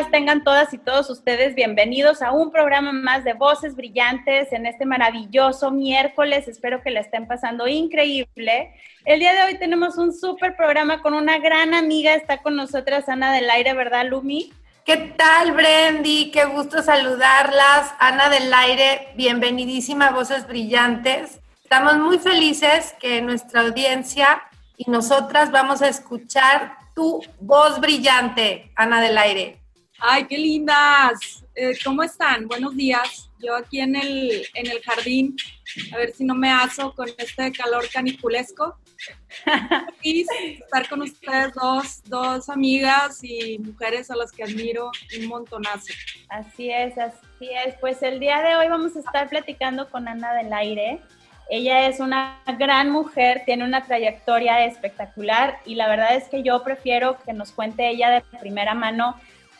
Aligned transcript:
tengan 0.00 0.42
todas 0.42 0.72
y 0.72 0.78
todos 0.78 1.10
ustedes. 1.10 1.54
Bienvenidos 1.54 2.22
a 2.22 2.32
un 2.32 2.50
programa 2.50 2.92
más 2.92 3.24
de 3.24 3.34
Voces 3.34 3.76
Brillantes 3.76 4.50
en 4.50 4.64
este 4.64 4.86
maravilloso 4.86 5.70
miércoles. 5.70 6.48
Espero 6.48 6.82
que 6.82 6.90
la 6.90 7.00
estén 7.00 7.26
pasando 7.26 7.68
increíble. 7.68 8.74
El 9.04 9.20
día 9.20 9.34
de 9.34 9.42
hoy 9.42 9.58
tenemos 9.58 9.98
un 9.98 10.14
súper 10.14 10.56
programa 10.56 11.02
con 11.02 11.12
una 11.12 11.38
gran 11.38 11.74
amiga. 11.74 12.14
Está 12.14 12.38
con 12.38 12.56
nosotras 12.56 13.06
Ana 13.10 13.34
del 13.34 13.50
Aire, 13.50 13.74
¿verdad, 13.74 14.06
Lumi? 14.06 14.50
¿Qué 14.86 14.96
tal, 14.96 15.52
Brendy? 15.52 16.30
Qué 16.30 16.46
gusto 16.46 16.82
saludarlas. 16.82 17.92
Ana 17.98 18.30
del 18.30 18.52
Aire, 18.52 19.08
bienvenidísima 19.14 20.06
a 20.06 20.12
Voces 20.12 20.46
Brillantes. 20.46 21.38
Estamos 21.62 21.98
muy 21.98 22.18
felices 22.18 22.94
que 22.98 23.20
nuestra 23.20 23.60
audiencia 23.60 24.42
y 24.78 24.90
nosotras 24.90 25.50
vamos 25.50 25.82
a 25.82 25.88
escuchar 25.88 26.78
tu 26.94 27.20
voz 27.40 27.78
brillante, 27.78 28.72
Ana 28.74 29.02
del 29.02 29.18
Aire. 29.18 29.61
Ay, 30.04 30.24
qué 30.24 30.36
lindas. 30.36 31.44
Eh, 31.54 31.78
¿Cómo 31.84 32.02
están? 32.02 32.48
Buenos 32.48 32.74
días. 32.74 33.30
Yo 33.38 33.54
aquí 33.54 33.78
en 33.78 33.94
el, 33.94 34.44
en 34.52 34.66
el 34.68 34.82
jardín, 34.82 35.36
a 35.92 35.96
ver 35.96 36.12
si 36.12 36.24
no 36.24 36.34
me 36.34 36.50
aso 36.50 36.92
con 36.92 37.08
este 37.16 37.52
calor 37.52 37.88
caniculesco. 37.88 38.78
Feliz 40.02 40.26
estar 40.58 40.88
con 40.88 41.02
ustedes 41.02 41.54
dos, 41.54 42.02
dos 42.06 42.48
amigas 42.48 43.22
y 43.22 43.60
mujeres 43.60 44.10
a 44.10 44.16
las 44.16 44.32
que 44.32 44.42
admiro 44.42 44.90
un 45.20 45.28
montonazo. 45.28 45.92
Así 46.28 46.68
es, 46.68 46.98
así 46.98 47.48
es. 47.64 47.76
Pues 47.80 48.02
el 48.02 48.18
día 48.18 48.42
de 48.42 48.56
hoy 48.56 48.66
vamos 48.66 48.96
a 48.96 48.98
estar 48.98 49.28
platicando 49.28 49.88
con 49.88 50.08
Ana 50.08 50.34
del 50.34 50.52
Aire. 50.52 50.98
Ella 51.48 51.86
es 51.86 52.00
una 52.00 52.42
gran 52.58 52.90
mujer, 52.90 53.42
tiene 53.46 53.64
una 53.64 53.84
trayectoria 53.84 54.64
espectacular 54.64 55.60
y 55.64 55.76
la 55.76 55.86
verdad 55.86 56.16
es 56.16 56.24
que 56.24 56.42
yo 56.42 56.64
prefiero 56.64 57.18
que 57.24 57.32
nos 57.32 57.52
cuente 57.52 57.88
ella 57.88 58.10
de 58.10 58.22
primera 58.40 58.74
mano 58.74 59.14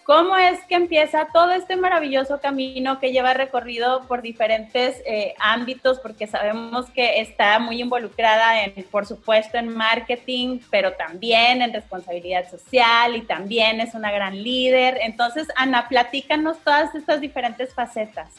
cómo 0.05 0.37
es 0.37 0.61
que 0.65 0.75
empieza 0.75 1.29
todo 1.33 1.53
este 1.53 1.77
maravilloso 1.77 2.41
camino 2.41 2.99
que 2.99 3.13
lleva 3.13 3.35
recorrido 3.35 4.07
por 4.07 4.23
diferentes 4.23 5.03
eh, 5.07 5.35
ámbitos, 5.39 6.01
porque 6.01 6.27
sabemos 6.27 6.91
que 6.91 7.21
está 7.21 7.59
muy 7.59 7.81
involucrada 7.81 8.65
en, 8.65 8.85
por 8.85 9.07
supuesto, 9.07 9.59
en 9.59 9.69
marketing, 9.69 10.61
pero 10.71 10.93
también 10.93 11.63
en 11.63 11.73
responsabilidad 11.73 12.51
social 12.51 13.17
y 13.17 13.23
también 13.23 13.81
es 13.81 13.95
una 13.95 14.11
gran 14.11 14.43
líder. 14.43 14.99
Entonces, 15.03 15.49
Ana, 15.57 15.89
platícanos 15.89 16.59
todas 16.59 16.95
estas 16.95 17.21
diferentes 17.21 17.75
facetas. 17.75 18.31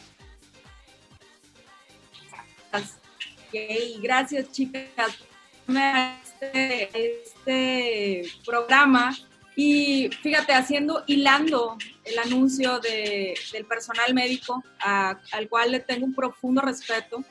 gracias 4.02 4.52
chicas 4.52 4.92
este, 5.68 6.90
este 6.94 8.24
programa. 8.46 9.16
Y 9.56 10.10
fíjate, 10.22 10.54
haciendo, 10.54 11.04
hilando 11.08 11.78
el 12.06 12.20
anuncio 12.20 12.80
de, 12.80 13.36
del 13.52 13.66
personal 13.66 14.14
médico, 14.14 14.64
al 14.80 15.50
cual 15.50 15.72
le 15.72 15.80
tengo 15.80 16.06
un 16.06 16.16
profundo 16.16 16.62
respeto, 16.62 17.24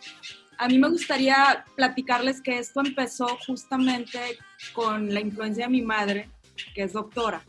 a 0.58 0.68
mí 0.68 0.78
me 0.78 0.88
gustaría 0.88 1.64
platicarles 1.74 2.40
que 2.40 2.58
esto 2.58 2.80
empezó 2.80 3.26
justamente 3.46 4.20
con 4.72 5.12
la 5.12 5.20
influencia 5.20 5.64
de 5.64 5.70
mi 5.70 5.82
madre, 5.82 6.30
que 6.74 6.82
es 6.82 6.92
doctora 6.92 7.44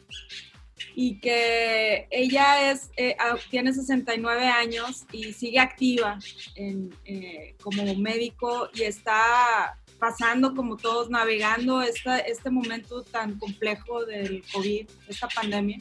y 0.95 1.19
que 1.19 2.07
ella 2.11 2.71
es, 2.71 2.91
eh, 2.97 3.15
tiene 3.49 3.73
69 3.73 4.47
años 4.47 5.05
y 5.11 5.33
sigue 5.33 5.59
activa 5.59 6.19
eh, 6.55 7.55
como 7.61 7.95
médico 7.95 8.69
y 8.73 8.83
está 8.83 9.77
pasando 10.03 10.53
como 10.53 10.75
todos, 10.75 11.09
navegando 11.09 11.81
esta, 11.81 12.19
este 12.19 12.49
momento 12.49 13.03
tan 13.03 13.39
complejo 13.39 14.03
del 14.03 14.43
COVID, 14.51 14.85
esta 15.07 15.29
pandemia. 15.29 15.79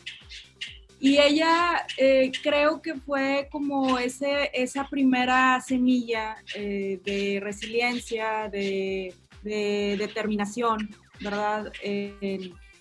Y 1.00 1.18
ella 1.18 1.84
eh, 1.96 2.30
creo 2.40 2.80
que 2.80 2.94
fue 2.94 3.48
como 3.50 3.98
ese, 3.98 4.48
esa 4.54 4.86
primera 4.88 5.60
semilla 5.60 6.36
de 6.54 7.40
resiliencia, 7.42 8.48
de, 8.48 9.12
de 9.42 9.96
determinación, 9.98 10.88
¿verdad? 11.18 11.72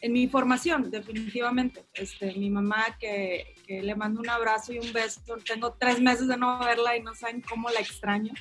en 0.02 0.14
mi 0.14 0.28
formación, 0.28 0.92
definitivamente. 0.92 1.86
Este, 1.94 2.34
mi 2.36 2.50
mamá, 2.50 2.98
que, 3.00 3.56
que, 3.66 3.82
le 3.82 3.96
mando 3.96 4.20
un 4.20 4.30
abrazo 4.30 4.74
y 4.74 4.80
un 4.80 4.92
beso. 4.94 5.22
Tengo 5.46 5.74
tres 5.80 6.00
meses 6.00 6.28
de 6.28 6.38
no 6.38 6.60
verla 6.60 6.98
y 6.98 7.02
no 7.02 7.14
saben 7.16 7.42
cómo 7.42 7.70
la 7.70 7.80
extraño. 7.80 8.34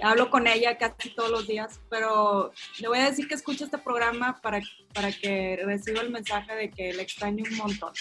Hablo 0.00 0.30
con 0.30 0.46
ella 0.46 0.78
casi 0.78 1.10
todos 1.10 1.30
los 1.30 1.46
días, 1.46 1.80
pero 1.90 2.52
le 2.78 2.88
voy 2.88 2.98
a 2.98 3.10
decir 3.10 3.28
que 3.28 3.34
escuche 3.34 3.64
este 3.64 3.78
programa 3.78 4.40
para, 4.40 4.60
para 4.94 5.12
que 5.12 5.60
reciba 5.64 6.00
el 6.00 6.10
mensaje 6.10 6.54
de 6.54 6.70
que 6.70 6.92
le 6.92 7.02
extraño 7.02 7.44
un 7.50 7.56
montón 7.56 7.92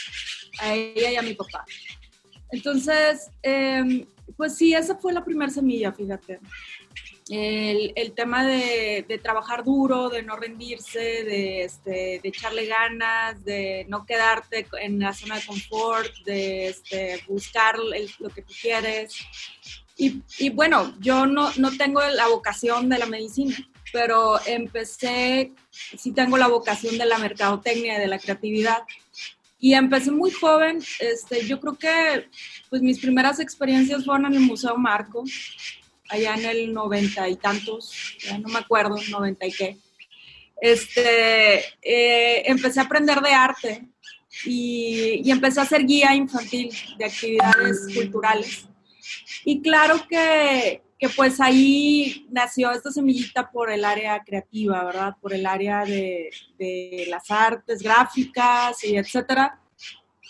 a 0.59 0.73
ella 0.73 1.11
y 1.11 1.15
a 1.17 1.21
mi 1.21 1.33
papá. 1.33 1.65
Entonces, 2.51 3.31
em, 3.41 4.05
pues 4.37 4.55
sí, 4.55 4.73
esa 4.73 4.95
fue 4.95 5.11
la 5.11 5.25
primera 5.25 5.51
semilla, 5.51 5.91
fíjate 5.91 6.39
el, 7.29 8.13
tema 8.15 8.45
de, 8.45 9.19
trabajar 9.21 9.63
duro, 9.63 10.09
de 10.09 10.23
no 10.23 10.35
rendirse, 10.35 10.99
de, 10.99 11.63
este, 11.63 12.19
de 12.21 12.29
echarle 12.29 12.65
ganas, 12.65 13.43
de 13.43 13.85
no 13.87 14.05
quedarte 14.05 14.67
en 14.81 14.99
la 14.99 15.13
zona 15.13 15.35
de 15.35 15.45
confort, 15.45 16.13
de 16.25 16.67
este, 16.67 17.23
buscar 17.27 17.77
lo 17.79 18.29
que 18.29 18.41
tú 18.41 18.53
quieres. 18.61 19.15
Y, 19.95 20.49
bueno, 20.49 20.95
yo 20.99 21.25
no, 21.25 21.51
no 21.57 21.71
tengo 21.77 22.01
la 22.01 22.27
vocación 22.27 22.89
de 22.89 22.97
la 22.97 23.05
medicina, 23.05 23.55
pero 23.91 24.39
empecé, 24.45 25.53
sí 25.71 26.11
tengo 26.11 26.37
la 26.37 26.47
vocación 26.47 26.97
de 26.97 27.05
la 27.05 27.19
mercadotecnia, 27.19 27.99
de 27.99 28.07
la 28.07 28.17
creatividad. 28.17 28.79
Y 29.59 29.75
empecé 29.75 30.11
muy 30.11 30.31
joven, 30.31 30.83
este, 30.99 31.45
yo 31.45 31.59
creo 31.59 31.77
que 31.77 32.27
pues 32.69 32.81
mis 32.81 32.99
primeras 32.99 33.39
experiencias 33.39 34.03
fueron 34.03 34.25
en 34.25 34.33
el 34.33 34.39
Museo 34.41 34.75
Marco, 34.77 35.23
allá 36.09 36.33
en 36.35 36.45
el 36.45 36.73
noventa 36.73 37.29
y 37.29 37.37
tantos, 37.37 38.17
ya 38.19 38.37
no 38.39 38.49
me 38.49 38.59
acuerdo, 38.59 38.97
noventa 39.09 39.45
y 39.45 39.53
qué, 39.53 39.77
este, 40.59 41.59
eh, 41.81 42.43
empecé 42.45 42.79
a 42.79 42.83
aprender 42.83 43.21
de 43.21 43.31
arte 43.31 43.87
y, 44.45 45.21
y, 45.23 45.31
empecé 45.31 45.61
a 45.61 45.65
ser 45.65 45.85
guía 45.85 46.15
infantil 46.15 46.69
de 46.97 47.05
actividades 47.05 47.87
culturales. 47.93 48.67
Y 49.45 49.61
claro 49.61 49.95
que, 50.09 50.81
que, 50.99 51.09
pues 51.09 51.39
ahí 51.39 52.27
nació 52.31 52.71
esta 52.71 52.91
semillita 52.91 53.51
por 53.51 53.71
el 53.71 53.85
área 53.85 54.23
creativa, 54.23 54.83
¿verdad? 54.83 55.15
Por 55.21 55.33
el 55.33 55.45
área 55.45 55.85
de, 55.85 56.29
de 56.57 57.05
las 57.09 57.29
artes 57.29 57.81
gráficas 57.81 58.83
y 58.83 58.97
etcétera. 58.97 59.59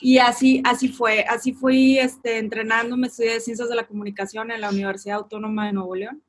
Y 0.02 0.18
así, 0.18 0.62
así 0.66 0.90
fue, 0.90 1.24
así 1.30 1.54
fui 1.54 1.98
este, 1.98 2.38
entrenándome, 2.38 3.08
estudié 3.08 3.40
Ciencias 3.40 3.70
de 3.70 3.76
la 3.76 3.88
Comunicación 3.88 4.52
en 4.52 4.60
la 4.60 4.70
Universidad 4.70 5.18
Autónoma 5.18 5.68
de 5.68 5.74
Nuevo 5.74 5.96
León. 5.96 6.22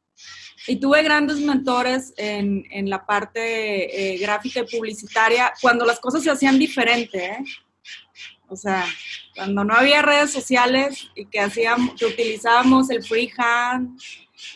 Y 0.69 0.77
tuve 0.77 1.03
grandes 1.03 1.41
mentores 1.41 2.15
en, 2.17 2.65
en 2.71 2.89
la 2.89 3.05
parte 3.05 4.15
eh, 4.15 4.19
gráfica 4.19 4.61
y 4.61 4.77
publicitaria 4.77 5.53
cuando 5.61 5.85
las 5.85 5.99
cosas 5.99 6.23
se 6.23 6.31
hacían 6.31 6.59
diferente, 6.59 7.25
¿eh? 7.25 7.45
O 8.49 8.57
sea, 8.57 8.85
cuando 9.35 9.65
no 9.65 9.75
había 9.75 10.03
redes 10.03 10.31
sociales 10.31 11.11
y 11.15 11.27
que, 11.27 11.41
hacíamos, 11.41 11.95
que 11.99 12.07
utilizábamos 12.07 12.91
el 12.91 13.03
freehand 13.03 13.99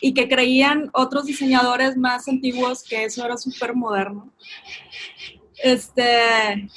y 0.01 0.13
que 0.13 0.27
creían 0.27 0.89
otros 0.93 1.25
diseñadores 1.25 1.97
más 1.97 2.27
antiguos 2.27 2.83
que 2.83 3.05
eso 3.05 3.25
era 3.25 3.37
súper 3.37 3.75
moderno. 3.75 4.31
Este, 5.61 6.69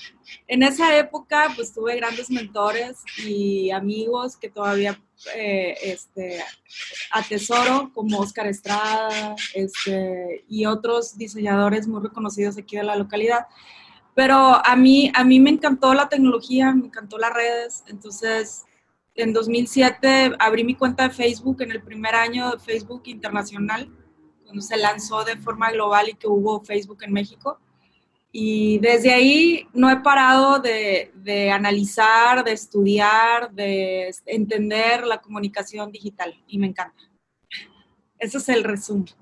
en 0.48 0.62
esa 0.62 0.96
época 0.96 1.52
pues 1.54 1.72
tuve 1.72 1.96
grandes 1.96 2.30
mentores 2.30 2.98
y 3.24 3.70
amigos 3.70 4.36
que 4.36 4.50
todavía 4.50 5.00
eh, 5.34 5.76
este, 5.82 6.42
atesoro, 7.12 7.92
como 7.94 8.18
Oscar 8.18 8.46
Estrada 8.48 9.36
este, 9.54 10.44
y 10.48 10.66
otros 10.66 11.16
diseñadores 11.16 11.86
muy 11.86 12.02
reconocidos 12.02 12.58
aquí 12.58 12.76
de 12.76 12.82
la 12.82 12.96
localidad. 12.96 13.46
Pero 14.14 14.36
a 14.36 14.76
mí, 14.76 15.10
a 15.14 15.24
mí 15.24 15.40
me 15.40 15.50
encantó 15.50 15.94
la 15.94 16.08
tecnología, 16.08 16.72
me 16.72 16.86
encantó 16.86 17.18
las 17.18 17.32
redes, 17.32 17.84
entonces 17.86 18.66
en 19.14 19.32
2007 19.32 20.32
abrí 20.38 20.64
mi 20.64 20.74
cuenta 20.74 21.08
de 21.08 21.14
Facebook 21.14 21.62
en 21.62 21.70
el 21.70 21.82
primer 21.82 22.14
año 22.14 22.52
de 22.52 22.58
Facebook 22.58 23.02
Internacional, 23.06 23.90
cuando 24.44 24.62
se 24.62 24.76
lanzó 24.76 25.24
de 25.24 25.36
forma 25.36 25.70
global 25.70 26.08
y 26.08 26.14
que 26.14 26.28
hubo 26.28 26.62
Facebook 26.62 27.02
en 27.02 27.12
México. 27.12 27.58
Y 28.34 28.78
desde 28.78 29.12
ahí 29.12 29.66
no 29.74 29.90
he 29.90 30.00
parado 30.00 30.58
de, 30.58 31.12
de, 31.16 31.50
analizar, 31.50 32.42
de 32.42 32.52
estudiar, 32.52 33.52
de 33.52 34.14
entender 34.24 35.06
la 35.06 35.20
comunicación 35.20 35.92
digital 35.92 36.34
y 36.46 36.58
me 36.58 36.68
encanta. 36.68 37.02
Ese 38.18 38.38
es 38.38 38.48
el 38.48 38.64
resumen. 38.64 39.12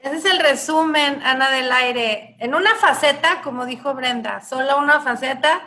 Ese 0.00 0.16
es 0.16 0.24
el 0.24 0.38
resumen, 0.38 1.20
Ana 1.24 1.50
del 1.50 1.70
Aire. 1.70 2.36
En 2.38 2.54
una 2.54 2.74
faceta, 2.76 3.40
como 3.42 3.66
dijo 3.66 3.94
Brenda, 3.94 4.40
solo 4.40 4.78
una 4.78 5.00
faceta 5.00 5.60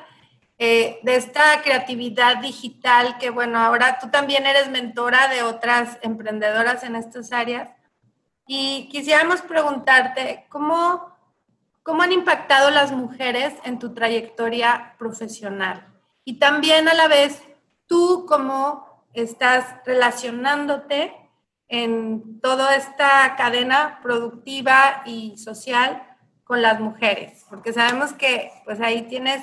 eh, 0.57 1.00
de 1.04 1.16
esta 1.16 1.62
creatividad 1.62 2.38
digital 2.38 3.18
que, 3.18 3.30
bueno, 3.30 3.60
ahora 3.60 4.00
tú 4.00 4.10
también 4.10 4.45
eres 4.45 4.69
mentora 4.69 5.28
de 5.28 5.44
otras 5.44 5.98
emprendedoras 6.01 6.83
en 6.83 6.95
estas 6.95 7.31
áreas. 7.31 7.69
Y 8.48 8.89
quisiéramos 8.89 9.42
preguntarte, 9.42 10.45
¿cómo 10.50 11.10
¿Cómo 11.83 12.04
han 12.04 12.12
impactado 12.12 12.69
las 12.69 12.92
mujeres 12.92 13.56
en 13.63 13.80
tu 13.80 13.92
trayectoria 13.92 14.94
profesional? 15.00 15.92
y 16.24 16.39
también 16.39 16.88
a 16.88 16.94
la 16.94 17.07
vez 17.07 17.42
tú 17.88 18.25
cómo 18.28 19.06
estás 19.13 19.66
relacionándote 19.86 21.13
en 21.71 22.41
toda 22.41 22.75
esta 22.75 23.33
cadena 23.38 24.01
productiva 24.03 25.03
y 25.06 25.38
social 25.38 26.03
con 26.44 26.62
las 26.62 26.81
mujeres, 26.81 27.45
porque 27.50 27.71
sabemos 27.71 28.12
que 28.12 28.51
pues 28.65 28.81
ahí 28.81 29.03
tienes 29.03 29.41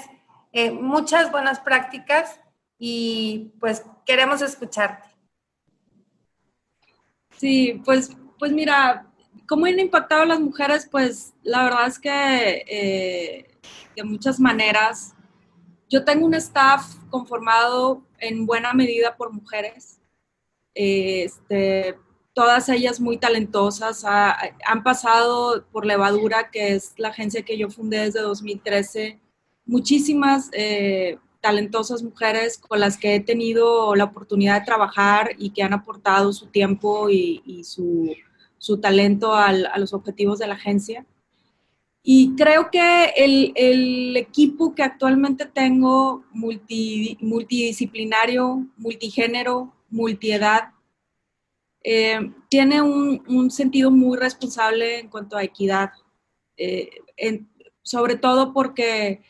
eh, 0.53 0.71
muchas 0.71 1.33
buenas 1.33 1.59
prácticas 1.59 2.39
y 2.79 3.55
pues 3.59 3.83
queremos 4.05 4.43
escucharte. 4.43 5.09
Sí, 7.39 7.81
pues, 7.83 8.15
pues 8.39 8.53
mira, 8.53 9.07
¿cómo 9.47 9.65
han 9.65 9.79
impactado 9.79 10.27
las 10.27 10.39
mujeres? 10.39 10.87
Pues 10.91 11.33
la 11.43 11.65
verdad 11.65 11.87
es 11.87 11.99
que 11.99 12.65
eh, 12.69 13.59
de 13.97 14.05
muchas 14.05 14.39
maneras. 14.39 15.15
Yo 15.89 16.05
tengo 16.05 16.27
un 16.27 16.35
staff 16.35 16.85
conformado 17.09 18.07
en 18.19 18.45
buena 18.45 18.75
medida 18.75 19.17
por 19.17 19.33
mujeres. 19.33 19.99
Este, 20.75 21.97
todas 22.39 22.69
ellas 22.69 23.01
muy 23.01 23.17
talentosas, 23.17 24.05
han 24.05 24.85
pasado 24.85 25.65
por 25.73 25.85
Levadura, 25.85 26.53
que 26.53 26.77
es 26.77 26.95
la 26.97 27.09
agencia 27.09 27.43
que 27.43 27.59
yo 27.59 27.69
fundé 27.69 27.99
desde 27.99 28.21
2013. 28.21 29.19
Muchísimas 29.67 30.49
eh, 30.53 31.19
talentosas 31.41 32.05
mujeres 32.05 32.57
con 32.57 32.79
las 32.79 32.97
que 32.97 33.17
he 33.17 33.21
tenido 33.21 33.97
la 33.97 34.05
oportunidad 34.05 34.61
de 34.61 34.67
trabajar 34.67 35.31
y 35.37 35.51
que 35.51 35.65
han 35.65 35.73
aportado 35.73 36.33
su 36.33 36.47
tiempo 36.47 37.11
y, 37.11 37.65
su, 37.65 38.15
talento 38.81 39.35
a 39.35 39.53
los 39.77 39.93
objetivos 39.93 40.39
de 40.39 40.47
la 40.47 40.55
agencia. 40.55 41.05
Y 42.05 42.37
creo 42.37 42.71
que 42.71 43.15
el, 43.17 44.17
equipo 44.17 44.77
que 44.77 44.85
actualmente 44.85 45.45
tengo, 45.45 46.23
multidisciplinario, 46.33 48.65
multigénero, 48.77 49.75
multiedad, 49.91 50.69
eh, 51.83 52.33
tiene 52.49 52.83
un, 52.83 53.51
sentido 53.51 53.91
muy 53.91 54.19
responsable 54.19 55.01
en 55.01 55.09
cuanto 55.09 55.37
a 55.37 55.45
equidad, 55.45 55.91
eh, 56.57 56.91
sobre 57.83 58.17
todo 58.17 58.53
porque 58.53 59.23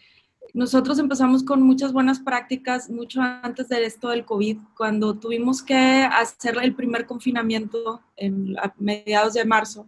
nosotros 0.55 0.99
empezamos 0.99 1.45
con 1.45 1.63
muchas 1.63 1.93
buenas 1.93 2.21
prácticas 2.21 2.89
mucho 2.91 3.21
antes 3.21 3.69
de 3.69 3.85
esto 3.85 4.09
del 4.09 4.25
COVID, 4.25 4.59
cuando 4.77 5.19
tuvimos 5.19 5.63
que 5.63 5.77
hacer 5.77 6.59
el 6.63 6.75
primer 6.75 7.07
confinamiento 7.07 8.01
en, 8.17 8.59
a 8.59 8.75
mediados 8.79 9.35
de 9.35 9.45
marzo. 9.45 9.87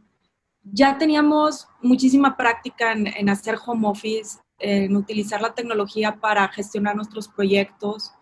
Ya 0.63 0.99
teníamos 0.99 1.67
muchísima 1.81 2.37
práctica 2.37 2.93
en 2.93 3.29
hacer 3.31 3.57
home 3.65 3.89
office, 3.89 4.39
en 4.61 4.95
utilizar 4.95 5.41
la 5.41 5.55
tecnología 5.55 6.21
para 6.21 6.47
gestionar 6.49 6.95
nuestros 6.95 7.27
proyectos, 7.29 8.13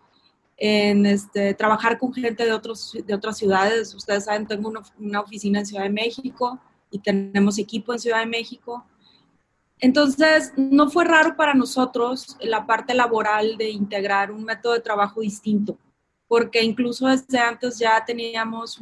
en 0.59 1.05
este, 1.05 1.53
trabajar 1.53 1.97
con 1.97 2.13
gente 2.13 2.45
de, 2.45 2.51
otros, 2.51 2.95
de 3.05 3.13
otras 3.13 3.37
ciudades. 3.37 3.95
Ustedes 3.95 4.25
saben, 4.25 4.45
tengo 4.45 4.71
una, 4.97 5.21
oficina 5.21 5.59
en 5.59 5.65
Ciudad 5.65 5.83
de 5.83 5.89
México 5.89 6.59
y 6.91 6.99
tenemos 6.99 7.57
equipo 7.57 7.93
en 7.93 7.99
Ciudad 7.99 8.19
de 8.19 8.25
México. 8.25 8.85
Entonces, 9.79 10.51
no 10.57 10.89
fue 10.89 11.05
raro 11.05 11.37
para 11.37 11.53
nosotros 11.53 12.35
la 12.41 12.65
parte 12.65 12.93
laboral 12.93 13.57
de 13.57 13.69
integrar 13.69 14.31
un 14.31 14.43
método 14.43 14.73
de 14.73 14.81
trabajo 14.81 15.21
distinto, 15.21 15.77
porque 16.27 16.61
incluso 16.61 17.07
desde 17.07 17.39
antes 17.39 17.79
ya 17.79 18.03
teníamos 18.03 18.79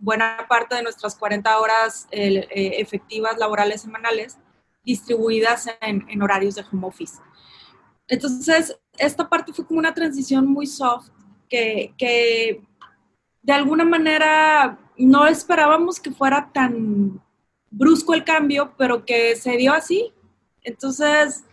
buena 0.00 0.44
parte 0.48 0.74
de 0.74 0.82
nuestras 0.82 1.14
40 1.14 1.58
horas 1.60 2.08
eh, 2.10 2.48
efectivas 2.50 3.38
laborales 3.38 3.82
semanales 3.82 4.36
distribuidas 4.84 5.68
en, 5.80 6.20
horarios 6.20 6.56
de 6.56 6.64
home 6.70 6.88
office. 6.88 7.20
Entonces, 8.08 8.76
esta 8.98 9.28
parte 9.28 9.52
fue 9.52 9.66
como 9.66 9.78
una 9.78 9.94
transición 9.94 10.46
muy 10.46 10.66
soft 10.66 11.08
que, 11.48 12.62
de 13.42 13.52
alguna 13.52 13.84
manera 13.84 14.78
no 14.96 15.26
esperábamos 15.26 16.00
que 16.00 16.10
fuera 16.10 16.50
tan 16.52 17.20
brusco 17.70 18.14
el 18.14 18.24
cambio, 18.24 18.74
pero 18.78 19.04
que 19.04 19.36
se 19.36 19.56
dio 19.56 19.72
así 19.72 20.12
entonces, 20.64 21.44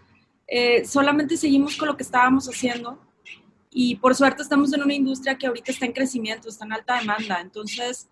eh, 0.48 0.86
solamente 0.86 1.38
seguimos 1.38 1.76
con 1.76 1.90
lo 1.90 1.98
que 1.98 2.04
estábamos 2.04 2.48
haciendo 2.48 2.98
y 3.70 3.96
por 3.98 4.16
suerte 4.16 4.42
estamos 4.42 4.74
en 4.74 4.82
una 4.82 4.94
industria 4.94 5.38
que 5.38 5.48
ahorita 5.48 5.72
está 5.72 5.86
en 5.86 5.94
crecimiento, 5.94 6.50
está 6.50 6.66
en 6.66 6.74
alta 6.74 7.00
demanda. 7.00 7.40
Entonces, 7.40 8.10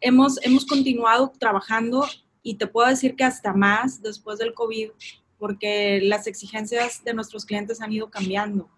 hemos, 0.00 0.42
hemos 0.42 0.66
continuado 0.66 1.32
trabajando 1.38 2.06
y 2.42 2.54
te 2.54 2.66
puedo 2.66 2.88
decir 2.88 3.14
que 3.14 3.24
hasta 3.24 3.52
más 3.52 4.02
después 4.02 4.38
del 4.38 4.54
COVID, 4.54 4.90
porque 5.38 6.00
las 6.02 6.26
exigencias 6.26 7.02
de 7.04 7.14
nuestros 7.14 7.44
clientes 7.44 7.80
han 7.80 7.92
ido 7.92 8.10
cambiando. 8.10 8.68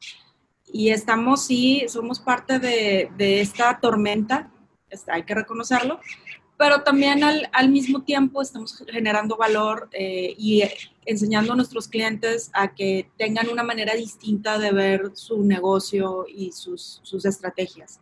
Y 0.73 0.91
estamos, 0.91 1.47
sí, 1.47 1.85
somos 1.89 2.21
parte 2.21 2.59
de, 2.59 3.11
de 3.17 3.41
esta 3.41 3.79
tormenta, 3.81 4.51
hay 5.09 5.25
que 5.25 5.35
reconocerlo, 5.35 6.01
pero 6.61 6.83
también 6.83 7.25
al, 7.25 7.49
al 7.53 7.71
mismo 7.71 8.03
tiempo 8.03 8.43
estamos 8.43 8.85
generando 8.87 9.39
valor 9.39 9.89
eh, 9.93 10.35
y 10.37 10.63
enseñando 11.07 11.55
a 11.55 11.57
nuestros 11.57 11.89
clientes 11.89 12.51
a 12.53 12.75
que 12.75 13.11
tengan 13.17 13.49
una 13.49 13.63
manera 13.63 13.95
distinta 13.95 14.59
de 14.59 14.71
ver 14.71 15.11
su 15.15 15.43
negocio 15.43 16.27
y 16.29 16.53
sus, 16.53 17.01
sus 17.03 17.25
estrategias. 17.25 17.99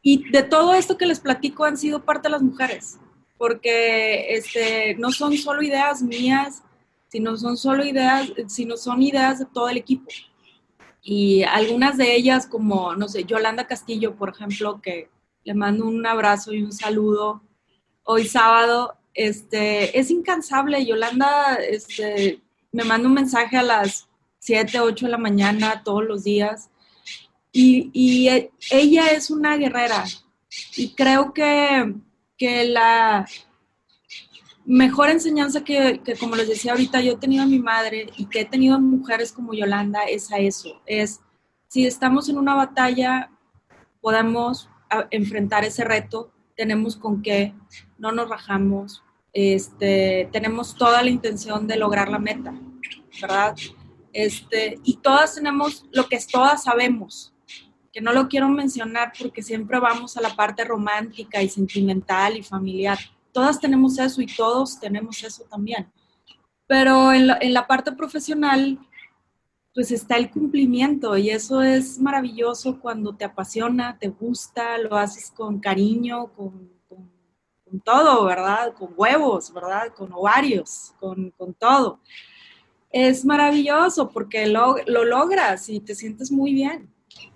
Y 0.00 0.30
de 0.30 0.44
todo 0.44 0.72
esto 0.72 0.96
que 0.96 1.04
les 1.04 1.20
platico 1.20 1.66
han 1.66 1.76
sido 1.76 2.06
parte 2.06 2.30
las 2.30 2.40
mujeres, 2.40 2.98
porque 3.36 4.34
este, 4.34 4.94
no 4.94 5.12
son 5.12 5.36
solo 5.36 5.60
ideas 5.60 6.00
mías, 6.02 6.62
sino 7.08 7.36
son 7.36 7.56
solo 7.56 7.84
ideas, 7.84 8.32
sino 8.48 8.76
son 8.76 9.02
ideas 9.02 9.38
de 9.38 9.46
todo 9.46 9.68
el 9.68 9.78
equipo. 9.78 10.06
Y 11.02 11.44
algunas 11.44 11.96
de 11.96 12.14
ellas, 12.16 12.46
como, 12.46 12.94
no 12.96 13.08
sé, 13.08 13.24
Yolanda 13.24 13.66
Castillo, 13.66 14.16
por 14.16 14.30
ejemplo, 14.30 14.80
que 14.82 15.08
le 15.44 15.54
mando 15.54 15.86
un 15.86 16.04
abrazo 16.04 16.52
y 16.52 16.62
un 16.62 16.72
saludo 16.72 17.42
hoy 18.02 18.26
sábado. 18.26 18.96
Este, 19.14 19.98
es 19.98 20.10
incansable. 20.10 20.84
Yolanda 20.84 21.54
este, 21.54 22.42
me 22.72 22.84
manda 22.84 23.08
un 23.08 23.14
mensaje 23.14 23.56
a 23.56 23.62
las 23.62 24.08
7, 24.40 24.80
8 24.80 25.06
de 25.06 25.12
la 25.12 25.18
mañana 25.18 25.82
todos 25.84 26.04
los 26.04 26.24
días. 26.24 26.70
Y, 27.52 28.28
e, 28.28 28.50
ella 28.70 29.06
es 29.08 29.30
una 29.30 29.56
guerrera. 29.56 30.04
Y 30.76 30.94
creo 30.94 31.32
que, 31.32 31.94
la 32.38 33.26
mejor 34.66 35.08
enseñanza 35.08 35.62
que, 35.64 36.00
que, 36.04 36.16
como 36.16 36.36
les 36.36 36.48
decía 36.48 36.72
ahorita, 36.72 37.00
yo 37.00 37.12
he 37.12 37.16
tenido 37.16 37.44
a 37.44 37.46
mi 37.46 37.58
madre 37.58 38.08
y 38.16 38.26
que 38.26 38.40
he 38.40 38.44
tenido 38.44 38.78
mujeres 38.80 39.32
como 39.32 39.54
Yolanda 39.54 40.02
es 40.04 40.32
a 40.32 40.38
eso. 40.38 40.82
Es, 40.86 41.20
si 41.68 41.86
estamos 41.86 42.28
en 42.28 42.38
una 42.38 42.54
batalla, 42.54 43.30
podemos 44.00 44.68
enfrentar 45.10 45.64
ese 45.64 45.84
reto, 45.84 46.32
tenemos 46.56 46.96
con 46.96 47.22
qué, 47.22 47.54
no 47.98 48.12
nos 48.12 48.28
rajamos, 48.28 49.02
este, 49.32 50.28
tenemos 50.32 50.74
toda 50.74 51.02
la 51.02 51.10
intención 51.10 51.66
de 51.66 51.76
lograr 51.76 52.08
la 52.08 52.18
meta, 52.18 52.54
¿verdad? 53.20 53.54
Este, 54.12 54.78
y 54.82 54.96
todas 54.96 55.34
tenemos 55.34 55.86
lo 55.92 56.08
que 56.08 56.18
todas 56.30 56.64
sabemos, 56.64 57.34
que 57.92 58.00
no 58.00 58.12
lo 58.12 58.28
quiero 58.28 58.48
mencionar 58.48 59.12
porque 59.18 59.42
siempre 59.42 59.78
vamos 59.78 60.16
a 60.16 60.22
la 60.22 60.34
parte 60.34 60.64
romántica 60.64 61.42
y 61.42 61.48
sentimental 61.48 62.36
y 62.36 62.42
familiar. 62.42 62.98
Todas 63.36 63.60
tenemos 63.60 63.98
eso 63.98 64.22
y 64.22 64.26
todos 64.26 64.80
tenemos 64.80 65.22
eso 65.22 65.44
también. 65.44 65.92
Pero 66.66 67.12
en 67.12 67.26
la, 67.26 67.36
en 67.38 67.52
la 67.52 67.66
parte 67.66 67.92
profesional, 67.92 68.78
pues 69.74 69.92
está 69.92 70.16
el 70.16 70.30
cumplimiento 70.30 71.18
y 71.18 71.28
eso 71.28 71.60
es 71.60 71.98
maravilloso 71.98 72.80
cuando 72.80 73.14
te 73.14 73.26
apasiona, 73.26 73.98
te 73.98 74.08
gusta, 74.08 74.78
lo 74.78 74.96
haces 74.96 75.30
con 75.30 75.60
cariño, 75.60 76.32
con, 76.32 76.74
todo, 77.84 78.24
¿verdad? 78.24 78.72
Con 78.72 78.94
huevos, 78.96 79.52
¿verdad? 79.52 79.92
Con 79.94 80.10
ovarios, 80.14 80.94
con, 80.98 81.30
todo. 81.58 82.00
Es 82.90 83.22
maravilloso 83.22 84.08
porque 84.08 84.46
lo, 84.46 84.76
logras 84.86 85.68
y 85.68 85.80
te 85.80 85.94
sientes 85.94 86.32
muy 86.32 86.54
bien. 86.54 86.90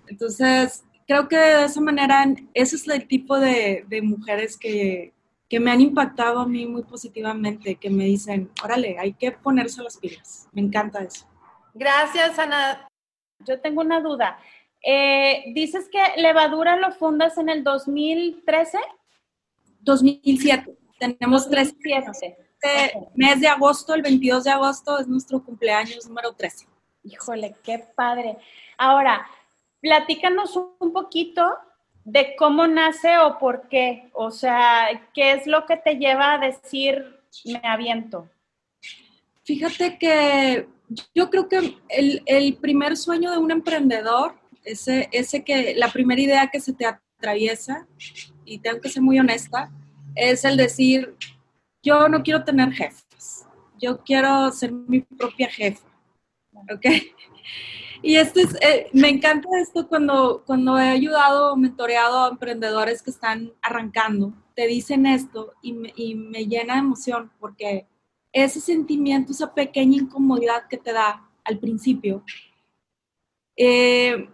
Entonces, 0.07 0.83
creo 1.05 1.27
que 1.27 1.37
de 1.37 1.65
esa 1.65 1.79
manera, 1.79 2.25
ese 2.55 2.75
es 2.75 2.87
el 2.87 3.07
tipo 3.07 3.39
de, 3.39 3.85
mujeres 4.01 4.57
que, 4.57 5.13
que 5.51 5.59
me 5.59 5.69
han 5.69 5.81
impactado 5.81 6.39
a 6.39 6.47
mí 6.47 6.65
muy 6.65 6.83
positivamente, 6.83 7.75
que 7.75 7.89
me 7.89 8.05
dicen, 8.05 8.49
órale, 8.63 8.97
hay 8.97 9.11
que 9.11 9.33
ponerse 9.33 9.83
las 9.83 9.97
pilas. 9.97 10.47
Me 10.53 10.61
encanta 10.61 11.03
eso. 11.03 11.25
Gracias, 11.73 12.39
Ana. 12.39 12.87
Yo 13.39 13.59
tengo 13.59 13.81
una 13.81 13.99
duda. 13.99 14.39
Eh, 14.81 15.51
dices 15.53 15.89
que 15.91 15.99
Levadura 16.21 16.77
lo 16.77 16.93
fundas 16.93 17.37
en 17.37 17.49
el 17.49 17.65
2013? 17.65 18.77
2007. 19.81 20.73
Tenemos 20.97 21.49
tres 21.49 21.75
Este 21.83 22.97
mes 23.15 23.41
de 23.41 23.49
agosto, 23.49 23.93
el 23.93 24.03
22 24.03 24.45
de 24.45 24.51
agosto, 24.51 24.99
es 24.99 25.07
nuestro 25.09 25.43
cumpleaños 25.43 26.07
número 26.07 26.31
13. 26.31 26.65
Híjole, 27.03 27.57
qué 27.61 27.79
padre. 27.93 28.37
Ahora, 28.77 29.27
platícanos 29.81 30.55
un 30.79 30.93
poquito 30.93 31.43
de 32.05 32.35
cómo 32.35 32.67
nace 32.67 33.17
o 33.19 33.37
por 33.37 33.67
qué. 33.69 34.09
O 34.13 34.31
sea, 34.31 34.87
¿qué 35.13 35.33
es 35.33 35.47
lo 35.47 35.65
que 35.65 35.77
te 35.77 35.95
lleva 35.95 36.33
a 36.33 36.37
decir 36.37 37.19
me 37.45 37.61
aviento? 37.63 38.29
Fíjate 39.43 39.97
que 39.97 40.67
yo 41.15 41.29
creo 41.29 41.47
que 41.47 41.77
el, 41.89 42.21
el, 42.25 42.55
primer 42.57 42.97
sueño 42.97 43.31
de 43.31 43.37
un 43.37 43.51
emprendedor, 43.51 44.35
ese, 44.63 45.09
ese 45.11 45.43
que 45.43 45.73
la 45.75 45.91
primera 45.91 46.21
idea 46.21 46.47
que 46.47 46.59
se 46.59 46.73
te 46.73 46.85
atraviesa, 46.85 47.87
y 48.45 48.59
tengo 48.59 48.81
que 48.81 48.89
ser 48.89 49.01
muy 49.01 49.19
honesta, 49.19 49.71
es 50.15 50.43
el 50.43 50.57
decir, 50.57 51.15
yo 51.81 52.09
no 52.09 52.21
quiero 52.21 52.43
tener 52.43 52.71
jefes, 52.71 53.47
yo 53.79 54.03
quiero 54.03 54.51
ser 54.51 54.71
mi 54.71 55.01
propia 55.01 55.49
jefa, 55.49 55.87
¿ok? 56.71 56.85
Y 58.01 58.15
esto 58.15 58.39
es, 58.39 58.55
eh, 58.61 58.89
me 58.93 59.09
encanta 59.09 59.47
esto 59.61 59.87
cuando, 59.87 60.43
cuando 60.45 60.79
he 60.79 60.89
ayudado 60.89 61.53
o 61.53 61.55
mentoreado 61.55 62.25
a 62.25 62.29
emprendedores 62.29 63.01
que 63.03 63.11
están 63.11 63.53
arrancando, 63.61 64.33
te 64.55 64.65
dicen 64.67 65.05
esto 65.05 65.53
y 65.61 65.73
me, 65.73 65.93
y 65.95 66.15
me 66.15 66.45
llena 66.45 66.73
de 66.73 66.79
emoción 66.79 67.31
porque 67.39 67.87
ese 68.33 68.59
sentimiento, 68.59 69.31
esa 69.31 69.53
pequeña 69.53 69.97
incomodidad 69.97 70.67
que 70.67 70.77
te 70.77 70.93
da 70.93 71.29
al 71.43 71.59
principio, 71.59 72.23
eh, 73.55 74.29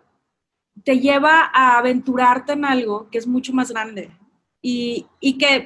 te 0.84 1.00
lleva 1.00 1.50
a 1.54 1.78
aventurarte 1.78 2.54
en 2.54 2.64
algo 2.64 3.10
que 3.10 3.18
es 3.18 3.28
mucho 3.28 3.52
más 3.52 3.72
grande 3.72 4.12
y, 4.62 5.06
y, 5.20 5.38
que 5.38 5.66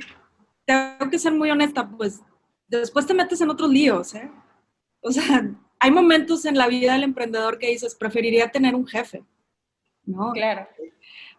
tengo 0.65 1.09
que 1.11 1.19
ser 1.19 1.33
muy 1.33 1.51
honesta, 1.51 1.87
pues 1.87 2.21
después 2.67 3.05
te 3.05 3.13
metes 3.13 3.41
en 3.41 3.49
otros 3.49 3.69
líos, 3.69 4.15
¿eh? 4.15 4.31
O 5.01 5.11
sea, 5.11 5.51
hay 5.83 5.89
momentos 5.89 6.45
en 6.45 6.55
la 6.55 6.67
vida 6.67 6.93
del 6.93 7.03
emprendedor 7.03 7.57
que 7.57 7.69
dices, 7.69 7.95
preferiría 7.95 8.51
tener 8.51 8.75
un 8.75 8.85
jefe, 8.85 9.23
¿no? 10.05 10.31
Claro. 10.31 10.67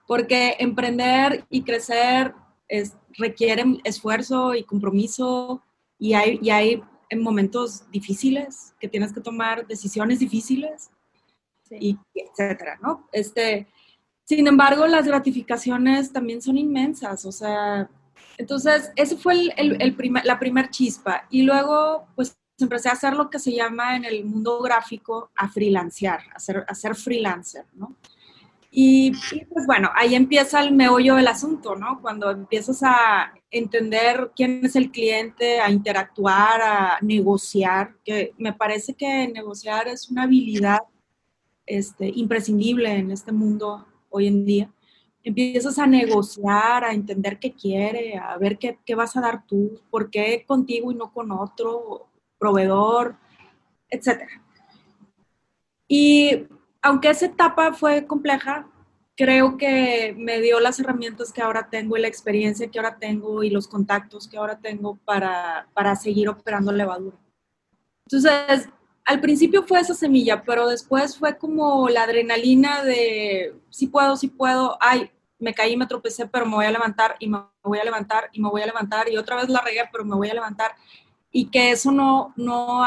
Porque 0.05 0.57
emprender 0.59 1.47
y 1.49 1.63
crecer 1.63 2.35
es, 2.67 2.97
requiere 3.17 3.65
esfuerzo 3.85 4.57
y 4.57 4.65
compromiso 4.65 5.63
y 5.97 6.15
hay, 6.15 6.41
y 6.43 6.51
hay 6.51 6.83
momentos 7.17 7.89
difíciles 7.93 8.75
que 8.81 8.89
tienes 8.89 9.13
que 9.13 9.21
tomar 9.21 9.65
decisiones 9.69 10.19
difíciles, 10.19 10.91
y 11.71 11.97
etcétera, 12.13 12.79
¿no? 12.83 13.09
Este, 13.13 13.69
sin 14.25 14.47
embargo, 14.47 14.87
las 14.89 15.07
gratificaciones 15.07 16.13
también 16.13 16.43
son 16.43 16.59
inmensas, 16.59 17.25
o 17.25 17.33
sea, 17.33 17.89
entonces, 18.39 18.91
ese 18.97 19.17
fue 19.17 19.35
el, 19.57 19.81
el, 19.81 19.95
primer, 19.95 20.25
la 20.25 20.39
primer 20.39 20.71
chispa. 20.71 21.27
Y 21.31 21.43
luego, 21.43 22.09
pues, 22.17 22.37
empecé 22.63 22.89
a 22.89 22.93
hacer 22.93 23.15
lo 23.15 23.31
que 23.31 23.39
se 23.39 23.53
llama 23.53 23.97
en 23.97 24.05
el 24.05 24.25
mundo 24.25 24.61
gráfico 24.61 25.31
a 25.37 25.49
freelancear, 25.49 26.21
a 26.35 26.39
ser, 26.39 26.65
a 26.67 26.75
ser 26.75 26.95
freelancer, 26.95 27.67
¿no? 27.75 27.97
Y, 28.75 29.13
pues 29.53 29.67
bueno, 29.67 29.91
ahí 29.95 30.15
empieza 30.15 30.63
el 30.63 30.73
meollo 30.73 31.17
del 31.17 31.29
asunto, 31.29 31.77
¿no? 31.77 32.01
Cuando 32.01 32.31
empiezas 32.31 32.83
a 32.83 33.35
entender 33.51 34.31
quién 34.35 34.65
es 34.65 34.77
el 34.77 34.91
cliente, 34.91 35.61
a 35.61 35.71
interactuar, 35.71 36.63
a 36.63 36.99
negociar, 37.03 37.95
que 38.03 38.33
me 38.39 38.55
parece 38.55 38.95
que 38.95 39.29
negociar 39.29 39.89
es 39.89 40.11
una 40.11 40.23
habilidad 40.23 40.81
este, 41.67 42.11
imprescindible 42.15 42.91
en 42.91 43.11
este 43.11 43.31
mundo 43.31 43.87
hoy 44.09 44.29
en 44.29 44.47
día. 44.47 44.73
Empiezas 45.23 45.79
a 45.79 45.87
negociar, 45.87 46.85
a 46.85 46.95
entender 46.95 47.39
qué 47.39 47.53
quiere, 47.53 48.17
a 48.17 48.39
ver 48.39 48.57
qué, 48.57 48.79
qué 48.87 48.95
vas 48.95 49.15
a 49.19 49.21
dar 49.21 49.47
tú, 49.47 49.83
por 49.91 50.09
qué 50.09 50.45
contigo 50.47 50.91
y 50.91 50.95
no 50.95 51.13
con 51.13 51.31
otro 51.31 52.09
proveedor, 52.43 53.15
etcétera. 53.89 54.43
Y 55.87 56.49
aunque 56.83 57.11
esa 57.11 57.27
etapa 57.27 57.73
fue 57.73 58.05
compleja, 58.05 58.67
creo 59.17 59.57
que 59.57 60.17
me 60.19 60.41
dio 60.41 60.59
las 60.59 60.81
herramientas 60.81 61.33
que 61.33 61.41
ahora 61.41 61.69
tengo 61.71 61.97
y 61.97 62.01
la 62.01 62.09
experiencia 62.09 62.69
que 62.69 62.81
ahora 62.81 62.99
tengo 62.99 63.45
y 63.45 63.51
los 63.51 63.69
contactos 63.69 64.27
que 64.27 64.39
ahora 64.39 64.59
tengo 64.59 64.97
para, 65.05 65.69
para 65.73 65.95
seguir 65.95 66.29
operando 66.29 66.73
levadura. 66.73 67.17
Entonces, 68.07 68.69
al 69.05 69.21
principio 69.21 69.63
fue 69.63 69.79
esa 69.79 69.95
semilla, 69.95 70.43
pero 70.43 70.67
después 70.67 71.17
fue 71.17 71.39
como 71.39 71.89
la 71.89 72.03
adrenalina 72.03 72.83
de 72.83 73.55
sí 73.71 73.87
puedo, 73.87 74.17
sí 74.17 74.27
puedo, 74.27 74.77
ay, 74.81 75.13
me 75.39 75.55
caí, 75.55 75.77
me 75.77 75.87
tropecé, 75.87 76.27
pero 76.27 76.47
me 76.47 76.57
voy 76.57 76.67
a 76.67 76.73
levantar 76.73 77.15
y 77.21 77.29
me 77.29 77.39
voy 77.63 77.79
a 77.79 77.85
levantar 77.85 78.29
y 78.33 78.41
me 78.41 78.49
voy 78.49 78.63
a 78.63 78.67
levantar 78.67 79.09
y 79.09 79.17
otra 79.17 79.37
vez 79.37 79.49
la 79.49 79.61
regué, 79.61 79.83
pero 79.93 80.05
me 80.05 80.17
voy 80.17 80.31
a 80.31 80.35
levantar. 80.35 80.73
Y 81.33 81.51
que 81.51 81.71
eso 81.71 81.91
no, 81.91 82.33
no, 82.37 82.85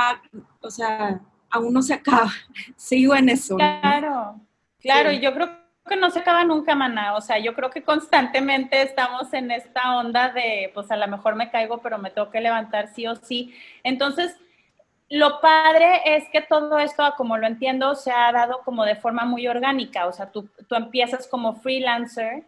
o 0.61 0.69
sea, 0.69 1.19
aún 1.49 1.73
no 1.73 1.81
se 1.81 1.93
acaba. 1.93 2.31
Sigo 2.75 3.15
en 3.15 3.29
eso. 3.29 3.57
Claro, 3.57 4.39
claro, 4.79 5.11
y 5.11 5.19
yo 5.19 5.33
creo 5.33 5.49
que 5.87 5.95
no 5.95 6.09
se 6.09 6.19
acaba 6.19 6.43
nunca, 6.43 6.75
maná. 6.75 7.15
O 7.15 7.21
sea, 7.21 7.39
yo 7.39 7.53
creo 7.53 7.69
que 7.69 7.83
constantemente 7.83 8.81
estamos 8.81 9.33
en 9.33 9.51
esta 9.51 9.97
onda 9.97 10.29
de, 10.29 10.71
pues 10.73 10.91
a 10.91 10.97
lo 10.97 11.07
mejor 11.07 11.35
me 11.35 11.49
caigo, 11.49 11.79
pero 11.79 11.97
me 11.97 12.11
tengo 12.11 12.29
que 12.29 12.41
levantar 12.41 12.87
sí 12.93 13.07
o 13.07 13.15
sí. 13.15 13.53
Entonces, 13.83 14.35
lo 15.09 15.39
padre 15.41 16.01
es 16.05 16.25
que 16.31 16.41
todo 16.41 16.79
esto, 16.79 17.03
como 17.17 17.37
lo 17.37 17.45
entiendo, 17.45 17.95
se 17.95 18.11
ha 18.11 18.31
dado 18.31 18.61
como 18.63 18.85
de 18.85 18.95
forma 18.95 19.25
muy 19.25 19.47
orgánica. 19.47 20.07
O 20.07 20.13
sea, 20.13 20.31
tú, 20.31 20.49
tú 20.67 20.75
empiezas 20.75 21.27
como 21.27 21.55
freelancer, 21.55 22.43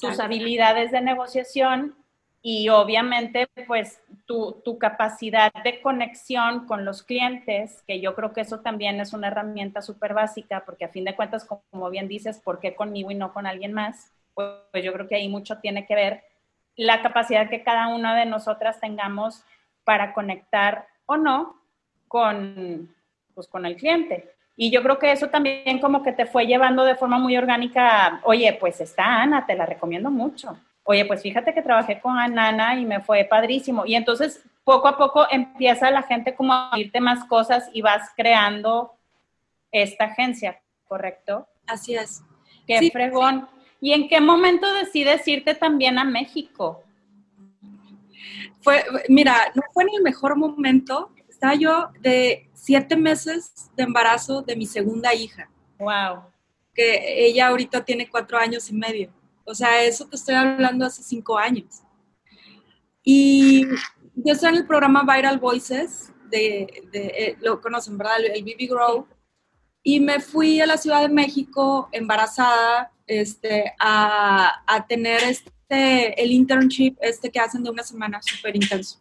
tus 0.00 0.18
habilidades 0.18 0.90
de 0.90 1.00
negociación 1.00 1.94
y 2.42 2.68
obviamente 2.68 3.48
pues 3.66 4.00
tu, 4.28 4.60
tu, 4.62 4.78
capacidad 4.78 5.50
de 5.64 5.80
conexión 5.80 6.66
con 6.66 6.84
los 6.84 7.02
clientes, 7.02 7.82
que 7.86 7.98
yo 7.98 8.14
creo 8.14 8.34
que 8.34 8.42
eso 8.42 8.60
también 8.60 9.00
es 9.00 9.14
una 9.14 9.28
herramienta 9.28 9.80
súper 9.80 10.12
básica, 10.12 10.64
porque 10.66 10.84
a 10.84 10.90
fin 10.90 11.06
de 11.06 11.16
cuentas, 11.16 11.46
como 11.46 11.88
bien 11.88 12.08
dices, 12.08 12.38
¿por 12.38 12.60
qué 12.60 12.74
conmigo 12.76 13.10
y 13.10 13.14
no 13.14 13.32
con 13.32 13.46
alguien 13.46 13.72
más? 13.72 14.12
Pues, 14.34 14.48
pues 14.70 14.84
yo 14.84 14.92
creo 14.92 15.08
que 15.08 15.14
ahí 15.14 15.30
mucho 15.30 15.58
tiene 15.60 15.86
que 15.86 15.94
ver 15.94 16.24
la 16.76 17.00
capacidad 17.00 17.48
que 17.48 17.62
cada 17.62 17.88
una 17.88 18.14
de 18.14 18.26
nosotras 18.26 18.78
tengamos 18.80 19.42
para 19.82 20.12
conectar 20.12 20.86
o 21.06 21.16
no 21.16 21.56
con, 22.06 22.94
pues, 23.34 23.48
con 23.48 23.64
el 23.64 23.76
cliente. 23.76 24.30
Y 24.56 24.70
yo 24.70 24.82
creo 24.82 24.98
que 24.98 25.10
eso 25.10 25.28
también 25.28 25.78
como 25.80 26.02
que 26.02 26.12
te 26.12 26.26
fue 26.26 26.46
llevando 26.46 26.84
de 26.84 26.96
forma 26.96 27.18
muy 27.18 27.34
orgánica, 27.34 28.20
oye, 28.24 28.54
pues 28.60 28.82
está 28.82 29.22
Ana, 29.22 29.46
te 29.46 29.54
la 29.54 29.64
recomiendo 29.64 30.10
mucho 30.10 30.58
oye, 30.88 31.04
pues 31.04 31.20
fíjate 31.20 31.52
que 31.52 31.60
trabajé 31.60 32.00
con 32.00 32.16
Anana 32.16 32.80
y 32.80 32.86
me 32.86 33.00
fue 33.00 33.22
padrísimo. 33.24 33.84
Y 33.84 33.94
entonces 33.94 34.42
poco 34.64 34.88
a 34.88 34.96
poco 34.96 35.26
empieza 35.30 35.90
la 35.90 36.02
gente 36.02 36.34
como 36.34 36.54
a 36.54 36.70
irte 36.76 36.98
más 36.98 37.26
cosas 37.26 37.68
y 37.74 37.82
vas 37.82 38.10
creando 38.16 38.94
esta 39.70 40.06
agencia, 40.06 40.62
¿correcto? 40.86 41.46
Así 41.66 41.94
es. 41.94 42.22
Qué 42.66 42.90
fregón. 42.90 43.46
¿Y 43.82 43.92
en 43.92 44.08
qué 44.08 44.18
momento 44.22 44.72
decides 44.72 45.28
irte 45.28 45.54
también 45.54 45.98
a 45.98 46.04
México? 46.04 46.82
Fue, 48.62 48.82
mira, 49.10 49.52
no 49.54 49.62
fue 49.74 49.82
en 49.82 49.90
el 49.96 50.02
mejor 50.02 50.36
momento. 50.36 51.10
Estaba 51.28 51.54
yo 51.54 51.90
de 52.00 52.48
siete 52.54 52.96
meses 52.96 53.70
de 53.76 53.82
embarazo 53.82 54.40
de 54.40 54.56
mi 54.56 54.64
segunda 54.64 55.12
hija. 55.12 55.50
Wow. 55.78 56.22
Que 56.72 57.26
ella 57.26 57.48
ahorita 57.48 57.84
tiene 57.84 58.08
cuatro 58.08 58.38
años 58.38 58.70
y 58.70 58.72
medio. 58.72 59.17
O 59.48 59.54
sea, 59.54 59.82
eso 59.82 60.06
te 60.06 60.16
estoy 60.16 60.34
hablando 60.34 60.84
hace 60.84 61.02
cinco 61.02 61.38
años. 61.38 61.82
Y 63.02 63.66
yo 64.14 64.32
estoy 64.34 64.50
en 64.50 64.56
el 64.56 64.66
programa 64.66 65.02
Viral 65.02 65.38
Voices, 65.38 66.12
de, 66.30 66.66
eh, 66.92 67.36
lo 67.40 67.60
conocen, 67.62 67.96
¿verdad? 67.96 68.16
El, 68.22 68.44
BB 68.44 68.68
Grow. 68.68 69.06
Y 69.82 70.00
me 70.00 70.20
fui 70.20 70.60
a 70.60 70.66
la 70.66 70.76
Ciudad 70.76 71.00
de 71.00 71.08
México 71.08 71.88
embarazada 71.92 72.92
este, 73.06 73.72
a, 73.78 74.62
a 74.66 74.86
tener 74.86 75.22
este, 75.22 76.22
el 76.22 76.30
internship 76.30 76.96
este 77.00 77.30
que 77.30 77.40
hacen 77.40 77.62
de 77.62 77.70
una 77.70 77.82
semana 77.82 78.20
súper 78.20 78.54
intenso. 78.54 79.00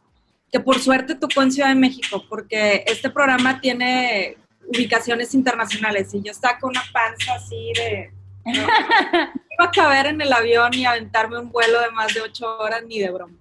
Que 0.49 0.61
por 0.61 0.79
suerte 0.79 1.15
tocó 1.15 1.41
en 1.41 1.51
Ciudad 1.51 1.69
de 1.69 1.75
México, 1.75 2.23
porque 2.29 2.85
este 2.87 3.09
programa 3.09 3.59
tiene 3.59 4.37
ubicaciones 4.65 5.33
internacionales 5.33 6.13
y 6.13 6.21
yo 6.21 6.31
estaba 6.31 6.57
con 6.57 6.69
una 6.69 6.83
panza 6.93 7.33
así 7.35 7.73
de 7.75 8.11
no, 8.45 8.67
iba 9.57 9.65
a 9.65 9.71
caber 9.71 10.07
en 10.07 10.21
el 10.21 10.31
avión 10.31 10.73
y 10.73 10.85
aventarme 10.85 11.39
un 11.39 11.51
vuelo 11.51 11.79
de 11.81 11.91
más 11.91 12.13
de 12.13 12.21
ocho 12.21 12.57
horas 12.59 12.83
ni 12.87 12.99
de 12.99 13.09
broma. 13.09 13.37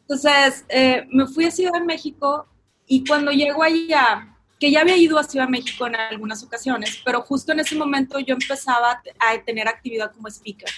Entonces, 0.00 0.64
eh, 0.68 1.06
me 1.10 1.26
fui 1.26 1.44
a 1.44 1.50
Ciudad 1.50 1.72
de 1.72 1.84
México 1.84 2.46
y 2.86 3.04
cuando 3.04 3.30
llego 3.30 3.62
allá, 3.62 4.36
que 4.58 4.70
ya 4.70 4.80
había 4.80 4.96
ido 4.96 5.18
a 5.18 5.24
Ciudad 5.24 5.46
de 5.46 5.52
México 5.52 5.86
en 5.86 5.96
algunas 5.96 6.42
ocasiones, 6.42 7.00
pero 7.04 7.22
justo 7.22 7.52
en 7.52 7.60
ese 7.60 7.76
momento 7.76 8.18
yo 8.18 8.34
empezaba 8.34 9.02
a 9.18 9.44
tener 9.44 9.68
actividad 9.68 10.12
como 10.12 10.28
speaker 10.28 10.70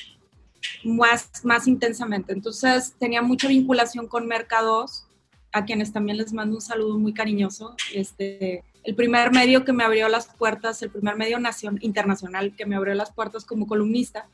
más, 0.85 1.31
más 1.45 1.67
intensamente. 1.67 2.33
Entonces, 2.33 2.95
tenía 2.99 3.23
mucha 3.23 3.49
vinculación 3.49 4.07
con 4.07 4.27
Mercados, 4.27 5.07
a 5.53 5.65
quienes 5.65 5.93
también 5.93 6.17
les 6.17 6.33
mando 6.33 6.57
un 6.57 6.63
saludo 6.63 6.99
muy 6.99 7.13
cariñoso. 7.13 7.77
Este, 7.93 8.65
el 8.85 8.95
primer 8.95 9.33
medio 9.33 9.65
que 9.65 9.73
me 9.73 9.85
abrió 9.85 10.09
las 10.09 10.27
puertas, 10.27 10.83
el 10.83 10.91
primer 10.91 11.17
medio 11.17 11.39
nación, 11.39 11.79
internacional 11.83 12.55
que 12.57 12.67
me 12.67 12.77
abrió 12.77 12.95
las 12.95 13.13
puertas 13.13 13.45
como 13.45 13.67
columnista. 13.67 14.27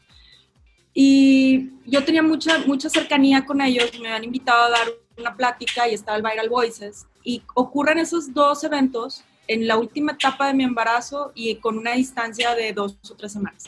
Y 0.95 1.71
yo 1.87 2.05
tenía 2.05 2.23
mucha, 2.23 2.59
mucha 2.67 2.89
cercanía 2.89 3.45
con 3.45 3.61
ellos, 3.61 3.91
me 4.01 4.09
han 4.09 4.25
invitado 4.25 4.65
a 4.65 4.71
dar 4.71 4.89
una 5.17 5.37
plática 5.37 5.89
y 5.89 5.95
estaba 5.95 6.17
el 6.17 6.23
Viral 6.23 6.49
Voices. 6.49 7.07
Y 7.23 7.43
ocurren 7.55 7.99
esos 7.99 8.33
dos 8.33 8.65
eventos 8.65 9.23
en 9.47 9.67
la 9.67 9.77
última 9.77 10.13
etapa 10.13 10.49
de 10.49 10.55
mi 10.55 10.65
embarazo 10.65 11.33
y 11.35 11.57
con 11.57 11.79
una 11.79 11.93
distancia 11.93 12.55
de 12.55 12.73
dos 12.73 12.99
o 13.11 13.15
tres 13.15 13.33
semanas. 13.33 13.65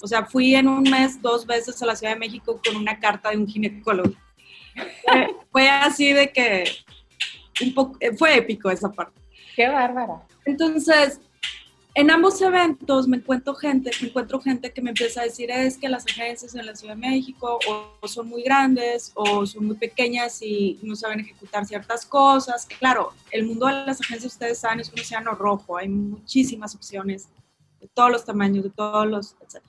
O 0.00 0.06
sea, 0.06 0.24
fui 0.24 0.54
en 0.54 0.68
un 0.68 0.82
mes 0.82 1.20
dos 1.20 1.46
veces 1.46 1.80
a 1.82 1.86
la 1.86 1.94
Ciudad 1.94 2.14
de 2.14 2.18
México 2.18 2.60
con 2.64 2.76
una 2.76 2.98
carta 2.98 3.30
de 3.30 3.36
un 3.36 3.46
ginecólogo. 3.46 4.14
fue 5.52 5.68
así 5.68 6.12
de 6.12 6.32
que 6.32 6.64
un 7.62 7.74
poco, 7.74 7.98
fue 8.18 8.36
épico 8.38 8.70
esa 8.70 8.90
parte. 8.90 9.21
Qué 9.54 9.68
bárbara. 9.68 10.22
Entonces, 10.44 11.20
en 11.94 12.10
ambos 12.10 12.40
eventos 12.40 13.06
me 13.06 13.18
encuentro 13.18 13.54
gente, 13.54 13.90
me 14.00 14.08
encuentro 14.08 14.40
gente 14.40 14.72
que 14.72 14.80
me 14.80 14.90
empieza 14.90 15.20
a 15.20 15.24
decir 15.24 15.50
es 15.50 15.76
que 15.76 15.90
las 15.90 16.06
agencias 16.06 16.54
en 16.54 16.64
la 16.64 16.74
Ciudad 16.74 16.94
de 16.94 17.00
México 17.00 17.58
o, 17.68 18.08
son 18.08 18.28
muy 18.28 18.42
grandes 18.42 19.12
o 19.14 19.44
son 19.44 19.66
muy 19.66 19.76
pequeñas 19.76 20.40
y 20.40 20.80
no 20.82 20.96
saben 20.96 21.20
ejecutar 21.20 21.66
ciertas 21.66 22.06
cosas. 22.06 22.66
Claro, 22.78 23.12
el 23.30 23.44
mundo 23.44 23.66
de 23.66 23.84
las 23.84 24.00
agencias, 24.00 24.32
ustedes 24.32 24.58
saben, 24.58 24.80
es 24.80 24.90
un 24.90 25.00
océano 25.00 25.32
rojo, 25.32 25.76
hay 25.76 25.88
muchísimas 25.88 26.74
opciones 26.74 27.28
de 27.78 27.88
todos 27.88 28.10
los 28.10 28.24
tamaños, 28.24 28.64
de 28.64 28.70
todos 28.70 29.06
los, 29.06 29.36
etc. 29.42 29.62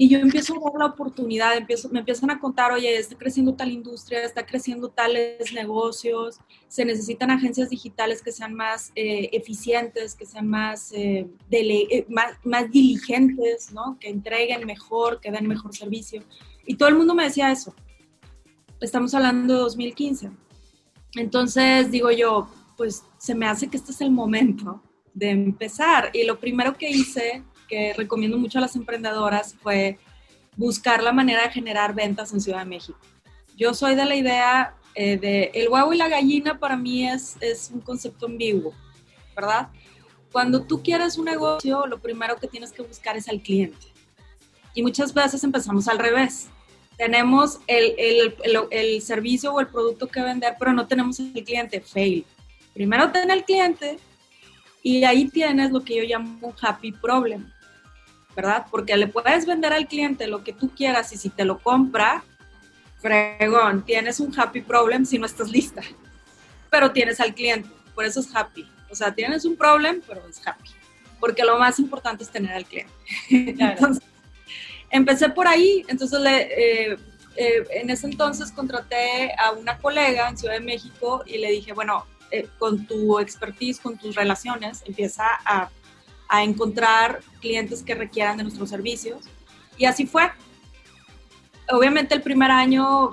Y 0.00 0.08
yo 0.08 0.20
empiezo 0.20 0.54
a 0.54 0.58
ver 0.58 0.78
la 0.78 0.86
oportunidad, 0.86 1.56
empiezo, 1.56 1.88
me 1.88 1.98
empiezan 1.98 2.30
a 2.30 2.38
contar, 2.38 2.70
oye, 2.70 2.96
está 2.96 3.18
creciendo 3.18 3.54
tal 3.54 3.72
industria, 3.72 4.22
está 4.22 4.46
creciendo 4.46 4.90
tales 4.90 5.52
negocios, 5.52 6.38
se 6.68 6.84
necesitan 6.84 7.32
agencias 7.32 7.68
digitales 7.68 8.22
que 8.22 8.30
sean 8.30 8.54
más 8.54 8.92
eh, 8.94 9.28
eficientes, 9.32 10.14
que 10.14 10.24
sean 10.24 10.46
más, 10.46 10.92
eh, 10.92 11.26
eh, 11.50 12.06
más, 12.08 12.34
más, 12.44 12.70
diligentes, 12.70 13.72
¿no? 13.72 13.98
que 13.98 14.08
entreguen 14.08 14.64
mejor, 14.66 15.20
que 15.20 15.32
den 15.32 15.48
mejor 15.48 15.74
servicio. 15.74 16.22
Y 16.64 16.76
todo 16.76 16.88
el 16.88 16.94
mundo 16.94 17.16
me 17.16 17.24
decía 17.24 17.50
eso. 17.50 17.74
Estamos 18.80 19.12
hablando 19.14 19.54
de 19.54 19.60
2015. 19.62 20.30
Entonces 21.16 21.90
digo 21.90 22.12
yo, 22.12 22.48
pues 22.76 23.02
se 23.18 23.34
me 23.34 23.46
hace 23.46 23.66
que 23.66 23.76
este 23.76 23.90
es 23.90 24.00
el 24.00 24.12
momento 24.12 24.80
de 25.12 25.30
empezar. 25.30 26.10
Y 26.12 26.22
lo 26.22 26.38
primero 26.38 26.74
que 26.74 26.88
hice 26.88 27.42
que 27.68 27.92
recomiendo 27.94 28.38
mucho 28.38 28.58
a 28.58 28.62
las 28.62 28.74
emprendedoras 28.76 29.54
fue 29.62 29.98
buscar 30.56 31.02
la 31.02 31.12
manera 31.12 31.44
de 31.44 31.50
generar 31.50 31.94
ventas 31.94 32.32
en 32.32 32.40
Ciudad 32.40 32.60
de 32.60 32.64
México. 32.64 32.98
Yo 33.56 33.74
soy 33.74 33.94
de 33.94 34.04
la 34.04 34.16
idea 34.16 34.74
eh, 34.94 35.16
de 35.16 35.50
el 35.54 35.68
huevo 35.68 35.92
y 35.92 35.96
la 35.96 36.08
gallina 36.08 36.58
para 36.58 36.76
mí 36.76 37.08
es, 37.08 37.36
es 37.40 37.70
un 37.72 37.80
concepto 37.80 38.26
ambiguo, 38.26 38.72
¿verdad? 39.36 39.68
Cuando 40.32 40.62
tú 40.62 40.82
quieres 40.82 41.16
un 41.18 41.26
negocio, 41.26 41.86
lo 41.86 41.98
primero 42.00 42.36
que 42.36 42.48
tienes 42.48 42.72
que 42.72 42.82
buscar 42.82 43.16
es 43.16 43.28
al 43.28 43.40
cliente. 43.40 43.86
Y 44.74 44.82
muchas 44.82 45.14
veces 45.14 45.42
empezamos 45.44 45.88
al 45.88 45.98
revés. 45.98 46.48
Tenemos 46.96 47.60
el, 47.66 47.94
el, 47.96 48.66
el, 48.70 49.02
servicio 49.02 49.52
o 49.52 49.60
el 49.60 49.68
producto 49.68 50.08
que 50.08 50.20
vender, 50.20 50.56
pero 50.58 50.72
no 50.72 50.86
tenemos 50.86 51.20
el 51.20 51.44
cliente. 51.44 51.80
Fail. 51.80 52.24
Primero 52.74 53.10
ten 53.10 53.30
el 53.30 53.44
cliente 53.44 53.98
y 54.82 55.04
ahí 55.04 55.28
tienes 55.28 55.70
lo 55.70 55.82
que 55.82 55.96
yo 55.96 56.02
llamo 56.02 56.48
un 56.48 56.54
happy 56.60 56.92
problem. 56.92 57.50
¿Verdad? 58.38 58.66
Porque 58.70 58.96
le 58.96 59.08
puedes 59.08 59.46
vender 59.46 59.72
al 59.72 59.88
cliente 59.88 60.28
lo 60.28 60.44
que 60.44 60.52
tú 60.52 60.70
quieras 60.70 61.12
y 61.12 61.16
si 61.16 61.28
te 61.28 61.44
lo 61.44 61.58
compra, 61.58 62.22
fregón, 63.02 63.84
tienes 63.84 64.20
un 64.20 64.32
happy 64.38 64.60
problem 64.60 65.04
si 65.04 65.18
no 65.18 65.26
estás 65.26 65.50
lista, 65.50 65.82
pero 66.70 66.92
tienes 66.92 67.18
al 67.18 67.34
cliente, 67.34 67.68
por 67.96 68.04
eso 68.04 68.20
es 68.20 68.28
happy. 68.32 68.64
O 68.90 68.94
sea, 68.94 69.12
tienes 69.12 69.44
un 69.44 69.56
problem, 69.56 70.00
pero 70.06 70.22
es 70.28 70.40
happy, 70.46 70.70
porque 71.18 71.42
lo 71.42 71.58
más 71.58 71.80
importante 71.80 72.22
es 72.22 72.30
tener 72.30 72.52
al 72.52 72.64
cliente. 72.64 72.92
Entonces, 73.28 74.04
empecé 74.88 75.30
por 75.30 75.48
ahí, 75.48 75.84
entonces 75.88 76.20
le, 76.20 76.42
eh, 76.42 76.96
eh, 77.34 77.66
en 77.72 77.90
ese 77.90 78.06
entonces 78.06 78.52
contraté 78.52 79.34
a 79.36 79.50
una 79.50 79.78
colega 79.78 80.28
en 80.28 80.38
Ciudad 80.38 80.54
de 80.54 80.60
México 80.60 81.24
y 81.26 81.38
le 81.38 81.50
dije, 81.50 81.72
bueno, 81.72 82.06
eh, 82.30 82.46
con 82.60 82.86
tu 82.86 83.18
expertise, 83.18 83.80
con 83.80 83.98
tus 83.98 84.14
relaciones, 84.14 84.84
empieza 84.86 85.24
a 85.44 85.70
a 86.28 86.44
encontrar 86.44 87.20
clientes 87.40 87.82
que 87.82 87.94
requieran 87.94 88.36
de 88.36 88.44
nuestros 88.44 88.68
servicios. 88.68 89.24
Y 89.76 89.86
así 89.86 90.06
fue. 90.06 90.30
Obviamente 91.70 92.14
el 92.14 92.22
primer 92.22 92.50
año 92.50 93.12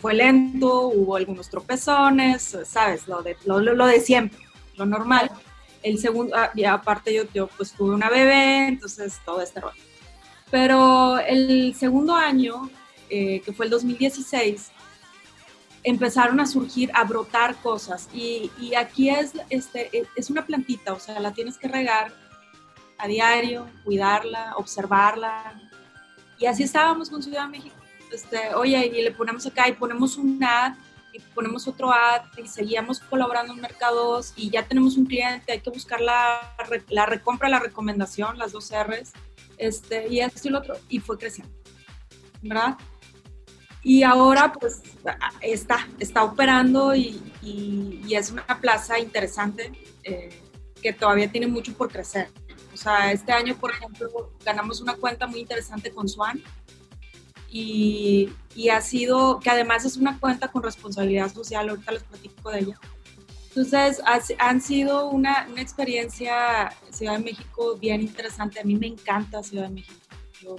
fue, 0.00 0.14
lento, 0.14 0.88
hubo 0.88 1.16
algunos 1.16 1.50
tropezones, 1.50 2.56
¿sabes? 2.64 3.06
Lo 3.06 3.22
de, 3.22 3.36
lo, 3.44 3.86
de 3.86 4.00
siempre, 4.00 4.38
lo 4.76 4.86
normal. 4.86 5.30
El 5.82 5.98
segundo, 5.98 6.34
ah, 6.34 6.50
aparte 6.70 7.14
yo, 7.14 7.24
yo 7.34 7.46
pues 7.48 7.72
tuve 7.72 7.94
una 7.94 8.08
bebé, 8.08 8.68
entonces 8.68 9.20
todo 9.24 9.42
este 9.42 9.60
rollo. 9.60 9.76
Pero 10.50 11.18
el 11.18 11.74
segundo 11.74 12.14
año, 12.14 12.70
eh, 13.10 13.40
que 13.44 13.52
fue 13.52 13.66
el 13.66 13.70
2016, 13.70 14.70
empezaron 15.82 16.40
a 16.40 16.46
surgir, 16.46 16.90
a 16.94 17.04
brotar 17.04 17.56
cosas. 17.56 18.08
Y, 18.12 18.50
y, 18.58 18.74
aquí 18.74 19.10
es, 19.10 19.32
este, 19.50 19.90
es 20.16 20.30
una 20.30 20.46
plantita, 20.46 20.92
o 20.92 20.98
sea, 20.98 21.20
la 21.20 21.32
tienes 21.32 21.58
que 21.58 21.68
regar 21.68 22.12
a 22.98 23.08
diario, 23.08 23.68
cuidarla, 23.84 24.54
observarla. 24.56 25.60
Y 26.38 26.46
así 26.46 26.62
estábamos 26.62 27.10
con 27.10 27.22
Ciudad 27.22 27.44
de 27.44 27.50
México. 27.50 27.76
Este, 28.12 28.54
oye, 28.54 28.86
y 28.86 29.02
le 29.02 29.10
ponemos 29.10 29.46
acá 29.46 29.68
y 29.68 29.72
ponemos 29.72 30.16
un 30.16 30.42
ad 30.42 30.74
y 31.12 31.20
ponemos 31.34 31.66
otro 31.66 31.92
ad 31.92 32.22
y 32.36 32.46
seguíamos 32.46 33.00
colaborando 33.00 33.52
en 33.54 33.60
mercados 33.60 34.32
y 34.36 34.50
ya 34.50 34.66
tenemos 34.66 34.96
un 34.96 35.06
cliente, 35.06 35.52
hay 35.52 35.60
que 35.60 35.70
buscar 35.70 36.00
la, 36.00 36.54
la 36.88 37.06
recompra, 37.06 37.48
la 37.48 37.58
recomendación, 37.58 38.38
las 38.38 38.52
dos 38.52 38.70
R's, 38.70 39.12
este, 39.56 40.08
y 40.08 40.20
esto 40.20 40.48
y 40.48 40.50
lo 40.50 40.58
otro, 40.58 40.74
y 40.88 41.00
fue 41.00 41.18
creciendo, 41.18 41.54
¿verdad? 42.42 42.76
Y 43.82 44.02
ahora 44.02 44.52
pues 44.52 44.82
está, 45.40 45.88
está 46.00 46.24
operando 46.24 46.94
y, 46.94 47.22
y, 47.42 48.14
es 48.14 48.30
una 48.30 48.44
plaza 48.60 48.98
interesante 48.98 49.70
eh, 50.02 50.42
que 50.82 50.92
todavía 50.92 51.30
tiene 51.30 51.46
mucho 51.46 51.72
por 51.74 51.90
crecer. 51.90 52.28
O 52.76 52.78
sea, 52.78 53.10
este 53.10 53.32
año, 53.32 53.56
por 53.56 53.70
ejemplo, 53.70 54.30
ganamos 54.44 54.82
una 54.82 54.96
cuenta 54.96 55.26
muy 55.26 55.40
interesante 55.40 55.90
con 55.90 56.06
Swan 56.06 56.42
y, 57.50 58.28
y, 58.54 58.68
ha 58.68 58.82
sido, 58.82 59.40
que 59.40 59.48
además 59.48 59.86
es 59.86 59.96
una 59.96 60.20
cuenta 60.20 60.48
con 60.48 60.62
responsabilidad 60.62 61.32
social, 61.32 61.70
ahorita 61.70 61.92
les 61.92 62.02
platico 62.02 62.50
de 62.50 62.58
ella. 62.58 62.78
Entonces, 63.48 64.02
han 64.38 64.60
sido 64.60 65.08
una, 65.08 65.48
una 65.50 65.62
experiencia 65.62 66.70
Ciudad 66.90 67.16
de 67.16 67.24
México 67.24 67.78
bien 67.78 68.02
interesante. 68.02 68.60
A 68.60 68.64
mí 68.64 68.76
me 68.76 68.88
encanta 68.88 69.42
Ciudad 69.42 69.68
de 69.68 69.74
México. 69.76 69.98
Yo 70.42 70.56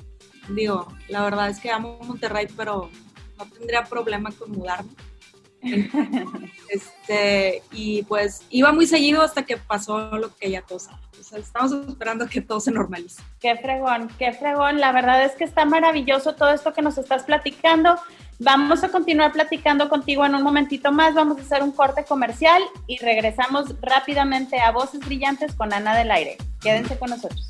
digo, 0.50 0.88
la 1.10 1.22
verdad 1.22 1.50
es 1.52 1.60
que 1.60 1.70
amo 1.70 2.00
Monterrey, 2.02 2.48
pero 2.58 2.90
no 3.38 3.46
tendría 3.46 3.84
problema 3.84 4.32
con 4.32 4.50
mudarme. 4.50 4.90
este, 6.70 7.62
y 7.72 8.04
pues 8.04 8.44
iba 8.50 8.72
muy 8.72 8.88
seguido 8.88 9.22
hasta 9.22 9.44
que 9.44 9.58
pasó 9.58 10.12
lo 10.18 10.36
que 10.36 10.52
ya 10.52 10.62
todos 10.62 10.84
saben. 10.84 11.00
estamos 11.36 11.72
esperando 11.88 12.28
que 12.28 12.42
todo 12.42 12.60
se 12.60 12.72
normalice. 12.72 13.22
Qué 13.40 13.56
fregón, 13.58 14.10
qué 14.18 14.34
fregón. 14.34 14.80
La 14.80 14.92
verdad 14.92 15.24
es 15.24 15.34
que 15.34 15.44
está 15.44 15.66
maravilloso 15.66 16.36
todo 16.36 16.50
esto 16.50 16.74
que 16.74 16.82
nos 16.82 16.98
estás 16.98 17.24
platicando. 17.24 18.00
Vamos 18.40 18.84
a 18.84 18.90
continuar 18.90 19.32
platicando 19.32 19.90
contigo 19.90 20.26
en 20.26 20.36
un 20.36 20.44
momentito 20.44 20.92
más. 20.92 21.16
Vamos 21.16 21.40
a 21.40 21.42
hacer 21.42 21.64
un 21.64 21.72
corte 21.72 22.06
comercial 22.06 22.62
y 22.86 22.98
regresamos 22.98 23.76
rápidamente 23.82 24.60
a 24.60 24.72
Voces 24.72 25.00
Brillantes 25.00 25.56
con 25.56 25.74
Ana 25.74 25.96
del 25.96 26.12
Aire. 26.12 26.38
Quédense 26.62 27.00
con 27.00 27.10
nosotros. 27.10 27.50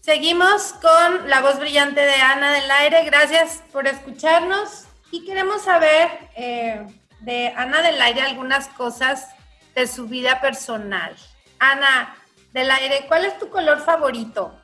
Seguimos 0.00 0.74
con 0.82 1.30
la 1.30 1.40
voz 1.40 1.58
brillante 1.58 2.00
de 2.00 2.14
Ana 2.14 2.52
del 2.52 2.70
Aire. 2.70 3.04
Gracias 3.04 3.62
por 3.72 3.86
escucharnos 3.86 4.84
y 5.10 5.24
queremos 5.24 5.62
saber 5.62 6.08
eh, 6.36 6.86
de 7.24 7.48
Ana 7.56 7.80
del 7.82 8.00
Aire 8.00 8.20
algunas 8.20 8.68
cosas 8.68 9.28
de 9.74 9.86
su 9.86 10.06
vida 10.06 10.40
personal. 10.40 11.14
Ana 11.58 12.14
del 12.52 12.70
Aire, 12.70 13.06
¿cuál 13.08 13.24
es 13.24 13.38
tu 13.38 13.48
color 13.48 13.80
favorito? 13.80 14.54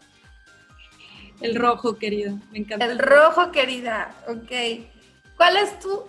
El 1.41 1.57
rojo, 1.57 1.97
querida, 1.97 2.33
me 2.53 2.59
encanta. 2.59 2.85
El 2.85 2.99
rojo, 2.99 3.51
querida, 3.51 4.15
ok. 4.29 4.87
¿Cuál 5.37 5.57
es 5.57 5.79
tu, 5.81 6.07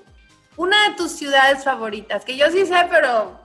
una 0.58 0.90
de 0.90 0.96
tus 0.96 1.12
ciudades 1.12 1.64
favoritas? 1.64 2.26
Que 2.26 2.36
yo 2.36 2.52
sí 2.52 2.66
sé, 2.66 2.86
pero 2.90 3.40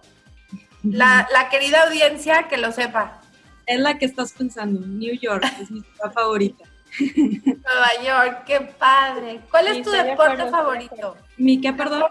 la, 0.82 1.28
la 1.32 1.48
querida 1.48 1.84
audiencia 1.84 2.48
que 2.48 2.56
lo 2.56 2.72
sepa. 2.72 3.20
Es 3.66 3.78
la 3.78 3.98
que 3.98 4.06
estás 4.06 4.32
pensando, 4.32 4.84
New 4.84 5.14
York, 5.14 5.44
es 5.60 5.70
mi 5.70 5.80
ciudad 5.80 6.12
favorita. 6.12 6.64
Nueva 7.16 8.02
York, 8.04 8.44
qué 8.46 8.60
padre. 8.60 9.40
¿Cuál 9.50 9.68
es 9.68 9.82
tu 9.82 9.90
deporte 9.90 10.50
favorito? 10.50 11.16
¿Mi 11.36 11.60
qué, 11.60 11.72
perdón? 11.72 12.02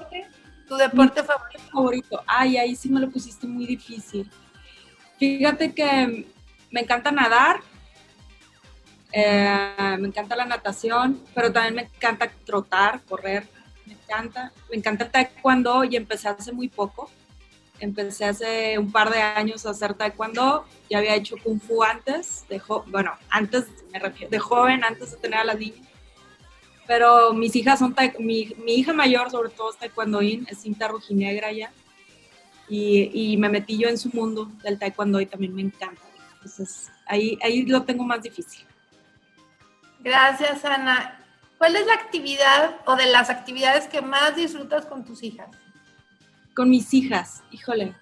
¿Tu 0.68 0.76
deporte 0.76 1.24
favorito? 1.24 1.64
favorito? 1.72 2.24
Ay, 2.26 2.58
ahí 2.58 2.76
sí 2.76 2.90
me 2.90 3.00
lo 3.00 3.10
pusiste 3.10 3.46
muy 3.48 3.66
difícil. 3.66 4.30
Fíjate 5.18 5.74
que 5.74 6.26
me 6.72 6.82
encanta 6.82 7.12
nadar, 7.12 7.62
eh, 9.12 9.96
me 10.00 10.08
encanta 10.08 10.36
la 10.36 10.46
natación, 10.46 11.22
pero 11.34 11.52
también 11.52 11.76
me 11.76 11.82
encanta 11.84 12.30
trotar, 12.46 13.02
correr, 13.08 13.48
me 13.86 13.94
encanta. 13.94 14.52
Me 14.70 14.78
encanta 14.78 15.06
el 15.06 15.12
taekwondo 15.12 15.84
y 15.84 15.96
empecé 15.96 16.28
hace 16.28 16.52
muy 16.52 16.68
poco. 16.68 17.10
Empecé 17.80 18.26
hace 18.26 18.78
un 18.80 18.92
par 18.92 19.12
de 19.12 19.22
años 19.22 19.66
a 19.66 19.72
hacer 19.72 19.94
taekwondo. 19.94 20.66
Ya 20.90 20.98
había 20.98 21.16
hecho 21.16 21.36
kung 21.44 21.60
fu 21.60 21.84
antes, 21.84 22.46
de 22.50 22.62
bueno, 22.88 23.12
antes, 23.30 23.66
me 23.92 24.00
refiero, 24.00 24.32
de 24.32 24.40
joven, 24.40 24.84
antes 24.84 25.12
de 25.12 25.18
tener 25.18 25.40
a 25.40 25.44
las 25.44 25.60
niñas 25.60 25.88
pero 26.88 27.34
mis 27.34 27.56
hijas 27.56 27.80
son, 27.80 27.96
mi, 28.20 28.54
mi 28.64 28.76
hija 28.76 28.94
mayor 28.94 29.30
sobre 29.32 29.50
todo 29.50 29.72
es 29.72 29.78
taekwondoín, 29.78 30.46
es 30.50 30.60
cinta 30.62 30.88
rojinegra 30.88 31.52
ya, 31.52 31.72
y, 32.68 33.12
y, 33.14 33.38
me 33.38 33.50
metí 33.50 33.78
yo 33.78 33.88
en 33.88 33.98
su 33.98 34.10
mundo 34.10 34.52
del 34.64 34.80
taekwondo 34.80 35.22
y 35.22 35.28
también 35.28 35.54
me 35.54 35.62
encanta. 35.62 36.02
Entonces, 36.34 36.92
ahí, 37.06 37.38
ahí 37.44 37.64
lo 37.64 37.84
tengo 37.84 38.04
más 38.04 38.24
difícil. 38.24 38.66
Gracias, 40.00 40.66
Ana. 40.66 41.24
¿Cuál 41.60 41.76
es 41.76 41.86
la 41.86 41.94
actividad 41.94 42.78
o 42.86 42.96
de 42.96 43.06
las 43.06 43.30
actividades 43.30 43.88
que 43.88 44.02
más 44.02 44.36
disfrutas 44.36 44.86
con 44.88 45.06
tus 45.06 45.22
hijas? 45.22 45.48
Con 46.56 46.72
mis 46.72 46.92
hijas, 46.94 47.44
híjole. 47.52 47.94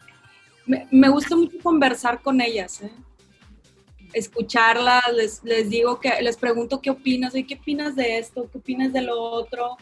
me, 0.65 1.09
gusta 1.09 1.35
mucho 1.35 1.57
conversar 1.61 2.21
con 2.21 2.39
ellas, 2.39 2.81
¿eh? 2.81 2.91
Escucharlas, 4.13 5.11
les, 5.13 5.43
les, 5.43 5.69
digo 5.69 5.99
que, 5.99 6.21
les 6.21 6.37
pregunto 6.37 6.81
qué 6.81 6.89
opinas, 6.89 7.33
¿qué 7.33 7.55
opinas 7.59 7.95
de 7.95 8.17
esto? 8.17 8.49
¿Qué 8.51 8.57
opinas 8.57 8.93
de 8.93 9.01
lo 9.01 9.19
otro? 9.19 9.77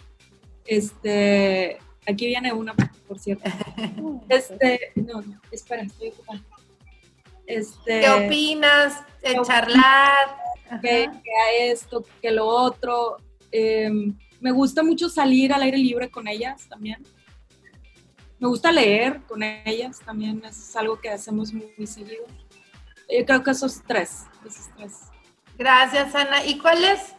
Este, 0.65 1.77
aquí 2.07 2.27
viene 2.27 2.53
una, 2.53 2.73
por 3.07 3.19
cierto. 3.19 3.49
Este, 4.29 4.91
no, 4.95 5.21
no, 5.21 5.41
espera, 5.51 5.83
estoy 5.83 6.09
ocupada. 6.09 6.41
Este, 7.45 7.99
¿Qué 7.99 8.09
opinas? 8.09 9.03
De 9.21 9.37
charlar. 9.45 10.37
Que, 10.81 11.03
a 11.05 11.63
esto, 11.63 12.05
que 12.21 12.31
lo 12.31 12.47
otro. 12.47 13.17
Em, 13.51 14.17
me 14.39 14.51
gusta 14.51 14.83
mucho 14.83 15.09
salir 15.09 15.51
al 15.51 15.61
aire 15.61 15.77
libre 15.77 16.09
con 16.09 16.27
ellas 16.27 16.65
también. 16.69 17.03
Me 18.39 18.47
gusta 18.47 18.71
leer 18.71 19.21
con 19.27 19.43
ellas 19.43 19.99
también, 20.03 20.41
es 20.43 20.75
algo 20.75 20.99
que 20.99 21.09
hacemos 21.09 21.53
muy, 21.53 21.85
seguido. 21.85 22.25
Yo 23.11 23.25
creo 23.25 23.43
que 23.43 23.51
esos 23.51 23.81
tres, 23.85 24.25
esos 24.45 24.69
tres. 24.75 24.93
Gracias, 25.57 26.15
Ana. 26.15 26.45
¿Y 26.45 26.57
cuál 26.57 26.83
es 26.83 27.13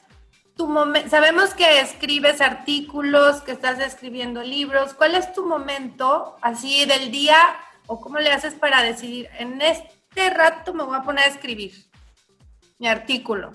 tu 0.57 0.67
momento? 0.67 1.11
Sabemos 1.11 1.55
que 1.55 1.81
escribes 1.81 2.41
artículos, 2.41 3.43
que 3.43 3.53
estás 3.53 3.79
escribiendo 3.79 4.43
libros. 4.43 4.95
¿Cuál 4.95 5.15
es 5.15 5.33
tu 5.33 5.47
momento 5.47 6.37
así 6.41 6.85
del 6.87 7.11
día 7.11 7.39
o 7.87 8.01
cómo 8.01 8.19
le 8.19 8.33
haces 8.33 8.55
para 8.55 8.83
decidir? 8.83 9.29
En 9.39 9.61
este 9.61 10.31
rato 10.31 10.73
me 10.73 10.85
voy 10.85 10.97
a 10.97 11.03
poner 11.03 11.25
a 11.25 11.29
escribir 11.29 11.73
mi 12.79 12.89
artículo. 12.89 13.53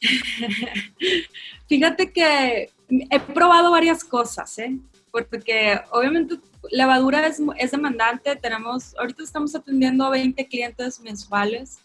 Fíjate 1.68 2.12
que 2.12 2.70
he 2.88 3.20
probado 3.20 3.70
varias 3.70 4.04
cosas, 4.04 4.58
¿eh? 4.58 4.76
porque 5.10 5.80
obviamente 5.92 6.36
levadura 6.70 7.26
es, 7.26 7.40
es 7.58 7.70
demandante. 7.70 8.36
Tenemos, 8.36 8.96
ahorita 8.96 9.22
estamos 9.22 9.54
atendiendo 9.54 10.04
a 10.04 10.10
20 10.10 10.46
clientes 10.46 11.00
mensuales 11.00 11.78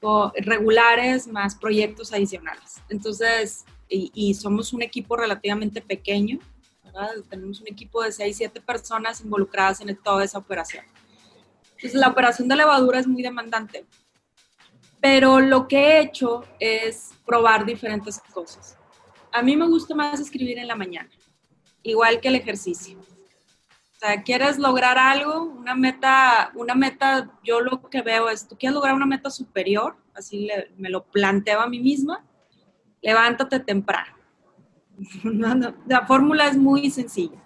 o 0.00 0.32
regulares 0.36 1.26
más 1.26 1.54
proyectos 1.54 2.12
adicionales. 2.12 2.80
Entonces, 2.88 3.64
y, 3.88 4.34
somos 4.34 4.72
un 4.72 4.82
equipo 4.82 5.16
relativamente 5.16 5.80
pequeño, 5.80 6.38
¿verdad? 6.82 7.10
Tenemos 7.30 7.60
un 7.60 7.68
equipo 7.68 8.02
de 8.02 8.12
6, 8.12 8.36
7 8.36 8.60
personas 8.60 9.20
involucradas 9.20 9.80
en 9.80 9.96
toda 9.96 10.24
esa 10.24 10.38
operación. 10.38 10.84
Entonces, 11.76 11.94
la 11.94 12.08
operación 12.08 12.48
de 12.48 12.56
levadura 12.56 12.98
es 12.98 13.06
muy 13.06 13.22
demandante. 13.22 13.86
Pero 15.00 15.40
lo 15.40 15.68
que 15.68 15.78
he 15.78 16.00
hecho 16.00 16.44
es 16.58 17.10
probar 17.26 17.64
diferentes 17.64 18.18
cosas. 18.32 18.76
A 19.32 19.42
mí 19.42 19.56
me 19.56 19.66
gusta 19.66 19.94
más 19.94 20.18
escribir 20.18 20.58
en 20.58 20.66
la 20.66 20.76
mañana 20.76 21.10
igual 21.84 22.20
que 22.20 22.28
el 22.28 22.34
ejercicio. 22.34 22.98
Quieres 24.24 24.58
lograr 24.58 24.98
algo, 24.98 25.44
una 25.44 25.74
meta, 25.74 26.52
una 26.54 26.74
meta, 26.74 27.30
yo 27.42 27.60
lo 27.60 27.88
que 27.88 28.02
veo 28.02 28.28
es, 28.28 28.46
tú 28.46 28.56
quieres 28.58 28.74
lograr 28.74 28.94
una 28.94 29.06
meta 29.06 29.30
superior, 29.30 29.96
así 30.12 30.50
me 30.76 30.90
lo 30.90 31.04
planteo 31.04 31.60
a 31.60 31.68
mí 31.68 31.80
misma, 31.80 32.22
levántate 33.00 33.60
temprano. 33.60 34.14
la 35.86 36.06
fórmula 36.06 36.48
es 36.48 36.56
muy 36.56 36.90
sencilla. 36.90 37.42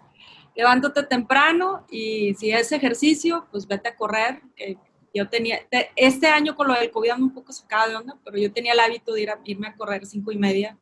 Levántate 0.57 1.05
temprano 1.05 1.87
y 1.89 2.35
si 2.35 2.51
es 2.51 2.73
ejercicio, 2.73 3.47
pues 3.53 3.67
vete 3.69 3.91
a 3.91 3.97
correr. 3.97 4.43
yo 5.15 5.29
tenía, 5.29 5.61
este 5.95 6.27
año 6.27 6.57
con 6.57 6.67
lo 6.67 6.75
del 6.75 6.91
COVID 6.91 7.13
un 7.15 7.33
poco 7.33 7.53
sacada 7.53 7.89
de 7.89 7.97
onda, 7.97 8.19
pero 8.25 8.37
yo 8.37 8.53
tenía 8.53 8.73
el 8.73 8.81
hábito 8.81 9.13
de 9.13 9.33
irme 9.45 9.69
a 9.69 9.77
correr 9.77 10.05
cinco 10.07 10.33
y 10.33 10.39
media 10.39 10.77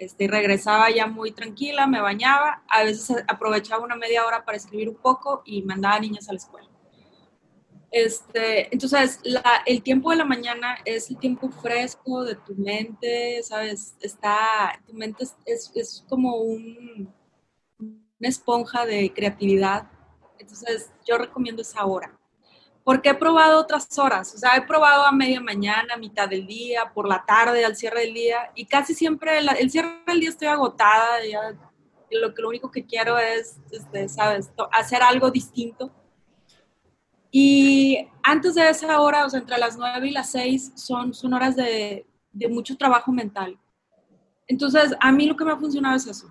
este, 0.00 0.28
regresaba 0.28 0.90
ya 0.90 1.06
muy 1.06 1.30
tranquila, 1.30 1.86
me 1.86 2.00
bañaba, 2.00 2.62
a 2.68 2.84
veces 2.84 3.22
aprovechaba 3.28 3.84
una 3.84 3.96
media 3.96 4.24
hora 4.24 4.46
para 4.46 4.56
escribir 4.56 4.88
un 4.88 4.96
poco 4.96 5.42
y 5.44 5.60
mandaba 5.60 6.00
niñas 6.00 6.26
a 6.30 6.32
la 6.32 6.38
escuela. 6.38 6.68
Este, 7.90 8.72
entonces, 8.72 9.20
el 9.66 9.82
tiempo 9.82 10.10
de 10.10 10.16
la 10.16 10.24
mañana 10.24 10.78
es 10.86 11.10
el 11.10 11.18
tiempo 11.18 11.50
fresco 11.50 12.24
de 12.24 12.34
tu 12.36 12.54
mente, 12.54 13.42
¿sabes? 13.42 13.94
Está, 14.00 14.80
tu 14.86 14.94
mente 14.94 15.26
es, 15.44 16.06
como 16.08 16.36
un, 16.36 17.12
una 17.78 18.28
esponja 18.28 18.86
de 18.86 19.12
creatividad. 19.12 19.90
Entonces, 20.38 20.90
yo 21.06 21.18
recomiendo 21.18 21.60
esa 21.60 21.84
hora 21.84 22.18
porque 22.84 23.10
he 23.10 23.14
probado 23.14 23.60
otras 23.60 23.98
horas, 23.98 24.34
o 24.34 24.38
sea, 24.38 24.56
he 24.56 24.62
probado 24.62 25.04
a 25.04 25.12
media 25.12 25.40
mañana, 25.40 25.94
a 25.94 25.98
mitad 25.98 26.28
del 26.28 26.46
día, 26.46 26.90
por 26.92 27.06
la 27.08 27.24
tarde, 27.24 27.64
al 27.64 27.76
cierre 27.76 28.00
del 28.00 28.14
día, 28.14 28.50
y 28.54 28.66
casi 28.66 28.94
siempre 28.94 29.38
el, 29.38 29.70
cierre 29.70 30.02
del 30.06 30.20
día 30.20 30.30
estoy 30.30 30.48
agotada, 30.48 31.24
ya, 31.30 31.40
lo, 32.10 32.32
lo 32.36 32.48
único 32.48 32.70
que 32.70 32.84
quiero 32.84 33.18
es, 33.18 33.58
este, 33.70 34.08
¿sabes?, 34.08 34.50
hacer 34.72 35.02
algo 35.02 35.30
distinto. 35.30 35.92
Y 37.30 38.08
antes 38.22 38.56
de 38.56 38.68
esa 38.68 39.00
hora, 39.00 39.24
o 39.24 39.30
sea, 39.30 39.40
entre 39.40 39.58
las 39.58 39.76
9 39.76 40.08
y 40.08 40.10
las 40.10 40.30
6, 40.32 40.72
son, 40.74 41.14
son 41.14 41.32
horas 41.32 41.54
de, 41.54 42.06
de 42.32 42.48
mucho 42.48 42.76
trabajo 42.76 43.12
mental. 43.12 43.58
Entonces, 44.48 44.94
a 44.98 45.12
mí 45.12 45.26
lo 45.26 45.36
que 45.36 45.44
me 45.44 45.52
ha 45.52 45.56
funcionado 45.56 45.96
es 45.96 46.06
eso. 46.06 46.26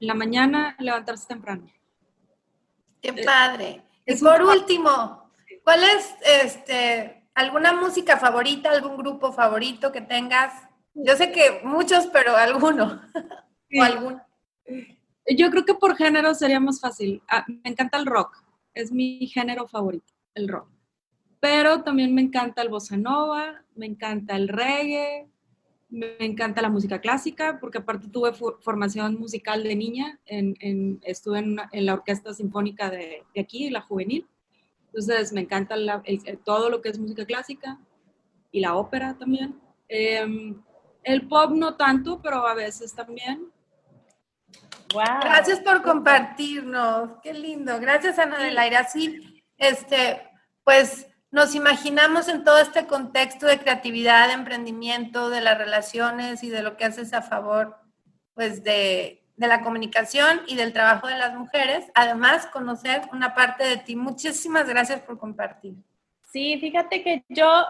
En 0.00 0.08
la 0.08 0.14
mañana, 0.14 0.74
levantarse 0.78 1.26
temprano. 1.26 1.66
Qué 3.02 3.12
padre. 3.12 3.84
Y 4.06 4.16
por 4.16 4.42
último, 4.42 5.27
¿Cuál 5.68 5.84
es 5.84 6.14
este, 6.42 7.28
alguna 7.34 7.74
música 7.74 8.16
favorita, 8.16 8.70
algún 8.70 8.96
grupo 8.96 9.34
favorito 9.34 9.92
que 9.92 10.00
tengas? 10.00 10.66
Yo 10.94 11.14
sé 11.14 11.30
que 11.30 11.60
muchos, 11.62 12.06
pero 12.06 12.34
alguno. 12.34 13.02
o 13.78 13.82
alguno. 13.82 14.22
Yo 15.36 15.50
creo 15.50 15.66
que 15.66 15.74
por 15.74 15.94
género 15.94 16.32
sería 16.32 16.58
más 16.58 16.80
fácil. 16.80 17.22
Ah, 17.28 17.44
me 17.46 17.68
encanta 17.70 17.98
el 17.98 18.06
rock, 18.06 18.42
es 18.72 18.90
mi 18.92 19.26
género 19.26 19.68
favorito, 19.68 20.14
el 20.34 20.48
rock. 20.48 20.70
Pero 21.38 21.82
también 21.82 22.14
me 22.14 22.22
encanta 22.22 22.62
el 22.62 22.70
bossa 22.70 22.96
nova, 22.96 23.62
me 23.74 23.84
encanta 23.84 24.36
el 24.36 24.48
reggae, 24.48 25.28
me 25.90 26.16
encanta 26.20 26.62
la 26.62 26.70
música 26.70 27.02
clásica, 27.02 27.58
porque 27.60 27.76
aparte 27.76 28.08
tuve 28.08 28.32
formación 28.32 29.16
musical 29.20 29.64
de 29.64 29.76
niña, 29.76 30.18
en, 30.24 30.98
estuve 31.02 31.40
en, 31.40 31.58
la 31.72 31.92
orquesta 31.92 32.32
sinfónica 32.32 32.88
de, 32.88 33.22
de 33.34 33.40
aquí, 33.42 33.68
la 33.68 33.82
juvenil. 33.82 34.26
Entonces 34.98 35.32
me 35.32 35.42
encanta 35.42 35.76
todo 36.44 36.70
lo 36.70 36.80
que 36.80 36.88
es 36.88 36.98
música 36.98 37.24
clásica 37.24 37.78
y 38.50 38.60
la 38.60 38.74
ópera 38.74 39.16
también. 39.16 39.60
Em, 39.88 40.60
el 41.04 41.28
pop 41.28 41.52
no 41.52 41.76
tanto, 41.76 42.20
pero 42.20 42.46
a 42.46 42.54
veces 42.54 42.94
también. 42.94 43.48
Wow. 44.92 45.20
Gracias 45.20 45.60
por 45.60 45.82
compartirnos. 45.82 47.10
Qué 47.22 47.32
lindo. 47.32 47.78
Gracias, 47.78 48.18
Ana 48.18 48.38
del 48.38 48.58
Aire. 48.58 48.76
Así, 48.76 49.44
este, 49.56 50.28
pues 50.64 51.06
nos 51.30 51.54
imaginamos 51.54 52.26
en 52.26 52.42
todo 52.42 52.58
este 52.58 52.86
contexto 52.86 53.46
de 53.46 53.60
creatividad, 53.60 54.26
de 54.28 54.34
emprendimiento, 54.34 55.30
de 55.30 55.42
las 55.42 55.58
relaciones 55.58 56.42
y 56.42 56.48
de 56.48 56.62
lo 56.62 56.76
que 56.76 56.86
haces 56.86 57.12
a 57.12 57.22
favor, 57.22 57.76
pues, 58.34 58.64
de, 58.64 59.27
de 59.38 59.46
la 59.46 59.62
comunicación 59.62 60.40
y 60.48 60.56
del 60.56 60.72
trabajo 60.72 61.06
de 61.06 61.16
las 61.16 61.34
mujeres. 61.34 61.86
Además, 61.94 62.46
conocer 62.46 63.02
una 63.12 63.34
parte 63.34 63.64
de 63.64 63.76
ti. 63.78 63.96
Muchísimas 63.96 64.68
gracias 64.68 65.00
por 65.00 65.16
compartir. 65.16 65.74
Sí, 66.32 66.58
fíjate 66.60 67.02
que 67.02 67.24
yo, 67.28 67.64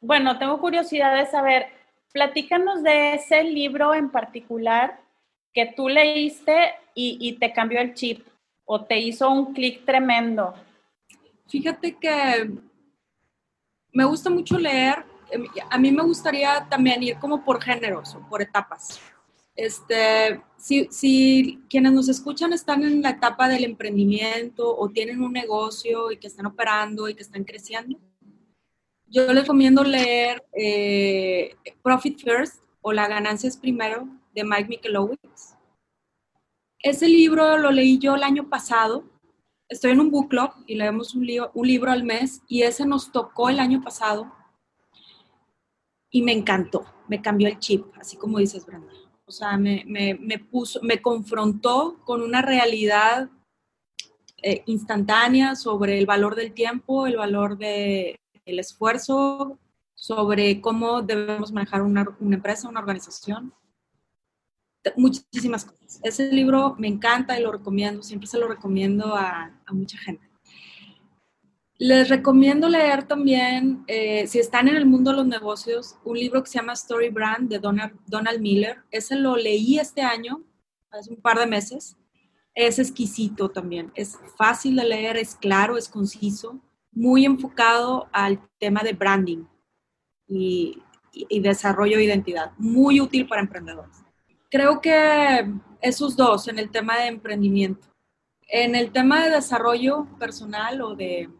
bueno, 0.00 0.38
tengo 0.38 0.58
curiosidad 0.58 1.14
de 1.14 1.26
saber, 1.26 1.68
platícanos 2.12 2.82
de 2.82 3.14
ese 3.14 3.44
libro 3.44 3.94
en 3.94 4.10
particular 4.10 4.98
que 5.52 5.66
tú 5.76 5.88
leíste 5.88 6.74
y, 6.94 7.32
te 7.38 7.52
cambió 7.52 7.80
el 7.80 7.94
chip 7.94 8.26
o 8.64 8.84
te 8.84 8.98
hizo 8.98 9.30
un 9.30 9.52
clic 9.52 9.84
tremendo. 9.84 10.54
Fíjate 11.48 11.96
que 11.96 12.50
me 13.92 14.04
gusta 14.04 14.30
mucho 14.30 14.58
leer. 14.58 15.04
A 15.70 15.78
mí 15.78 15.92
me 15.92 16.02
gustaría 16.02 16.66
también 16.68 17.02
ir 17.02 17.18
como 17.18 17.44
por 17.44 17.62
géneros 17.62 18.14
o 18.14 18.20
por 18.28 18.42
etapas. 18.42 19.00
Este, 19.54 20.40
si, 20.60 21.58
quienes 21.68 21.92
nos 21.92 22.08
escuchan 22.08 22.52
están 22.52 22.84
en 22.84 23.02
la 23.02 23.10
etapa 23.10 23.48
del 23.48 23.64
emprendimiento 23.64 24.76
o 24.76 24.90
tienen 24.90 25.22
un 25.22 25.32
negocio 25.32 26.12
y 26.12 26.18
que 26.18 26.26
están 26.26 26.46
operando 26.46 27.08
y 27.08 27.14
que 27.14 27.22
están 27.22 27.44
creciendo, 27.44 27.98
yo 29.06 29.26
les 29.32 29.42
recomiendo 29.42 29.82
leer 29.82 30.44
eh, 30.52 31.56
Profit 31.82 32.20
First 32.20 32.62
o 32.82 32.92
La 32.92 33.08
ganancia 33.08 33.48
es 33.48 33.56
primero 33.56 34.06
de 34.34 34.44
Mike 34.44 34.68
Michalowicz. 34.68 35.56
Ese 36.78 37.08
libro 37.08 37.58
lo 37.58 37.70
leí 37.70 37.98
yo 37.98 38.14
el 38.14 38.22
año 38.22 38.48
pasado. 38.48 39.04
Estoy 39.68 39.92
en 39.92 40.00
un 40.00 40.10
book 40.10 40.28
club 40.28 40.50
y 40.66 40.76
leemos 40.76 41.14
un, 41.14 41.26
un 41.54 41.66
libro 41.66 41.90
al 41.90 42.04
mes 42.04 42.42
y 42.48 42.62
ese 42.62 42.86
nos 42.86 43.12
tocó 43.12 43.48
el 43.48 43.60
año 43.60 43.82
pasado 43.82 44.32
y 46.10 46.22
me 46.22 46.32
encantó, 46.32 46.84
me 47.08 47.22
cambió 47.22 47.48
el 47.48 47.58
chip, 47.58 47.86
así 47.98 48.16
como 48.16 48.38
dices, 48.38 48.66
Brenda. 48.66 48.92
O 49.30 49.32
sea, 49.32 49.56
me, 49.56 49.86
puso, 50.50 50.80
me 50.82 51.00
confrontó 51.00 52.00
con 52.04 52.20
una 52.20 52.42
realidad 52.42 53.30
eh, 54.42 54.64
instantánea 54.66 55.54
sobre 55.54 56.00
el 56.00 56.04
valor 56.04 56.34
del 56.34 56.52
tiempo, 56.52 57.06
el 57.06 57.16
valor 57.16 57.56
del 57.56 58.18
esfuerzo, 58.44 59.56
sobre 59.94 60.60
cómo 60.60 61.02
debemos 61.02 61.52
manejar 61.52 61.82
una, 61.82 62.04
empresa, 62.20 62.68
una 62.68 62.80
organización. 62.80 63.54
Muchísimas 64.96 65.64
cosas. 65.64 66.00
Ese 66.02 66.32
libro 66.32 66.74
me 66.76 66.88
encanta 66.88 67.38
y 67.38 67.42
lo 67.44 67.52
recomiendo, 67.52 68.02
siempre 68.02 68.26
se 68.26 68.38
lo 68.38 68.48
recomiendo 68.48 69.14
a, 69.14 69.62
a 69.64 69.72
mucha 69.72 69.96
gente. 69.96 70.28
Les 71.82 72.10
recomiendo 72.10 72.68
leer 72.68 73.04
también, 73.04 73.84
eh, 73.86 74.26
si 74.26 74.38
están 74.38 74.68
en 74.68 74.76
el 74.76 74.84
mundo 74.84 75.12
de 75.12 75.16
los 75.16 75.26
negocios, 75.26 75.96
un 76.04 76.18
libro 76.18 76.42
que 76.42 76.50
se 76.50 76.58
llama 76.58 76.74
Story 76.74 77.08
Brand 77.08 77.48
de 77.48 77.58
Donald, 77.58 78.38
Miller. 78.38 78.82
Ese 78.90 79.16
lo 79.16 79.34
leí 79.34 79.78
este 79.78 80.02
año, 80.02 80.42
hace 80.90 81.08
un 81.08 81.22
par 81.22 81.38
de 81.38 81.46
meses. 81.46 81.96
Es 82.54 82.78
exquisito 82.78 83.48
también. 83.48 83.90
Es 83.94 84.18
fácil 84.36 84.76
de 84.76 84.84
leer, 84.84 85.16
es 85.16 85.34
claro, 85.34 85.78
es 85.78 85.88
conciso, 85.88 86.60
muy 86.92 87.24
enfocado 87.24 88.10
al 88.12 88.46
tema 88.58 88.82
de 88.82 88.92
branding 88.92 89.46
y 90.26 90.82
desarrollo 91.40 91.96
de 91.96 92.04
identidad. 92.04 92.52
Muy 92.58 93.00
útil 93.00 93.26
para 93.26 93.40
emprendedores. 93.40 94.04
Creo 94.50 94.82
que 94.82 95.50
esos 95.80 96.14
dos 96.14 96.46
en 96.46 96.58
el 96.58 96.70
tema 96.70 96.98
de 96.98 97.06
emprendimiento. 97.06 97.88
En 98.48 98.74
el 98.74 98.92
tema 98.92 99.24
de 99.24 99.30
desarrollo 99.30 100.06
personal 100.18 100.82
o 100.82 100.94
de 100.94 101.30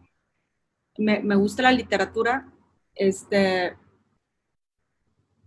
me, 1.00 1.34
gusta 1.34 1.62
la 1.62 1.72
literatura. 1.72 2.46
Este, 2.94 3.76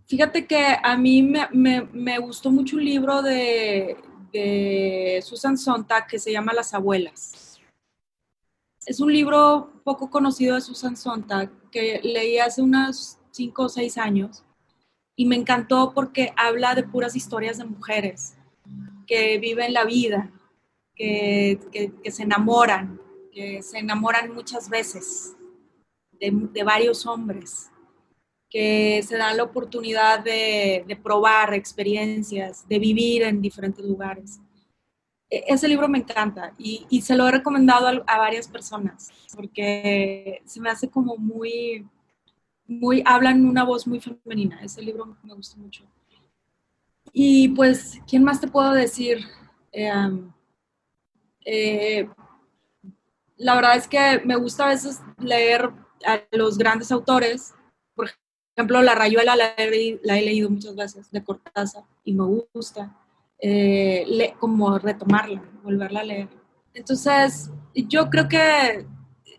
fíjate 0.06 0.46
que 0.46 0.76
a 0.82 0.96
mí 0.96 1.22
me, 1.22 2.18
gustó 2.18 2.50
mucho 2.50 2.76
un 2.76 2.84
libro 2.84 3.22
de, 3.22 3.96
Susan 5.22 5.56
Sontag 5.56 6.08
que 6.08 6.18
se 6.18 6.32
llama 6.32 6.52
Las 6.52 6.74
abuelas. 6.74 7.60
Es 8.84 9.00
un 9.00 9.12
libro 9.12 9.72
poco 9.84 10.10
conocido 10.10 10.56
de 10.56 10.60
Susan 10.60 10.96
Sontag 10.96 11.50
que 11.70 12.00
leí 12.02 12.38
hace 12.38 12.60
unos 12.60 13.18
cinco 13.30 13.64
o 13.64 13.68
seis 13.68 13.96
años 13.96 14.44
y 15.16 15.26
me 15.26 15.36
encantó 15.36 15.92
porque 15.94 16.32
habla 16.36 16.74
de 16.74 16.82
puras 16.82 17.14
historias 17.14 17.58
de 17.58 17.64
mujeres 17.64 18.34
que 19.06 19.38
viven 19.38 19.72
la 19.72 19.84
vida, 19.84 20.32
que 20.96 21.58
se 22.10 22.24
enamoran, 22.24 23.00
que 23.32 23.62
se 23.62 23.78
enamoran 23.78 24.34
muchas 24.34 24.68
veces 24.68 25.36
de, 26.30 26.64
varios 26.64 27.06
hombres 27.06 27.70
que 28.50 29.02
se 29.02 29.16
dan 29.16 29.36
la 29.36 29.42
oportunidad 29.42 30.22
de, 30.22 30.98
probar 31.02 31.54
experiencias, 31.54 32.66
de 32.68 32.78
vivir 32.78 33.22
en 33.22 33.40
diferentes 33.40 33.84
lugares. 33.84 34.40
E, 35.28 35.44
ese 35.48 35.66
libro 35.66 35.88
me 35.88 35.98
encanta 35.98 36.54
y, 36.58 37.00
se 37.02 37.16
lo 37.16 37.26
he 37.26 37.32
recomendado 37.32 38.04
a, 38.06 38.18
varias 38.18 38.48
personas 38.48 39.10
porque 39.34 40.40
se 40.44 40.60
me 40.60 40.70
hace 40.70 40.88
como 40.88 41.16
muy, 41.16 41.86
muy, 42.66 43.02
hablan 43.04 43.44
una 43.44 43.64
voz 43.64 43.86
muy 43.86 44.00
femenina. 44.00 44.62
Ese 44.62 44.82
libro 44.82 45.16
me 45.22 45.34
gusta 45.34 45.56
mucho. 45.56 45.84
Y 47.12 47.48
pues, 47.48 48.00
¿quién 48.06 48.24
más 48.24 48.40
te 48.40 48.48
puedo 48.48 48.72
decir? 48.72 49.18
Eh, 49.72 49.92
eh, 51.44 52.08
la 53.36 53.54
verdad 53.54 53.76
es 53.76 53.88
que 53.88 54.22
me 54.24 54.36
gusta 54.36 54.64
a 54.64 54.68
veces 54.68 55.00
leer 55.18 55.70
a 56.06 56.22
los 56.32 56.58
grandes 56.58 56.90
autores, 56.92 57.54
por 57.94 58.10
ejemplo, 58.56 58.82
La 58.82 58.94
Rayuela 58.94 59.36
la 59.36 59.54
he, 59.56 59.70
leído 60.04 60.50
muchas 60.50 60.76
veces 60.76 61.10
de 61.10 61.24
Cortázar 61.24 61.84
y 62.04 62.12
me 62.12 62.24
gusta, 62.52 62.96
eh, 63.38 64.34
como 64.38 64.78
retomarla, 64.78 65.42
volverla 65.62 66.00
a 66.00 66.04
leer. 66.04 66.28
Entonces, 66.72 67.50
yo 67.74 68.10
creo 68.10 68.28
que 68.28 68.86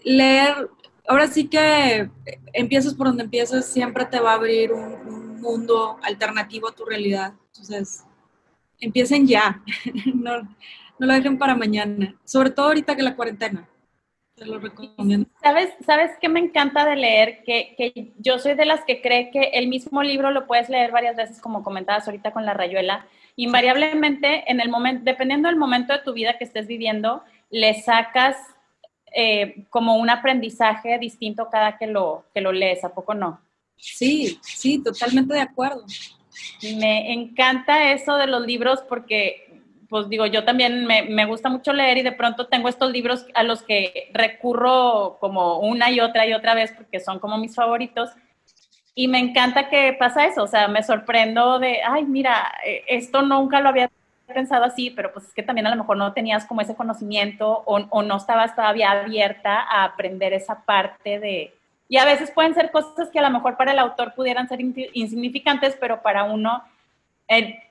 leer, 0.04 0.70
ahora 1.08 1.28
sí 1.28 1.48
que 1.48 2.10
empiezas 2.54 2.94
por 2.94 3.08
donde 3.08 3.24
empiezas, 3.24 3.66
siempre 3.66 4.06
te 4.06 4.20
va 4.20 4.32
a 4.32 4.36
abrir 4.36 4.72
un, 4.72 5.26
mundo 5.46 6.00
alternativo 6.02 6.68
a 6.68 6.74
tu 6.74 6.86
realidad. 6.86 7.36
Entonces, 7.54 8.04
empiecen 8.80 9.28
ya, 9.28 9.62
no, 10.16 10.42
no 10.42 11.06
lo 11.06 11.14
dejen 11.14 11.38
para 11.38 11.56
mañana, 11.56 12.16
sobre 12.24 12.50
todo 12.50 12.66
ahorita 12.68 12.96
que 12.96 13.04
la 13.04 13.16
cuarentena. 13.16 13.70
Te 14.36 14.46
lo 14.46 14.60
recomiendo. 14.60 15.30
¿Sabes, 15.42 15.70
¿Sabes 15.86 16.12
qué 16.20 16.28
me 16.28 16.42
encanta 16.42 16.86
de 16.86 16.98
leer? 16.98 17.44
Que, 17.46 17.74
que, 17.78 18.12
yo 18.18 18.38
soy 18.38 18.56
de 18.56 18.66
las 18.66 18.84
que 18.84 19.02
cree 19.02 19.32
que 19.32 19.52
el 19.54 19.68
mismo 19.68 20.04
libro 20.04 20.30
lo 20.32 20.46
puedes 20.46 20.68
leer 20.70 20.92
varias 20.92 21.16
veces, 21.16 21.40
como 21.40 21.64
comentabas 21.64 22.06
ahorita 22.06 22.32
con 22.32 22.46
la 22.46 22.54
rayuela. 22.54 23.08
Invariablemente, 23.38 24.50
en 24.52 24.60
el 24.60 24.70
momento, 24.70 25.04
dependiendo 25.06 25.48
del 25.48 25.58
momento 25.58 25.94
de 25.94 26.00
tu 26.00 26.12
vida 26.14 26.38
que 26.38 26.44
estés 26.44 26.68
viviendo, 26.68 27.24
le 27.50 27.82
sacas 27.82 28.36
eh, 29.14 29.66
como 29.70 29.96
un 29.96 30.10
aprendizaje 30.10 31.00
distinto 31.00 31.50
cada 31.50 31.78
que 31.78 31.88
lo, 31.88 32.26
que 32.34 32.42
lo 32.42 32.52
lees, 32.52 32.84
¿a 32.84 32.94
poco 32.94 33.14
no? 33.14 33.40
Sí, 33.78 34.38
sí, 34.42 34.84
totalmente 34.84 35.34
de 35.34 35.42
acuerdo. 35.42 35.86
Me 36.78 37.14
encanta 37.14 37.94
eso 37.94 38.16
de 38.16 38.28
los 38.28 38.46
libros 38.46 38.82
porque 38.90 39.45
pues 39.96 40.10
digo, 40.10 40.26
yo 40.26 40.44
también 40.44 40.86
me, 40.86 41.26
gusta 41.26 41.48
mucho 41.48 41.72
leer 41.72 41.98
y 41.98 42.02
de 42.02 42.12
pronto 42.12 42.48
tengo 42.48 42.68
estos 42.68 42.92
libros 42.92 43.26
a 43.34 43.44
los 43.44 43.64
que 43.64 44.10
recurro 44.12 45.16
como 45.22 45.60
una 45.60 45.90
y 45.90 46.02
otra 46.02 46.28
y 46.28 46.34
otra 46.34 46.54
vez 46.54 46.74
porque 46.76 47.00
son 47.00 47.18
como 47.18 47.38
mis 47.38 47.56
favoritos. 47.56 48.10
Y 48.94 49.08
me 49.08 49.20
encanta 49.20 49.70
que 49.70 49.96
pasa 49.98 50.26
eso, 50.26 50.44
o 50.44 50.48
sea, 50.48 50.68
me 50.68 50.84
sorprendo 50.84 51.60
de, 51.60 51.80
ay, 51.82 52.04
mira, 52.04 52.56
eh, 52.66 52.84
esto 52.90 53.22
nunca 53.22 53.62
lo 53.62 53.70
había 53.70 53.90
pensado 54.28 54.66
así, 54.66 54.90
pero 54.90 55.14
pues 55.14 55.28
es 55.28 55.34
que 55.34 55.44
también 55.44 55.66
a 55.68 55.70
lo 55.70 55.78
mejor 55.78 55.96
no 55.96 56.12
tenías 56.12 56.44
como 56.44 56.60
ese 56.60 56.76
conocimiento 56.76 57.64
o, 57.66 57.78
o 57.78 58.04
no 58.04 58.18
estabas 58.18 58.54
todavía 58.54 58.92
abierta 58.92 59.62
a 59.62 59.86
aprender 59.86 60.34
esa 60.34 60.66
parte 60.66 61.22
de... 61.22 61.54
Y 61.88 61.96
a 62.00 62.04
veces 62.04 62.32
pueden 62.32 62.54
ser 62.54 62.70
cosas 62.72 63.08
que 63.12 63.20
a 63.20 63.22
lo 63.22 63.30
mejor 63.30 63.56
para 63.56 63.72
el 63.72 63.80
autor 63.80 64.14
pudieran 64.14 64.50
ser 64.50 64.60
insignificantes, 64.60 65.78
pero 65.80 66.02
para 66.02 66.26
uno 66.26 66.66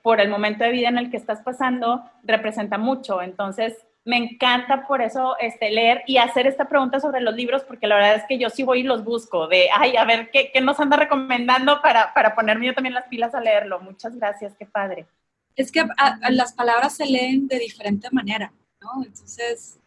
por 0.03 0.19
el 0.19 0.29
momento 0.29 0.63
de 0.63 0.71
vida 0.71 0.89
en 0.89 0.97
el 0.97 1.09
que 1.09 1.17
estás 1.17 1.41
pasando, 1.41 2.03
representa 2.23 2.77
mucho. 2.77 3.21
Entonces, 3.21 3.75
me 4.05 4.17
encanta 4.17 4.85
por 4.87 5.01
eso 5.01 5.35
este, 5.39 5.71
leer 5.71 6.03
y 6.05 6.17
hacer 6.17 6.45
esta 6.45 6.69
pregunta 6.69 6.99
sobre 6.99 7.21
los 7.21 7.35
libros, 7.35 7.63
porque 7.63 7.87
la 7.87 7.95
verdad 7.95 8.15
es 8.15 8.23
que 8.29 8.37
yo 8.37 8.49
sí 8.51 8.61
voy 8.61 8.81
y 8.81 8.83
los 8.83 9.03
busco, 9.03 9.47
de, 9.47 9.67
ay, 9.75 9.97
a 9.97 10.05
ver, 10.05 10.29
¿qué, 10.29 10.51
qué 10.53 10.61
nos 10.61 10.79
anda 10.79 10.95
recomendando 10.95 11.81
para, 11.81 12.13
para 12.13 12.35
ponerme 12.35 12.67
yo 12.67 12.75
también 12.75 12.93
las 12.93 13.07
pilas 13.07 13.33
a 13.33 13.41
leerlo? 13.41 13.79
Muchas 13.79 14.15
gracias, 14.15 14.55
qué 14.57 14.67
padre. 14.67 15.07
Es 15.55 15.71
que 15.71 15.83
las 16.29 16.53
palabras 16.53 16.95
se 16.95 17.05
leen 17.05 17.47
de 17.47 17.57
diferente 17.57 18.09
manera, 18.11 18.53
¿no? 18.79 19.03
Entonces, 19.03 19.79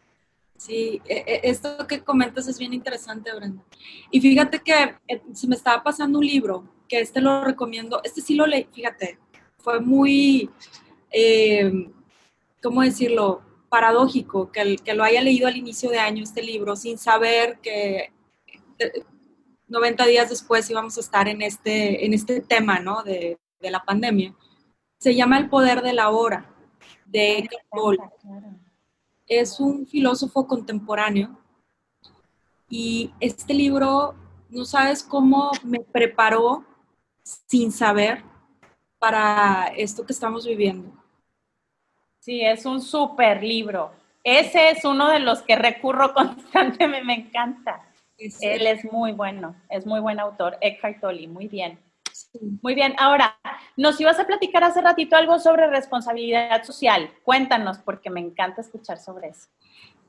sí, 0.57 1.01
e, 1.05 1.23
e, 1.25 1.41
esto 1.43 1.87
que 1.87 2.01
comentas 2.01 2.47
es 2.47 2.59
bien 2.59 2.73
interesante, 2.73 3.33
Brenda. 3.33 3.63
Y 4.11 4.19
fíjate 4.19 4.59
que 4.59 4.95
eh, 5.07 5.21
se 5.33 5.47
me 5.47 5.55
estaba 5.55 5.81
pasando 5.81 6.19
un 6.19 6.25
libro, 6.25 6.67
que 6.89 6.99
este 6.99 7.21
lo 7.21 7.45
recomiendo, 7.45 8.01
este 8.03 8.19
sí 8.19 8.35
lo 8.35 8.47
leí, 8.47 8.67
fíjate, 8.73 9.19
fue 9.59 9.79
muy, 9.79 10.49
eh, 11.11 11.91
¿cómo 12.61 12.81
decirlo?, 12.81 13.41
paradójico 13.69 14.51
que, 14.51 14.61
el, 14.61 14.81
que 14.81 14.95
lo 14.95 15.03
haya 15.03 15.21
leído 15.21 15.47
al 15.47 15.55
inicio 15.55 15.91
de 15.91 15.99
año 15.99 16.23
este 16.23 16.41
libro 16.41 16.75
sin 16.75 16.97
saber 16.97 17.59
que 17.61 18.11
90 19.67 20.05
días 20.07 20.27
después 20.27 20.67
íbamos 20.71 20.97
a 20.97 21.01
estar 21.01 21.27
en 21.27 21.43
este, 21.43 22.03
en 22.03 22.13
este 22.13 22.41
tema, 22.41 22.79
¿no?, 22.79 23.03
de, 23.03 23.37
de 23.59 23.71
la 23.71 23.83
pandemia. 23.83 24.33
Se 24.97 25.15
llama 25.15 25.37
El 25.37 25.49
poder 25.49 25.81
de 25.81 25.93
la 25.93 26.09
hora, 26.09 26.51
de 27.05 27.39
Eckhart 27.39 27.65
Tolle. 27.71 27.99
Es 29.27 29.59
un 29.59 29.85
filósofo 29.85 30.47
contemporáneo 30.47 31.37
y 32.67 33.11
este 33.19 33.53
libro, 33.53 34.15
no 34.49 34.65
sabes 34.65 35.03
cómo 35.03 35.51
me 35.63 35.79
preparó 35.79 36.63
sin 37.23 37.71
saber 37.71 38.23
para 38.99 39.71
esto 39.75 40.05
que 40.05 40.13
estamos 40.13 40.45
viviendo. 40.45 40.91
Sí, 42.19 42.41
es 42.41 42.65
un 42.65 42.81
súper 42.81 43.41
libro. 43.41 43.91
Ese 44.23 44.71
es 44.71 44.83
uno 44.83 45.09
de 45.09 45.19
los 45.19 45.41
que 45.41 45.55
recurro 45.55 46.13
constantemente, 46.13 47.05
me 47.05 47.15
encanta. 47.15 47.85
Él 48.41 48.67
es 48.67 48.83
muy 48.91 49.13
bueno, 49.13 49.55
es 49.69 49.85
muy 49.85 50.01
buen 50.01 50.19
autor, 50.19 50.57
Eckhart 50.59 50.99
Tolle, 50.99 51.27
muy 51.27 51.47
bien. 51.47 51.79
Muy 52.61 52.75
bien, 52.75 52.93
ahora, 52.97 53.39
nos 53.77 53.99
ibas 54.01 54.19
a 54.19 54.27
platicar 54.27 54.63
hace 54.63 54.81
ratito 54.81 55.15
algo 55.15 55.39
sobre 55.39 55.67
responsabilidad 55.67 56.63
social. 56.63 57.09
Cuéntanos, 57.23 57.77
porque 57.79 58.09
me 58.09 58.19
encanta 58.19 58.61
escuchar 58.61 58.99
sobre 58.99 59.29
eso. 59.29 59.47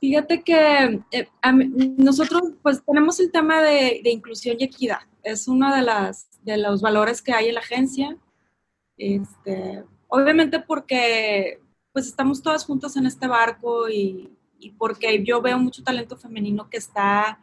Fíjate 0.00 0.42
que 0.42 1.00
eh, 1.12 1.28
nosotros 1.96 2.42
pues 2.62 2.82
tenemos 2.84 3.20
el 3.20 3.30
tema 3.30 3.62
de, 3.62 4.00
de, 4.02 4.10
inclusión 4.10 4.56
y 4.58 4.64
equidad. 4.64 5.00
Es 5.22 5.46
uno 5.46 5.74
de, 5.74 5.82
las, 5.82 6.28
de 6.42 6.56
los 6.56 6.80
valores 6.80 7.22
que 7.22 7.32
hay 7.32 7.48
en 7.48 7.54
la 7.54 7.60
agencia. 7.60 8.16
Este, 9.00 9.82
obviamente 10.08 10.60
porque 10.60 11.58
pues 11.90 12.06
estamos 12.06 12.42
todas 12.42 12.66
juntas 12.66 12.94
en 12.96 13.06
este 13.06 13.26
barco 13.26 13.88
y, 13.88 14.36
porque 14.76 15.24
yo 15.24 15.40
veo 15.40 15.58
mucho 15.58 15.82
talento 15.82 16.18
femenino 16.18 16.68
que 16.68 16.76
está 16.76 17.40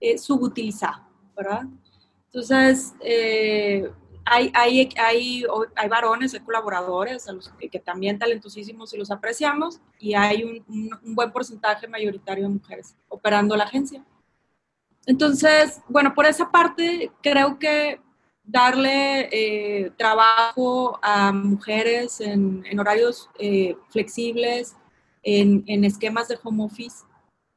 eh, 0.00 0.18
subutilizado, 0.18 1.02
¿verdad? 1.34 1.62
Entonces, 2.26 2.92
eh, 3.00 3.90
hay, 4.26 4.52
hay, 4.52 4.90
hay, 4.98 5.44
hay, 5.74 5.88
varones, 5.88 6.34
hay 6.34 6.40
colaboradores 6.40 7.26
a 7.26 7.32
los 7.32 7.48
que, 7.48 7.80
también 7.80 8.18
talentosísimos 8.18 8.92
y 8.92 8.98
los 8.98 9.10
apreciamos, 9.10 9.80
y 9.98 10.12
hay 10.12 10.44
un, 10.44 10.90
un, 11.02 11.14
buen 11.14 11.32
porcentaje 11.32 11.88
mayoritario 11.88 12.44
de 12.44 12.50
mujeres 12.50 12.94
operando 13.08 13.56
la 13.56 13.64
agencia. 13.64 14.04
Entonces, 15.06 15.80
bueno, 15.88 16.14
por 16.14 16.26
esa 16.26 16.50
parte, 16.50 17.10
creo 17.22 17.58
que 17.58 17.98
darle 18.48 19.28
eh, 19.30 19.90
trabajo 19.96 20.98
a 21.02 21.32
mujeres 21.32 22.20
en, 22.20 22.64
horarios 22.78 23.28
eh, 23.38 23.76
flexibles, 23.90 24.74
en, 25.22 25.84
esquemas 25.84 26.28
de 26.28 26.38
home 26.42 26.64
office, 26.64 27.04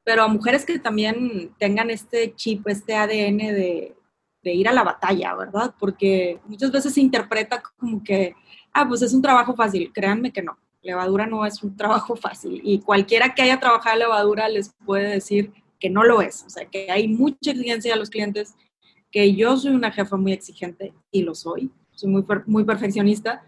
pero 0.04 0.24
a 0.24 0.28
mujeres 0.28 0.66
que 0.66 0.78
también 0.80 1.54
tengan 1.58 1.90
este 1.90 2.36
chip, 2.36 2.68
este 2.68 2.96
ADN 2.96 3.38
de, 3.38 3.96
de 4.44 4.54
ir 4.54 4.68
a 4.68 4.74
la 4.74 4.84
batalla, 4.84 5.34
¿verdad? 5.36 5.74
Porque 5.80 6.40
muchas 6.46 6.72
veces 6.72 6.94
se 6.94 7.02
interpreta 7.02 7.64
como 7.78 8.04
que, 8.04 8.36
ah, 8.74 8.86
pues 8.88 9.02
es 9.02 9.14
un 9.14 9.22
trabajo 9.22 9.56
fácil. 9.56 9.92
Créanme 9.94 10.34
que 10.34 10.42
no, 10.42 10.58
levadura 10.82 11.26
no 11.26 11.46
es 11.46 11.64
un 11.64 11.76
trabajo 11.78 12.16
fácil 12.16 12.60
y 12.64 12.80
cualquiera 12.80 13.34
que 13.34 13.44
haya 13.44 13.60
trabajado 13.60 13.94
en 13.94 14.00
levadura 14.00 14.50
les 14.50 14.74
puede 14.86 15.10
decir 15.10 15.54
que 15.80 15.90
no 15.90 16.04
lo 16.04 16.22
es. 16.22 16.44
O 16.44 16.50
sea, 16.50 16.66
que 16.66 16.92
hay 16.92 17.08
mucha 17.08 17.52
exigencia 17.52 17.94
a 17.94 17.98
los 17.98 18.10
clientes, 18.10 18.56
que 19.12 19.36
yo 19.36 19.58
soy 19.58 19.72
una 19.72 19.92
jefa 19.92 20.18
muy 20.18 20.34
exigente 20.34 20.94
y 21.12 21.24
lo 21.24 21.36
soy, 21.36 21.72
soy 21.94 22.10
muy, 22.10 22.26
muy 22.46 22.64
perfeccionista. 22.64 23.44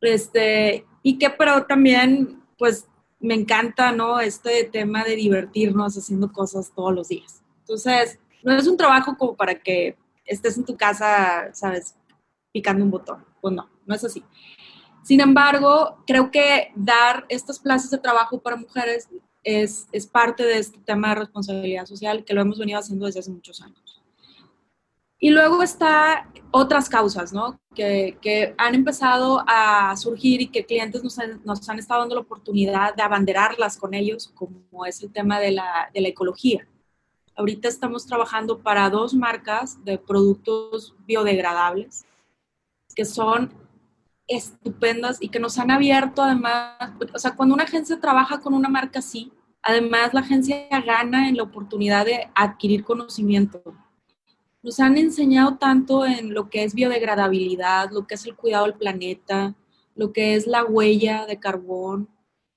Este, 0.00 0.84
y 1.02 1.18
que 1.18 1.30
pero 1.30 1.64
también, 1.66 2.42
pues, 2.58 2.88
me 3.20 3.34
encanta, 3.34 3.90
¿no? 3.90 4.20
Este 4.20 4.64
tema 4.64 5.02
de 5.02 5.16
divertirnos 5.16 5.96
haciendo 5.96 6.30
cosas 6.30 6.72
todos 6.74 6.94
los 6.94 7.08
días. 7.08 7.42
Entonces, 7.60 8.18
no 8.42 8.52
es 8.52 8.66
un 8.66 8.76
trabajo 8.76 9.16
como 9.16 9.34
para 9.34 9.54
que 9.54 9.96
estés 10.26 10.58
en 10.58 10.64
tu 10.64 10.76
casa, 10.76 11.48
¿sabes? 11.54 11.96
Picando 12.52 12.84
un 12.84 12.90
botón. 12.90 13.24
Pues 13.40 13.54
no, 13.54 13.68
no 13.86 13.94
es 13.94 14.04
así. 14.04 14.22
Sin 15.02 15.20
embargo, 15.20 15.98
creo 16.06 16.30
que 16.30 16.72
dar 16.74 17.26
estas 17.28 17.58
plazas 17.58 17.90
de 17.90 17.98
trabajo 17.98 18.40
para 18.40 18.56
mujeres 18.56 19.08
es, 19.42 19.86
es, 19.92 20.06
parte 20.06 20.44
de 20.44 20.58
este 20.58 20.78
tema 20.78 21.10
de 21.10 21.16
responsabilidad 21.16 21.84
social 21.84 22.24
que 22.24 22.32
lo 22.32 22.40
hemos 22.40 22.58
venido 22.58 22.78
haciendo 22.78 23.04
desde 23.04 23.20
hace 23.20 23.30
muchos 23.30 23.60
años. 23.60 23.83
Y 25.24 25.30
luego 25.30 25.62
está 25.62 26.28
otras 26.50 26.90
causas, 26.90 27.32
¿no? 27.32 27.58
Que, 27.74 28.18
que 28.20 28.54
han 28.58 28.74
empezado 28.74 29.42
a 29.46 29.96
surgir 29.96 30.42
y 30.42 30.48
que 30.48 30.66
clientes 30.66 31.02
nos 31.02 31.18
han, 31.18 31.40
nos 31.46 31.66
han, 31.66 31.78
estado 31.78 32.00
dando 32.00 32.16
la 32.16 32.20
oportunidad 32.20 32.94
de 32.94 33.02
abanderarlas 33.02 33.78
con 33.78 33.94
ellos, 33.94 34.30
como 34.34 34.84
es 34.84 35.02
el 35.02 35.10
tema 35.10 35.40
de 35.40 35.52
la, 35.52 35.90
de 35.94 36.02
la 36.02 36.08
ecología. 36.08 36.68
Ahorita 37.36 37.68
estamos 37.68 38.04
trabajando 38.04 38.58
para 38.58 38.90
dos 38.90 39.14
marcas 39.14 39.82
de 39.82 39.96
productos 39.96 40.94
biodegradables 41.06 42.04
que 42.94 43.06
son 43.06 43.50
estupendas 44.26 45.16
y 45.22 45.30
que 45.30 45.40
nos 45.40 45.58
han 45.58 45.70
abierto 45.70 46.22
además, 46.22 46.92
o 47.14 47.18
sea, 47.18 47.34
cuando 47.34 47.54
una 47.54 47.64
agencia 47.64 47.98
trabaja 47.98 48.42
con 48.42 48.52
una 48.52 48.68
marca 48.68 48.98
así, 48.98 49.32
además 49.62 50.12
la 50.12 50.20
agencia 50.20 50.68
gana 50.84 51.30
en 51.30 51.38
la 51.38 51.44
oportunidad 51.44 52.04
de 52.04 52.28
adquirir 52.34 52.84
conocimiento. 52.84 53.62
Nos 54.64 54.80
han 54.80 54.96
enseñado 54.96 55.58
tanto 55.58 56.06
en 56.06 56.32
lo 56.32 56.48
que 56.48 56.64
es 56.64 56.72
biodegradabilidad, 56.72 57.90
lo 57.90 58.06
que 58.06 58.14
es 58.14 58.24
el 58.24 58.34
cuidado 58.34 58.64
del 58.64 58.72
planeta, 58.72 59.54
lo 59.94 60.10
que 60.10 60.36
es 60.36 60.46
la 60.46 60.64
huella 60.64 61.26
de 61.26 61.38
carbón. 61.38 62.08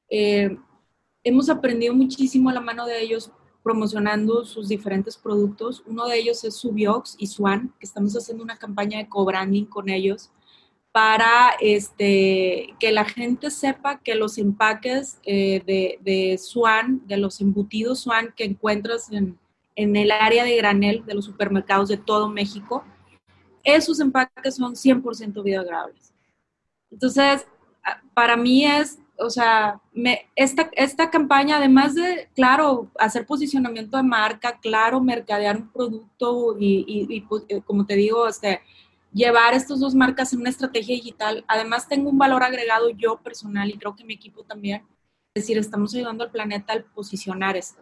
Eh, 0.10 0.58
hemos 1.22 1.50
aprendido 1.50 1.94
muchísimo 1.94 2.50
a 2.50 2.54
la 2.54 2.62
mano 2.62 2.86
de 2.86 3.02
ellos 3.02 3.30
promocionando 3.62 4.46
sus 4.46 4.70
diferentes 4.70 5.18
productos. 5.18 5.84
Uno 5.86 6.06
de 6.06 6.20
ellos 6.20 6.46
es 6.46 6.56
Subiox 6.56 7.18
y 7.20 7.28
Swan, 7.28 7.74
que 7.78 7.86
estamos 7.86 8.14
haciendo 8.14 8.42
una 8.42 8.58
campaña 8.58 9.00
de 9.00 9.10
co-branding 9.10 9.66
con 9.66 9.90
ellos 9.90 10.32
para 10.94 11.56
este, 11.60 12.74
que 12.80 12.94
la 12.94 13.04
gente 13.04 13.52
sepa 13.52 14.00
que 14.00 14.16
los 14.16 14.38
empaques 14.38 15.20
eh, 15.24 15.62
de, 15.66 16.00
de, 16.02 16.38
Swan, 16.38 17.06
de 17.06 17.18
los 17.18 17.42
embutidos 17.42 18.00
Swan 18.00 18.34
que 18.34 18.46
encuentras 18.46 19.12
en, 19.12 19.38
en, 19.78 19.96
el 19.96 20.12
área 20.12 20.44
de 20.44 20.58
granel 20.58 21.06
de 21.06 21.14
los 21.14 21.26
supermercados 21.26 21.88
de 21.88 21.98
todo 21.98 22.30
México, 22.30 22.84
esos 23.64 24.00
empaques 24.00 24.56
son 24.56 24.76
100% 24.76 25.44
biodegradables. 25.44 26.14
Entonces, 26.92 27.46
para 28.14 28.36
mí 28.36 28.66
es, 28.66 29.00
o 29.18 29.30
sea, 29.30 29.80
me, 29.94 30.30
esta, 30.36 30.70
esta 30.74 31.10
campaña, 31.10 31.58
además 31.58 31.96
de, 31.96 32.30
claro, 32.36 32.90
hacer 33.00 33.26
posicionamiento 33.26 33.98
de 33.98 34.04
marca, 34.04 34.60
claro, 34.60 35.02
mercadear 35.02 35.58
un 35.58 35.72
producto 35.72 36.58
y, 36.60 36.86
y, 36.88 37.16
y 37.16 37.22
pues, 37.22 37.44
eh, 37.50 37.62
como 37.66 37.86
te 37.86 37.96
digo, 37.96 38.28
este, 38.28 38.62
llevar 39.14 39.54
estas 39.54 39.80
dos 39.80 39.96
marcas 39.96 40.34
en 40.34 40.42
una 40.42 40.50
estrategia 40.50 40.96
digital. 40.96 41.44
Además, 41.48 41.88
tengo 41.88 42.10
un 42.10 42.18
valor 42.18 42.44
agregado 42.44 42.90
yo 42.92 43.18
personal 43.18 43.70
y 43.70 43.78
creo 43.78 43.96
que 43.96 44.06
mi 44.06 44.14
equipo 44.14 44.44
también. 44.44 44.84
Es 45.34 45.44
decir, 45.44 45.58
estamos 45.58 45.94
ayudando 45.94 46.24
al 46.24 46.32
planeta 46.32 46.74
al 46.74 46.84
posicionar 46.84 47.58
esto. 47.58 47.82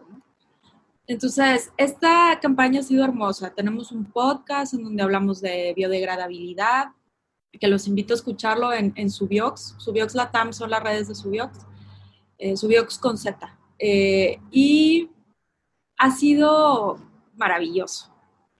Entonces, 1.06 1.70
esta 1.76 2.38
campaña 2.40 2.80
ha 2.80 2.82
sido 2.82 3.04
hermosa. 3.04 3.54
Tenemos 3.54 3.92
un 3.92 4.04
podcast 4.04 4.74
en 4.74 4.82
donde 4.82 5.02
hablamos 5.02 5.40
de 5.40 5.72
biodegradabilidad, 5.76 6.88
que 7.52 7.68
los 7.68 7.86
invito 7.86 8.12
a 8.12 8.16
escucharlo 8.16 8.72
en, 8.72 8.92
en 8.96 9.10
Subiox. 9.10 9.76
Subiox 9.78 10.14
Latam 10.14 10.52
son 10.52 10.70
las 10.70 10.82
redes 10.82 11.08
de 11.08 11.14
Subiox. 11.14 11.66
Eh, 12.38 12.56
Subiox 12.56 12.98
con 12.98 13.16
Z. 13.16 13.58
Eh, 13.78 14.38
y 14.50 15.10
ha 15.96 16.10
sido 16.10 16.98
maravilloso. 17.34 18.12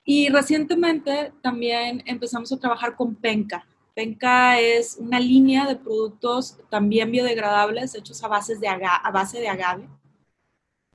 Y 0.04 0.28
recientemente 0.28 1.32
también 1.42 2.02
empezamos 2.06 2.52
a 2.52 2.58
trabajar 2.58 2.94
con 2.94 3.14
Penca. 3.16 3.66
Penca 3.94 4.60
es 4.60 4.96
una 5.00 5.18
línea 5.18 5.66
de 5.66 5.76
productos 5.76 6.58
también 6.70 7.10
biodegradables 7.10 7.94
hechos 7.94 8.22
a, 8.22 8.28
base 8.28 8.56
de 8.56 8.68
a 8.68 9.10
base 9.10 9.40
de 9.40 9.48
agave. 9.48 9.88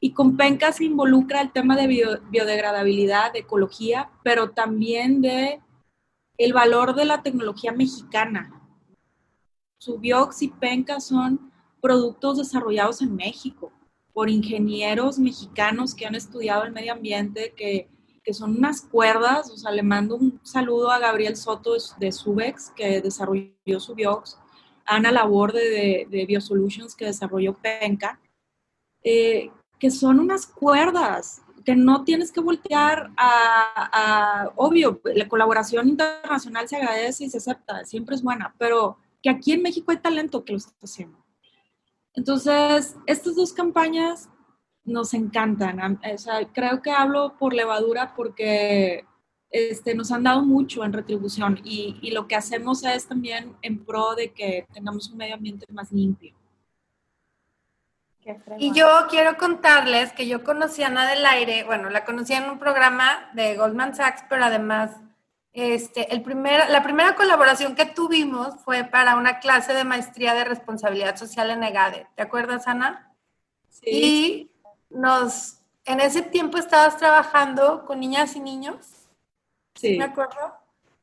Y 0.01 0.11
con 0.11 0.35
Penca 0.35 0.73
se 0.73 0.83
involucra 0.83 1.41
el 1.41 1.53
tema 1.53 1.77
de 1.77 2.19
biodegradabilidad, 2.29 3.31
de 3.31 3.39
ecología, 3.39 4.09
pero 4.23 4.49
también 4.49 5.21
de 5.21 5.61
el 6.37 6.53
valor 6.53 6.95
de 6.95 7.05
la 7.05 7.21
tecnología 7.21 7.71
mexicana. 7.71 8.61
Subiox 9.77 10.41
y 10.41 10.49
Penca 10.49 10.99
son 10.99 11.51
productos 11.81 12.39
desarrollados 12.39 13.01
en 13.01 13.15
México 13.15 13.71
por 14.11 14.29
ingenieros 14.29 15.19
mexicanos 15.19 15.95
que 15.95 16.05
han 16.05 16.15
estudiado 16.15 16.63
el 16.63 16.73
medio 16.73 16.91
ambiente, 16.91 17.53
que 17.55 17.87
que 18.23 18.33
son 18.33 18.57
unas 18.57 18.81
cuerdas, 18.81 19.49
o 19.49 19.57
sea, 19.57 19.71
le 19.71 19.83
mando 19.83 20.15
un 20.15 20.39
saludo 20.43 20.91
a 20.91 20.99
Gabriel 20.99 21.35
Soto 21.35 21.73
de 21.99 22.11
Subex, 22.11 22.71
que 22.75 23.01
desarrolló 23.01 23.79
Subiox, 23.79 24.37
a 24.85 24.95
Ana 24.95 25.11
Laborde 25.11 25.69
de, 25.69 26.07
de 26.09 26.25
Biosolutions, 26.25 26.95
que 26.95 27.05
desarrolló 27.05 27.53
Penca, 27.53 28.19
eh, 29.03 29.49
que 29.81 29.89
son 29.89 30.19
unas 30.19 30.45
cuerdas 30.45 31.41
que 31.65 31.75
no 31.75 32.03
tienes 32.03 32.31
que 32.31 32.39
voltear 32.39 33.09
a, 33.17 34.43
a, 34.45 34.53
obvio, 34.55 35.01
la 35.15 35.27
colaboración 35.27 35.89
internacional 35.89 36.69
se 36.69 36.75
agradece 36.75 37.25
y 37.25 37.29
se 37.31 37.39
acepta, 37.39 37.83
siempre 37.83 38.15
es 38.15 38.21
buena, 38.21 38.53
pero 38.59 38.99
que 39.23 39.31
aquí 39.31 39.53
en 39.53 39.63
México 39.63 39.89
hay 39.89 39.97
talento 39.97 40.45
que 40.45 40.53
lo 40.53 40.59
está 40.59 40.71
haciendo. 40.83 41.17
Entonces, 42.13 42.95
estas 43.07 43.35
dos 43.35 43.53
campañas 43.53 44.29
nos 44.83 45.15
encantan. 45.15 45.99
O 46.13 46.17
sea, 46.19 46.47
creo 46.53 46.83
que 46.83 46.91
hablo 46.91 47.35
por 47.39 47.55
levadura 47.55 48.13
porque 48.15 49.05
este, 49.49 49.95
nos 49.95 50.11
han 50.11 50.23
dado 50.23 50.43
mucho 50.43 50.83
en 50.83 50.93
retribución 50.93 51.59
y, 51.63 51.97
y, 52.03 52.11
lo 52.11 52.27
que 52.27 52.35
hacemos 52.35 52.83
es 52.83 53.07
también 53.07 53.55
en 53.63 53.83
pro 53.83 54.13
de 54.13 54.31
que 54.31 54.67
tengamos 54.73 55.09
un 55.09 55.17
medio 55.17 55.33
ambiente 55.33 55.65
más 55.71 55.91
limpio. 55.91 56.35
Y 58.57 58.71
yo 58.73 59.07
quiero 59.09 59.37
contarles 59.37 60.13
que 60.13 60.27
yo 60.27 60.43
conocí 60.43 60.83
a 60.83 60.87
Ana 60.87 61.09
del 61.09 61.25
Aire, 61.25 61.63
bueno, 61.63 61.89
la 61.89 62.05
conocí 62.05 62.33
en 62.33 62.49
un 62.49 62.59
programa 62.59 63.29
de 63.33 63.55
Goldman 63.55 63.95
Sachs, 63.95 64.23
pero 64.29 64.45
además 64.45 64.91
este, 65.53 66.13
el 66.13 66.21
primer, 66.21 66.69
la 66.69 66.81
primera 66.81 67.15
colaboración 67.15 67.75
que 67.75 67.85
tuvimos 67.85 68.55
fue 68.63 68.85
para 68.85 69.17
una 69.17 69.39
clase 69.39 69.73
de 69.73 69.83
maestría 69.83 70.33
de 70.33 70.45
responsabilidad 70.45 71.17
social 71.17 71.49
en 71.49 71.63
EGADE. 71.63 72.07
¿Te 72.15 72.21
acuerdas, 72.21 72.67
Ana? 72.67 73.13
Sí. 73.69 73.89
Y 73.89 74.51
nos, 74.89 75.59
en 75.85 75.99
ese 75.99 76.21
tiempo 76.21 76.57
estabas 76.57 76.97
trabajando 76.97 77.85
con 77.85 77.99
niñas 77.99 78.35
y 78.35 78.39
niños. 78.39 78.77
Sí. 79.75 79.97
Me 79.97 80.05
acuerdo. 80.05 80.55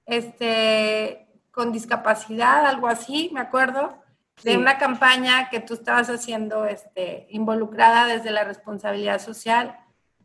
Este, 0.07 1.27
con 1.51 1.73
discapacidad, 1.73 2.65
algo 2.65 2.89
así, 2.89 3.31
me 3.35 3.41
acuerdo. 3.41 3.99
De 4.45 4.57
una 4.57 4.79
campaña 4.79 5.51
que 5.51 5.61
tú 5.61 5.75
estabas 5.75 6.09
haciendo, 6.09 6.65
este, 6.65 7.27
involucrada 7.31 8.07
desde 8.07 8.31
la 8.31 8.45
responsabilidad 8.45 9.21
social. 9.21 9.79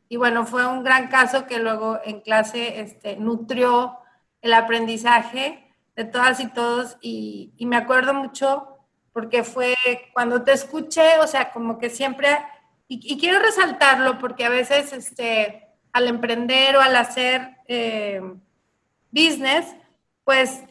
Y 0.08 0.18
bueno, 0.18 0.46
fue 0.46 0.66
un 0.66 0.84
gran 0.84 1.08
caso 1.08 1.48
que 1.48 1.60
luego 1.60 2.00
en 2.04 2.22
clase 2.22 2.82
este, 2.82 3.16
nutrió 3.16 3.98
el 4.42 4.54
aprendizaje 4.54 5.74
de 5.96 6.06
todas 6.06 6.40
y 6.40 6.48
todos. 6.48 6.98
Y, 7.02 7.54
y 7.58 7.66
me 7.66 7.78
acuerdo 7.78 8.14
mucho 8.14 8.68
porque 9.12 9.44
fue 9.44 9.76
cuando 10.14 10.44
te 10.44 10.54
escuché, 10.54 11.20
o 11.20 11.28
sea, 11.28 11.52
como 11.52 11.78
que 11.78 11.90
siempre 11.90 12.38
y, 12.88 13.18
quiero 13.18 13.40
resaltarlo 13.40 14.20
porque 14.20 14.46
a 14.46 14.50
veces 14.50 14.94
este, 14.94 15.68
al 15.94 16.08
emprender 16.08 16.76
o 16.76 16.82
al 16.82 16.96
hacer 16.96 17.58
eh, 17.68 18.22
business, 19.12 19.76
pues 20.24 20.64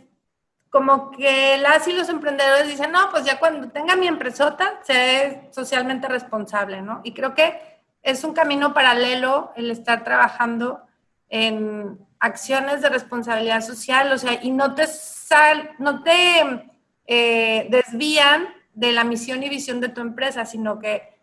como 0.72 1.10
que 1.10 1.58
las 1.58 1.86
y 1.86 1.92
los 1.92 2.08
emprendedores 2.08 2.66
dicen, 2.66 2.92
no, 2.92 3.10
pues 3.10 3.26
ya 3.26 3.38
cuando 3.38 3.68
tenga 3.68 3.94
mi 3.94 4.06
empresota, 4.08 4.80
seré 4.82 5.50
socialmente 5.52 6.08
responsable, 6.08 6.80
¿no? 6.80 7.02
Y 7.04 7.12
creo 7.12 7.34
que 7.34 7.60
es 8.02 8.24
un 8.24 8.32
camino 8.32 8.72
paralelo 8.72 9.52
el 9.54 9.70
estar 9.70 10.02
trabajando 10.02 10.80
en 11.28 11.98
acciones 12.18 12.80
de 12.80 12.88
responsabilidad 12.88 13.60
social, 13.60 14.10
o 14.12 14.16
sea, 14.16 14.42
y 14.42 14.50
no 14.50 14.74
te, 14.74 14.86
sal, 14.86 15.72
no 15.78 16.02
te 16.02 16.72
eh, 17.06 17.66
desvían 17.68 18.48
de 18.72 18.92
la 18.92 19.04
misión 19.04 19.42
y 19.42 19.50
visión 19.50 19.78
de 19.78 19.90
tu 19.90 20.00
empresa, 20.00 20.46
sino 20.46 20.78
que 20.78 21.18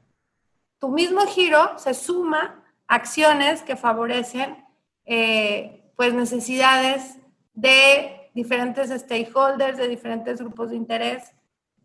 tu 0.77 0.89
mismo 0.89 1.25
giro 1.25 1.75
se 1.79 1.95
suma 1.95 2.63
acciones 2.87 3.63
que 3.63 3.75
favorecen 3.75 4.63
eh, 5.05 5.91
pues 5.95 6.13
necesidades 6.13 7.17
de 7.55 8.18
diferentes 8.33 8.89
stakeholders, 8.89 9.77
de 9.77 9.87
diferentes 9.87 10.39
grupos 10.39 10.69
de 10.69 10.75
interés. 10.75 11.33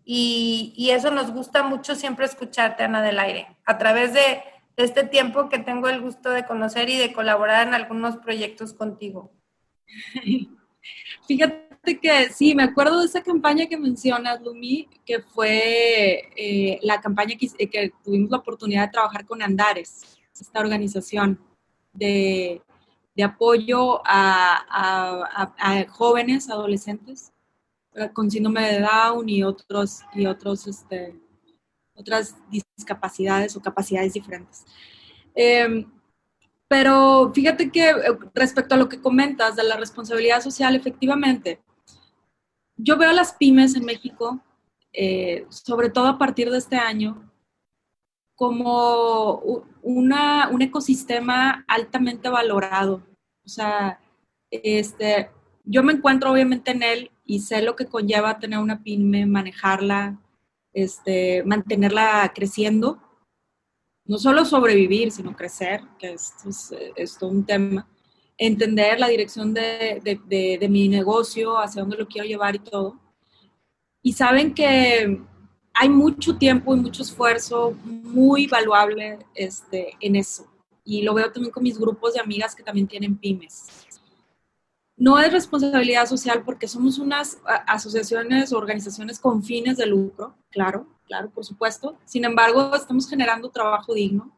Y, 0.05 0.75
y, 0.77 0.91
eso 0.91 1.11
nos 1.11 1.33
gusta 1.33 1.63
mucho 1.63 1.95
siempre 1.95 2.27
escucharte, 2.27 2.83
Ana 2.83 3.01
del 3.01 3.19
Aire, 3.19 3.57
a 3.65 3.79
través 3.79 4.13
de 4.13 4.43
este 4.77 5.05
tiempo 5.05 5.49
que 5.49 5.59
tengo 5.59 5.89
el 5.89 6.03
gusto 6.03 6.31
de 6.31 6.45
conocer 6.45 6.91
y 6.91 6.99
de 6.99 7.13
colaborar 7.13 7.67
en 7.67 7.75
algunos 7.75 8.19
proyectos 8.19 8.75
contigo. 8.75 9.33
Fíjate 11.27 11.99
que 12.01 12.31
sí, 12.31 12.55
me 12.55 12.65
acuerdo 12.65 13.01
de 13.01 13.07
esa 13.07 13.23
campaña 13.23 13.67
que 13.67 13.77
mencionas, 13.77 14.41
Lumi, 14.43 14.89
que 15.05 15.21
fue 15.21 16.31
eh, 16.37 16.79
la 16.83 17.01
campaña 17.01 17.37
que, 17.37 17.69
que, 17.69 17.93
tuvimos 18.03 18.31
la 18.31 18.39
oportunidad 18.39 18.87
de 18.87 18.93
trabajar 18.93 19.25
con 19.25 19.43
Andares, 19.43 20.19
esta 20.39 20.61
organización 20.61 21.41
de, 21.93 22.61
de 23.15 23.23
apoyo 23.23 24.01
a, 24.05 25.87
jóvenes, 25.91 26.51
adolescentes 26.51 27.33
eh, 27.95 28.11
con 28.13 28.31
síndrome 28.31 28.73
de 28.73 28.81
Down 28.81 29.29
y 29.29 29.43
otros, 29.43 30.01
y 30.15 30.27
otros 30.27 30.67
este, 30.67 31.15
otras 31.95 32.37
discapacidades 32.51 33.57
o 33.57 33.63
capacidades 33.63 34.13
diferentes. 34.13 34.65
Em, 35.35 35.87
pero 36.69 37.33
fíjate 37.35 37.71
que 37.71 37.91
eh, 37.91 38.19
respecto 38.35 38.75
a 38.75 38.79
lo 38.79 38.89
que 38.89 39.01
comentas 39.01 39.57
de 39.57 39.65
la 39.65 39.77
responsabilidad 39.77 40.43
social, 40.43 40.75
efectivamente, 40.75 41.61
yo 42.77 42.97
veo 42.97 43.11
a 43.11 43.15
las 43.15 43.33
pymes 43.35 43.77
en 43.77 43.85
México, 43.85 44.41
eh, 44.93 45.47
sobre 45.49 45.91
todo 45.91 46.07
a 46.09 46.19
partir 46.19 46.51
de 46.51 46.59
este 46.59 46.77
año, 46.77 47.31
como 48.35 49.65
una, 49.83 50.49
un 50.49 50.63
ecosistema 50.63 51.65
altamente 51.69 52.29
valorado. 52.29 53.03
O 53.45 53.49
sea, 53.49 54.01
este, 54.51 55.31
yo 55.65 55.83
me 55.83 55.93
encuentro 55.93 56.33
obviamente 56.33 56.73
en 56.73 56.83
él 56.83 57.11
y 57.25 57.41
sé 57.41 57.63
lo 57.63 57.77
que 57.77 57.87
conlleva 57.87 58.39
tener 58.39 58.59
una 58.59 58.83
pyme, 58.83 59.27
manejarla, 59.27 60.19
este, 60.73 61.43
mantenerla 61.45 62.31
creciendo, 62.35 63.01
no 64.07 64.19
solo 64.19 64.45
sobrevivir, 64.45 65.11
sino 65.13 65.35
crecer, 65.35 65.81
que 65.99 66.13
es, 66.13 66.35
es, 66.97 67.19
todo 67.19 67.31
un 67.31 67.47
tema, 67.47 67.89
entender 68.37 69.01
la 69.01 69.09
dirección 69.09 69.55
de, 69.55 70.01
de, 70.05 70.59
de, 70.59 70.69
mi 70.69 70.89
negocio, 70.89 71.59
hacia 71.59 71.81
dónde 71.81 71.97
lo 71.97 72.07
quiero 72.07 72.29
llevar 72.29 72.57
y 72.57 72.59
todo. 72.59 73.01
Y 74.03 74.13
saben 74.13 74.53
que 74.53 75.23
hay 75.75 75.89
mucho 75.89 76.37
tiempo 76.37 76.75
y 76.75 76.81
mucho 76.81 77.03
esfuerzo 77.03 77.77
muy 77.85 78.47
valuable 78.47 79.19
este, 79.35 79.93
en 80.01 80.17
eso. 80.17 80.47
Y 80.85 81.03
lo 81.03 81.15
veo 81.15 81.33
también 81.33 81.53
con 81.53 81.63
mis 81.63 81.79
grupos 81.79 82.15
de 82.15 82.21
amigas 82.21 82.55
que 82.55 82.63
también 82.63 82.87
tienen 82.87 83.17
pymes. 83.17 83.67
No 84.97 85.19
es 85.19 85.33
responsabilidad 85.33 86.07
social 86.07 86.45
porque 86.45 86.69
somos 86.69 86.99
unas 86.99 87.39
asociaciones 87.67 88.53
o 88.53 88.59
organizaciones 88.59 89.19
con 89.19 89.43
fines 89.43 89.77
de 89.77 89.87
lucro, 89.87 90.37
claro, 90.51 90.87
claro, 91.07 91.31
por 91.31 91.45
supuesto. 91.45 91.97
Sin 92.05 92.25
embargo, 92.25 92.77
estamos 92.77 93.09
generando 93.09 93.51
trabajo 93.51 93.93
digno, 93.93 94.31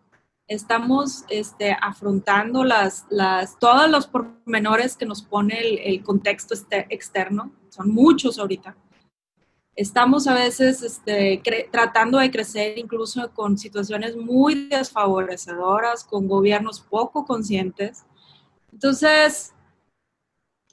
estamos 0.49 1.25
este, 1.29 1.77
afrontando 1.83 2.65
las, 2.65 3.05
las, 3.11 3.59
todos 3.59 3.91
los 3.91 4.07
pormenores 4.07 4.97
que 4.97 5.05
nos 5.05 5.21
pone 5.21 5.59
el, 5.91 6.03
contexto 6.03 6.55
este, 6.55 6.87
externo, 6.89 7.53
son 7.69 7.91
muchos 7.91 8.39
ahorita. 8.39 8.75
Estamos 9.77 10.27
a 10.27 10.33
veces 10.35 10.83
este, 10.83 11.43
tratando 11.71 12.19
de 12.19 12.31
crecer 12.31 12.79
incluso 12.79 13.31
con 13.35 13.59
situaciones 13.59 14.17
muy 14.17 14.69
desfavorecedoras, 14.69 16.03
con 16.03 16.27
gobiernos 16.27 16.81
poco 16.81 17.27
conscientes. 17.27 18.07
Entonces, 18.73 19.53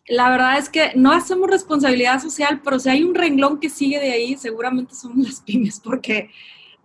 la 0.08 0.30
verdad 0.30 0.58
es 0.58 0.70
que 0.70 0.92
no 0.96 1.12
hacemos 1.12 1.50
responsabilidad 1.50 2.22
social, 2.22 2.62
pero 2.64 2.80
si 2.80 2.90
hay 2.90 3.04
un 3.04 3.16
renglón 3.16 3.60
que 3.60 3.70
sigue 3.70 4.00
de 4.00 4.12
ahí, 4.12 4.38
seguramente 4.38 4.96
somos 4.96 5.18
las 5.26 5.42
pymes, 5.42 5.80
porque 5.80 6.30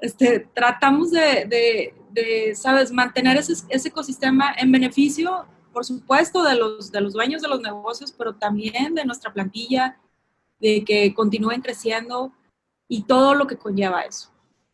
este, 0.01 0.41
tratamos 0.55 1.11
de, 1.11 1.95
¿sabes?, 2.55 2.93
mantener 2.93 3.37
ese, 3.37 3.65
ecosistema 3.71 4.55
en 4.57 4.71
beneficio, 4.71 5.47
por 5.73 5.85
supuesto, 5.85 6.43
de 6.43 6.55
los, 6.57 6.93
de 6.93 7.01
los 7.01 7.13
dueños 7.13 7.43
de 7.43 7.49
los 7.49 7.61
negocios, 7.61 8.13
pero 8.13 8.35
también 8.35 8.95
de 8.95 9.05
nuestra 9.05 9.33
plantilla, 9.33 9.99
de 10.61 10.85
que 10.85 11.15
continúen 11.15 11.61
creciendo 11.61 12.33
y 12.89 13.03
todo 13.03 13.35
lo 13.35 13.47
que 13.47 13.59
conlleva 13.59 14.03
eso. 14.03 14.31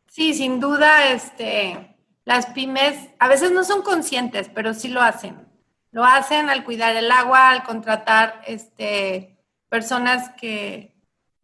Sí, 0.07 0.33
sin 0.35 0.61
duda, 0.61 1.13
este, 1.13 1.97
las 2.25 2.47
pymes 2.47 3.11
a 3.19 3.29
veces 3.29 3.51
no 3.51 3.65
son 3.65 3.83
conscientes, 3.83 4.49
pero 4.55 4.73
sí 4.73 4.89
lo 4.89 5.03
hacen. 5.03 5.47
Lo 5.91 6.05
hacen 6.05 6.49
al 6.49 6.65
cuidar 6.65 6.97
el 6.97 7.11
agua, 7.11 7.51
al 7.51 7.65
contratar 7.65 8.43
este, 8.47 9.37
personas 9.69 10.31
que 10.41 10.95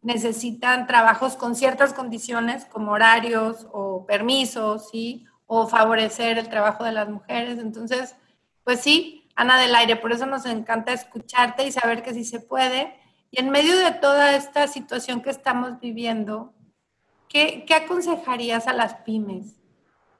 necesitan 0.01 0.87
trabajos 0.87 1.35
con 1.35 1.55
ciertas 1.55 1.93
condiciones, 1.93 2.65
como 2.65 2.93
horarios 2.93 3.67
o 3.71 4.05
permisos, 4.05 4.89
¿sí? 4.89 5.25
O 5.45 5.67
favorecer 5.67 6.37
el 6.37 6.49
trabajo 6.49 6.83
de 6.83 6.91
las 6.91 7.09
mujeres. 7.09 7.59
Entonces, 7.59 8.15
pues 8.63 8.79
sí, 8.79 9.29
Ana 9.35 9.59
del 9.59 9.75
Aire, 9.75 9.95
por 9.95 10.11
eso 10.11 10.25
nos 10.25 10.45
encanta 10.45 10.93
escucharte 10.93 11.65
y 11.65 11.71
saber 11.71 12.03
que 12.03 12.13
sí 12.13 12.23
se 12.23 12.39
puede. 12.39 12.95
Y 13.31 13.39
en 13.39 13.49
medio 13.49 13.77
de 13.77 13.91
toda 13.91 14.35
esta 14.35 14.67
situación 14.67 15.21
que 15.21 15.29
estamos 15.29 15.79
viviendo, 15.79 16.53
¿qué, 17.27 17.63
qué 17.65 17.73
aconsejarías 17.73 18.67
a 18.67 18.73
las 18.73 18.95
pymes 18.95 19.55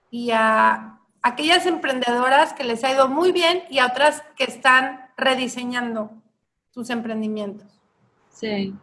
y 0.10 0.32
a 0.32 0.98
aquellas 1.22 1.66
emprendedoras 1.66 2.54
que 2.54 2.64
les 2.64 2.84
ha 2.84 2.92
ido 2.92 3.08
muy 3.08 3.32
bien 3.32 3.64
y 3.70 3.80
a 3.80 3.88
otras 3.88 4.24
que 4.36 4.46
están 4.46 5.10
rediseñando 5.18 6.12
sus 6.72 6.90
emprendimientos. 6.90 7.68
Sí, 8.30 8.74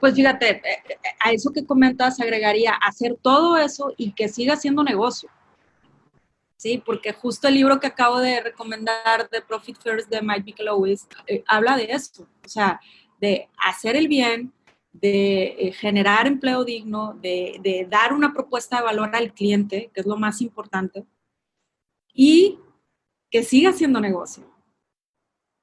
pues 0.00 0.14
fíjate, 0.14 0.50
eh, 0.50 0.82
eh, 0.88 0.96
a 1.20 1.32
eso 1.32 1.52
que 1.52 1.66
comentas 1.66 2.20
agregaría 2.20 2.72
hacer 2.72 3.18
todo 3.20 3.58
eso 3.58 3.92
y 3.96 4.12
que 4.12 4.28
siga 4.28 4.56
siendo 4.56 4.82
negocio. 4.82 5.28
Sí, 6.56 6.80
porque 6.84 7.12
justo 7.12 7.48
el 7.48 7.54
libro 7.54 7.80
que 7.80 7.88
acabo 7.88 8.20
de 8.20 8.40
recomendar 8.40 9.28
de 9.28 9.42
Profit 9.42 9.76
First 9.82 10.08
de 10.08 10.22
Mike 10.22 10.44
Michalowicz 10.44 11.08
eh, 11.26 11.42
habla 11.48 11.76
de 11.76 11.86
eso, 11.90 12.28
o 12.44 12.48
sea, 12.48 12.80
de 13.22 13.48
hacer 13.56 13.94
el 13.96 14.08
bien, 14.08 14.52
de 14.92 15.72
generar 15.78 16.26
empleo 16.26 16.64
digno, 16.64 17.14
de, 17.22 17.58
de 17.62 17.86
dar 17.88 18.12
una 18.12 18.34
propuesta 18.34 18.78
de 18.78 18.82
valor 18.82 19.14
al 19.14 19.32
cliente, 19.32 19.90
que 19.94 20.00
es 20.00 20.06
lo 20.06 20.16
más 20.16 20.42
importante, 20.42 21.06
y 22.12 22.58
que 23.30 23.44
siga 23.44 23.72
siendo 23.72 24.00
negocio. 24.00 24.44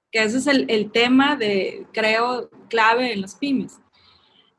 Que 0.10 0.24
ese 0.24 0.38
es 0.38 0.48
el, 0.48 0.92
tema 0.92 1.36
de, 1.36 1.86
creo, 1.92 2.50
clave 2.70 3.12
en 3.14 3.22
las 3.22 3.36
pymes. 3.36 3.78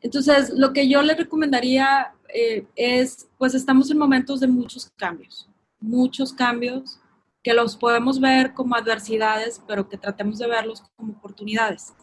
Entonces, 0.03 0.51
lo 0.51 0.73
que 0.73 0.87
yo 0.87 1.03
le 1.03 1.15
recomendaría 1.15 2.15
eh, 2.33 2.67
es, 2.77 3.29
pues 3.39 3.55
estamos 3.55 3.91
en 3.91 3.99
momentos 3.99 4.41
de 4.41 4.47
muchos 4.47 4.91
cambios, 4.97 5.49
muchos 5.81 6.33
cambios 6.33 7.01
que 7.43 7.55
los 7.55 7.77
podemos 7.77 8.21
ver 8.21 8.53
como 8.53 8.77
adversidades, 8.77 9.61
pero 9.67 9.89
que 9.89 9.97
tratemos 9.97 10.39
de 10.39 10.47
verlos 10.47 10.83
como 10.97 11.15
oportunidades. 11.15 11.95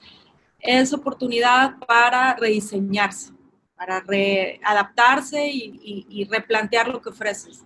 Es 0.60 0.94
oportunidad 0.94 1.78
para 1.80 2.36
rediseñarse, 2.36 3.34
para 3.76 4.02
readaptarse 4.02 5.48
y, 5.48 6.06
y 6.10 6.26
replantear 6.26 6.88
lo 6.88 7.02
que 7.02 7.10
ofreces 7.10 7.64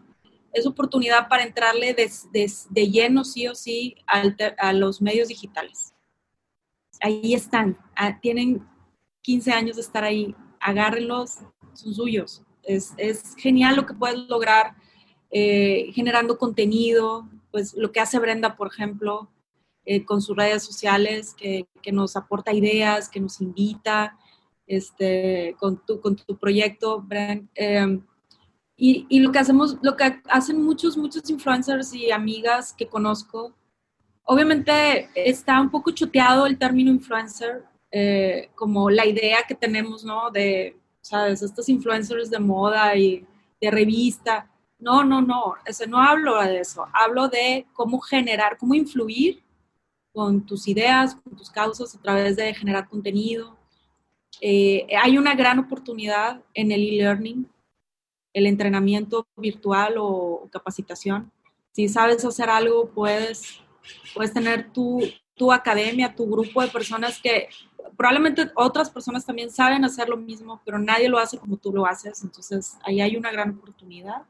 es 0.54 0.66
oportunidad 0.66 1.28
para 1.28 1.44
entrarle 1.44 1.94
de, 1.94 2.92
lleno, 2.92 3.24
sí 3.24 3.48
o 3.48 3.56
sí, 3.56 3.96
a 4.06 4.74
los 4.74 5.02
medios 5.02 5.28
digitales. 5.28 5.94
Ahí 7.00 7.34
están, 7.34 7.78
ah, 7.96 8.20
tienen 8.20 8.68
15 9.22 9.52
años 9.52 9.76
de 9.78 9.82
estar 9.82 10.04
ahí, 10.04 10.36
agárrenlos, 10.60 11.40
son 11.74 11.94
suyos. 11.94 12.44
Es, 12.64 12.94
genial 13.38 13.76
lo 13.76 13.86
que 13.86 13.94
puedes 13.94 14.18
lograr 14.30 14.76
eh, 15.32 15.92
generando 15.94 16.38
contenido, 16.38 17.28
pues 17.52 17.74
lo 17.74 17.92
que 17.92 18.02
hace 18.02 18.20
Brenda, 18.20 18.56
por 18.56 18.68
ejemplo, 18.68 19.30
eh, 19.86 20.06
con 20.06 20.22
sus 20.22 20.36
redes 20.36 20.64
sociales, 20.64 21.34
que, 21.34 21.68
nos 21.92 22.16
aporta 22.16 22.54
ideas, 22.54 23.10
que 23.10 23.20
nos 23.20 23.42
invita, 23.42 24.18
este, 24.68 25.56
con, 25.60 25.84
tu, 25.86 26.00
con 26.00 26.16
tu 26.16 26.38
proyecto, 26.38 27.02
Brenda. 27.02 27.48
Em, 27.56 28.04
y, 28.84 29.20
lo 29.20 29.32
que 29.32 29.40
hacemos, 29.40 29.78
lo 29.84 29.96
que 29.96 30.22
hacen 30.28 30.64
muchos, 30.64 30.98
muchos 30.98 31.30
influencers 31.30 31.94
y 31.94 32.12
amigas 32.12 32.74
que 32.74 32.88
conozco, 32.88 33.54
obviamente 34.24 35.10
está 35.14 35.62
un 35.62 35.70
poco 35.70 35.92
chuteado 35.92 36.48
el 36.48 36.58
término 36.58 36.90
influencer, 36.90 37.64
eh, 37.92 38.50
como 38.56 38.90
la 38.90 39.06
idea 39.06 39.44
que 39.48 39.54
tenemos, 39.54 40.04
¿no? 40.04 40.32
De, 40.32 40.80
¿sabes? 41.02 41.44
Estos 41.44 41.70
influencers 41.70 42.32
de 42.32 42.40
moda 42.40 42.96
y 42.96 43.24
de 43.62 43.70
revista. 43.70 44.50
No, 44.80 45.04
no, 45.04 45.22
no, 45.22 45.56
ese, 45.66 45.86
no 45.86 46.02
hablo 46.02 46.42
de 46.42 46.62
eso. 46.62 46.86
Hablo 46.92 47.28
de 47.28 47.68
cómo 47.74 48.00
generar, 48.00 48.58
cómo 48.58 48.74
influir 48.74 49.44
con 50.14 50.46
tus 50.46 50.68
ideas, 50.68 51.16
con 51.16 51.36
tus 51.36 51.50
causas 51.50 51.96
a 51.96 52.02
través 52.02 52.36
de 52.36 52.54
generar 52.54 52.90
contenido. 52.90 53.58
Eh, 54.40 54.88
hay 55.02 55.18
una 55.18 55.36
gran 55.36 55.60
oportunidad 55.60 56.42
en 56.54 56.72
el 56.72 56.82
e-learning 56.82 57.48
el 58.34 58.48
entrenamiento 58.48 59.28
virtual 59.36 59.96
o 59.98 60.48
capacitación. 60.52 61.32
Si 61.72 61.88
sabes 61.88 62.24
hacer 62.26 62.50
algo, 62.50 62.90
puedes, 62.90 63.62
puedes 64.14 64.34
tener 64.34 64.72
tu, 64.72 65.02
tu 65.36 65.52
academia, 65.52 66.16
tu 66.16 66.30
grupo 66.30 66.62
de 66.62 66.68
personas 66.68 67.20
que 67.22 67.50
probablemente 67.98 68.52
otras 68.56 68.90
personas 68.90 69.26
también 69.26 69.52
saben 69.52 69.84
hacer 69.84 70.08
lo 70.08 70.18
mismo, 70.18 70.62
pero 70.66 70.80
nadie 70.80 71.10
lo 71.10 71.18
hace 71.18 71.38
como 71.38 71.58
tú 71.58 71.72
lo 71.74 71.86
haces. 71.86 72.24
Entonces, 72.24 72.78
ahí 72.84 73.02
hay 73.02 73.16
una 73.16 73.32
gran 73.32 73.52
oportunidad. 73.52 74.24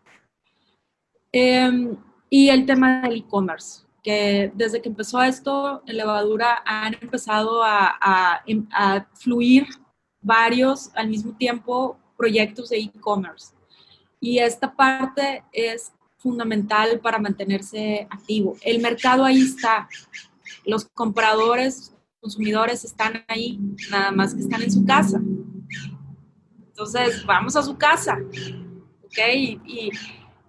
Em, 1.32 1.96
y 2.30 2.50
el 2.50 2.66
tema 2.66 3.02
del 3.02 3.18
e-commerce, 3.18 3.84
que 4.04 4.52
desde 4.56 4.82
que 4.82 4.90
empezó 4.90 5.22
esto, 5.22 5.84
en 5.86 5.98
Levadura 5.98 6.62
han 6.66 6.96
empezado 7.02 7.62
a, 7.64 8.44
fluir 9.14 9.68
varios 10.22 10.92
al 10.96 11.08
mismo 11.08 11.36
tiempo 11.36 11.98
proyectos 12.18 12.70
de 12.70 12.78
e-commerce. 12.78 13.54
Y 14.20 14.38
esta 14.40 14.74
parte 14.74 15.44
es 15.52 15.94
fundamental 16.18 17.00
para 17.00 17.18
mantenerse 17.18 18.08
activo. 18.10 18.56
El 18.62 18.82
mercado 18.82 19.26
ahí 19.26 19.42
está. 19.42 19.90
Los 20.66 20.86
compradores, 20.86 21.96
consumidores 22.20 22.86
están 22.86 23.26
ahí, 23.28 23.60
nada 23.90 24.12
más 24.12 24.36
que 24.36 24.42
están 24.42 24.62
en 24.62 24.72
su 24.72 24.86
casa. 24.86 25.20
Entonces, 26.68 27.26
vamos 27.26 27.56
a 27.56 27.64
su 27.64 27.78
casa. 27.78 28.18
¿Ok? 29.04 29.18
Y, 29.66 29.92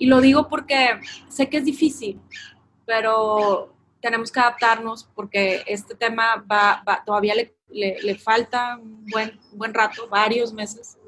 lo 0.01 0.21
digo 0.21 0.49
porque 0.49 0.99
sé 1.29 1.49
que 1.49 1.59
es 1.59 1.65
difícil, 1.65 2.19
pero 2.95 3.73
tenemos 4.03 4.31
que 4.31 4.39
adaptarnos 4.39 5.05
porque 5.15 5.63
este 5.67 5.95
tema 5.95 6.45
va, 6.51 6.83
todavía 7.07 7.35
le, 7.35 7.57
le, 7.71 7.97
le, 8.03 8.15
falta 8.17 8.77
un 8.77 9.07
buen, 9.07 9.41
buen 9.53 9.73
rato, 9.73 10.09
varios 10.09 10.53
meses, 10.53 10.99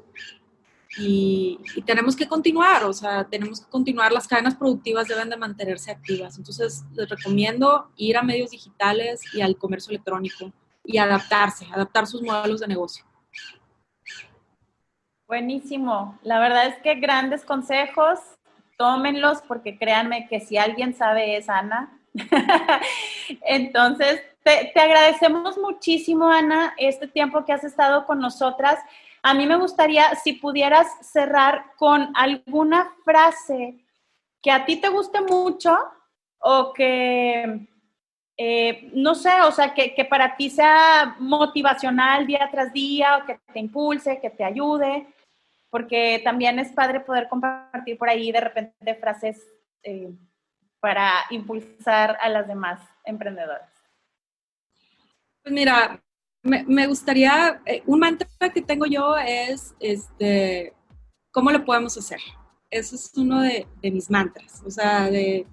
y, 0.97 1.59
tenemos 1.85 2.15
que 2.15 2.27
continuar, 2.27 2.85
o 2.85 2.93
sea, 2.93 3.25
tenemos 3.25 3.59
que 3.59 3.69
continuar, 3.69 4.11
las 4.11 4.27
cadenas 4.27 4.55
productivas 4.55 5.07
deben 5.07 5.29
de 5.29 5.37
mantenerse 5.37 5.91
activas. 5.91 6.37
Entonces, 6.37 6.85
les 6.93 7.07
recomiendo 7.07 7.91
ir 7.97 8.17
a 8.17 8.23
medios 8.23 8.51
digitales 8.51 9.21
y 9.33 9.41
al 9.41 9.57
comercio 9.57 9.91
electrónico 9.91 10.51
y 10.83 10.97
adaptarse, 10.97 11.67
adaptar 11.71 12.07
sus 12.07 12.21
modelos 12.21 12.61
de 12.61 12.67
negocio. 12.67 13.05
Buenísimo. 15.27 16.17
La 16.23 16.39
verdad 16.39 16.67
es 16.67 16.77
que 16.81 16.95
grandes 16.95 17.43
consejos, 17.43 18.19
tómenlos 18.77 19.41
porque 19.47 19.77
créanme 19.77 20.27
que 20.27 20.39
si 20.39 20.57
alguien 20.57 20.93
sabe 20.93 21.37
es 21.37 21.49
Ana. 21.49 21.99
Entonces, 23.41 24.21
te, 24.43 24.71
te 24.73 24.79
agradecemos 24.79 25.57
muchísimo, 25.57 26.27
Ana, 26.27 26.73
este 26.77 27.07
tiempo 27.07 27.45
que 27.45 27.53
has 27.53 27.63
estado 27.63 28.05
con 28.05 28.19
nosotras. 28.19 28.79
A 29.23 29.33
mí 29.33 29.47
me 29.47 29.57
gustaría 29.57 30.15
si 30.15 30.33
pudieras 30.33 30.87
cerrar 31.01 31.71
con 31.77 32.11
alguna 32.15 32.93
frase 33.03 33.85
que 34.41 34.51
a 34.51 34.63
ti 34.63 34.75
te 34.77 34.89
guste 34.89 35.21
mucho 35.21 35.75
o 36.37 36.71
que, 36.73 37.67
eh, 38.37 38.89
no 38.93 39.15
sé, 39.15 39.41
o 39.41 39.51
sea, 39.51 39.73
que, 39.73 39.95
que, 39.95 40.05
para 40.05 40.35
ti 40.35 40.51
sea 40.51 41.15
motivacional 41.17 42.27
día 42.27 42.47
tras 42.51 42.71
día 42.71 43.17
o 43.17 43.25
que 43.25 43.39
te 43.51 43.59
impulse, 43.59 44.19
que 44.21 44.29
te 44.29 44.43
ayude, 44.43 45.07
porque 45.69 46.21
también 46.23 46.59
es 46.59 46.71
padre 46.71 46.99
poder 47.01 47.27
compartir 47.29 47.97
por 47.97 48.09
ahí 48.09 48.31
de 48.31 48.41
repente 48.41 48.95
frases 48.95 49.41
eh, 49.83 50.11
para 50.79 51.11
impulsar 51.29 52.17
a 52.21 52.29
las 52.29 52.47
demás 52.47 52.79
emprendedoras. 53.05 53.69
Pues 55.41 55.53
mira, 55.53 56.01
me, 56.45 56.87
gustaría, 56.87 57.61
eh, 57.65 57.81
un 57.87 57.99
mantra 57.99 58.27
que 58.53 58.61
tengo 58.61 58.85
yo 58.85 59.17
es, 59.17 59.73
este, 59.79 60.73
¿cómo 61.31 61.51
lo 61.51 61.65
podemos 61.65 61.97
hacer? 61.97 62.19
Ese 62.69 62.95
es 62.95 63.11
uno 63.15 63.41
de, 63.41 63.67
mis 63.81 64.09
mantras, 64.09 64.61
o 64.65 64.69
sea, 64.69 65.09
de 65.09 65.47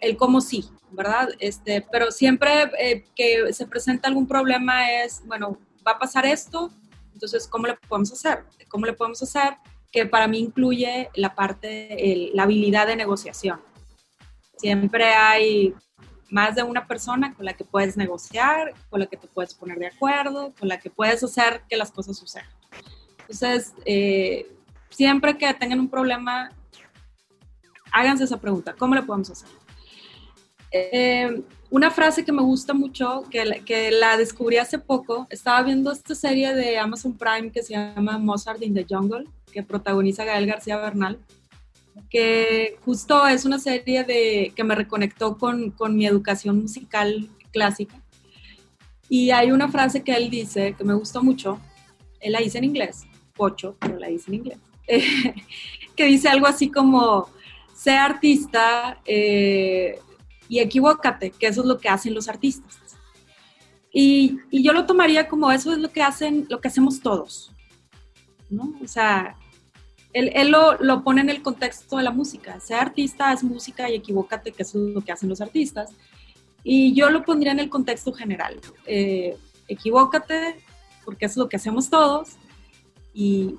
el 0.00 0.16
cómo 0.16 0.40
sí, 0.40 0.64
¿verdad? 0.90 1.28
Este, 1.38 1.86
pero 1.90 2.10
siempre 2.10 2.70
eh, 2.78 3.04
que 3.14 3.52
se 3.52 3.66
presenta 3.66 4.08
algún 4.08 4.26
problema 4.26 4.90
es, 4.90 5.22
bueno, 5.24 5.58
va 5.86 5.92
a 5.92 5.98
pasar 5.98 6.26
esto, 6.26 6.70
entonces, 7.18 7.48
¿cómo 7.48 7.66
lo 7.66 7.76
podemos 7.80 8.12
hacer? 8.12 8.44
¿Cómo 8.68 8.86
le 8.86 8.92
podemos 8.92 9.20
hacer? 9.20 9.56
Que 9.90 10.06
para 10.06 10.28
mí 10.28 10.38
incluye 10.38 11.10
la 11.14 11.34
parte, 11.34 12.30
la 12.32 12.44
habilidad 12.44 12.86
de 12.86 12.94
negociación. 12.94 13.60
Siempre 14.56 15.14
hay 15.14 15.74
más 16.30 16.54
de 16.54 16.62
una 16.62 16.86
persona 16.86 17.34
con 17.34 17.44
la 17.44 17.54
que 17.54 17.64
puedes 17.64 17.96
negociar, 17.96 18.72
con 18.88 19.00
la 19.00 19.06
que 19.06 19.16
te 19.16 19.26
puedes 19.26 19.52
poner 19.52 19.80
de 19.80 19.88
acuerdo, 19.88 20.54
con 20.60 20.68
la 20.68 20.78
que 20.78 20.90
puedes 20.90 21.24
hacer 21.24 21.62
que 21.68 21.76
las 21.76 21.90
cosas 21.90 22.16
sucedan. 22.16 22.46
Entonces, 23.22 23.74
eh, 23.84 24.46
siempre 24.88 25.36
que 25.36 25.52
tengan 25.54 25.80
un 25.80 25.88
problema, 25.88 26.52
háganse 27.90 28.22
esa 28.22 28.40
pregunta, 28.40 28.74
¿cómo 28.78 28.94
le 28.94 29.02
podemos 29.02 29.28
hacer? 29.30 29.48
Eh, 30.70 31.42
una 31.70 31.90
frase 31.90 32.24
que 32.24 32.32
me 32.32 32.42
gusta 32.42 32.74
mucho, 32.74 33.24
que, 33.30 33.62
que 33.64 33.90
la 33.90 34.16
descubrí 34.16 34.56
hace 34.56 34.78
poco, 34.78 35.26
estaba 35.30 35.62
viendo 35.62 35.92
esta 35.92 36.14
serie 36.14 36.54
de 36.54 36.78
Amazon 36.78 37.16
Prime 37.16 37.50
que 37.50 37.62
se 37.62 37.74
llama 37.74 38.18
Mozart 38.18 38.62
in 38.62 38.74
the 38.74 38.86
Jungle, 38.88 39.26
que 39.52 39.62
protagoniza 39.62 40.24
Gael 40.24 40.46
García 40.46 40.78
Bernal 40.78 41.18
que 42.10 42.78
justo 42.84 43.26
es 43.26 43.44
una 43.44 43.58
serie 43.58 44.04
de, 44.04 44.52
que 44.54 44.64
me 44.64 44.74
reconectó 44.74 45.36
con, 45.36 45.70
con 45.70 45.96
mi 45.96 46.06
educación 46.06 46.62
musical 46.62 47.28
clásica. 47.52 48.00
Y 49.08 49.30
hay 49.30 49.50
una 49.50 49.68
frase 49.68 50.02
que 50.02 50.14
él 50.14 50.30
dice 50.30 50.74
que 50.76 50.84
me 50.84 50.94
gustó 50.94 51.22
mucho, 51.22 51.58
él 52.20 52.32
la 52.32 52.40
dice 52.40 52.58
en 52.58 52.64
inglés, 52.64 53.06
pocho, 53.34 53.76
pero 53.78 53.98
la 53.98 54.08
dice 54.08 54.26
en 54.28 54.34
inglés, 54.34 54.58
que 55.96 56.04
dice 56.04 56.28
algo 56.28 56.46
así 56.46 56.70
como, 56.70 57.28
sé 57.74 57.92
artista 57.92 59.00
eh, 59.06 59.98
y 60.48 60.60
equivócate, 60.60 61.30
que 61.30 61.46
eso 61.46 61.60
es 61.62 61.66
lo 61.66 61.78
que 61.78 61.88
hacen 61.88 62.14
los 62.14 62.28
artistas. 62.28 62.76
Y, 63.92 64.38
y, 64.50 64.62
yo 64.62 64.72
lo 64.72 64.86
tomaría 64.86 65.28
como 65.28 65.50
eso 65.50 65.72
es 65.72 65.78
lo 65.78 65.90
que 65.90 66.02
hacen, 66.02 66.46
lo 66.48 66.60
que 66.60 66.68
hacemos 66.68 67.00
todos, 67.00 67.52
¿no? 68.50 68.74
O 68.82 68.86
sea, 68.86 69.36
él, 70.12 70.50
lo, 70.50 71.04
pone 71.04 71.20
en 71.20 71.30
el 71.30 71.42
contexto 71.42 71.96
de 71.96 72.02
la 72.02 72.10
música. 72.10 72.60
Sea 72.60 72.80
artista, 72.80 73.30
haz 73.30 73.42
música 73.42 73.90
y 73.90 73.94
equivócate, 73.94 74.52
que 74.52 74.62
eso 74.62 74.78
es 74.78 74.94
lo 74.94 75.00
que 75.00 75.12
hacen 75.12 75.28
los 75.28 75.40
artistas. 75.40 75.90
Y 76.64 76.94
yo 76.94 77.10
lo 77.10 77.24
pondría 77.24 77.52
en 77.52 77.60
el 77.60 77.68
contexto 77.68 78.12
general. 78.12 78.58
Eh, 78.86 79.36
equivócate, 79.68 80.56
porque 81.04 81.26
es 81.26 81.36
lo 81.36 81.48
que 81.48 81.56
hacemos 81.56 81.88
todos. 81.88 82.30
Y, 83.14 83.56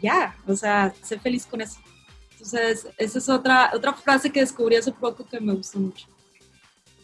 ya, 0.00 0.36
o 0.46 0.56
sea, 0.56 0.94
sé 1.02 1.18
feliz 1.18 1.46
con 1.46 1.60
eso. 1.60 1.78
Entonces, 2.32 2.88
esa 2.96 3.18
es 3.18 3.28
otra, 3.28 3.70
otra 3.74 3.92
frase 3.92 4.30
que 4.30 4.40
descubrí 4.40 4.76
hace 4.76 4.92
poco 4.92 5.24
que 5.24 5.40
me 5.40 5.54
gustó 5.54 5.78
mucho. 5.78 6.06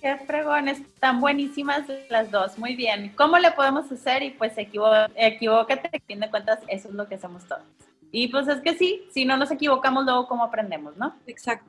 Qué 0.00 0.16
fregones, 0.16 0.78
están 0.78 1.20
buenísimas 1.20 1.82
las 2.08 2.30
dos, 2.30 2.56
muy 2.56 2.76
bien. 2.76 3.12
¿Cómo 3.16 3.36
le 3.38 3.50
podemos 3.50 3.90
hacer? 3.90 4.22
Y 4.22 4.30
pues 4.30 4.52
equivócate, 4.56 5.90
que 5.90 6.00
fin 6.00 6.20
de 6.20 6.30
cuentas 6.30 6.60
eso 6.68 6.88
es 6.88 6.94
lo 6.94 7.08
que 7.08 7.16
hacemos 7.16 7.46
todos. 7.46 7.64
Y 8.12 8.28
pues 8.28 8.46
es 8.46 8.60
que 8.60 8.74
sí, 8.74 9.08
si 9.12 9.24
no 9.24 9.36
nos 9.36 9.50
equivocamos, 9.50 10.04
luego 10.04 10.28
cómo 10.28 10.44
aprendemos, 10.44 10.96
¿no? 10.96 11.16
Exacto. 11.26 11.68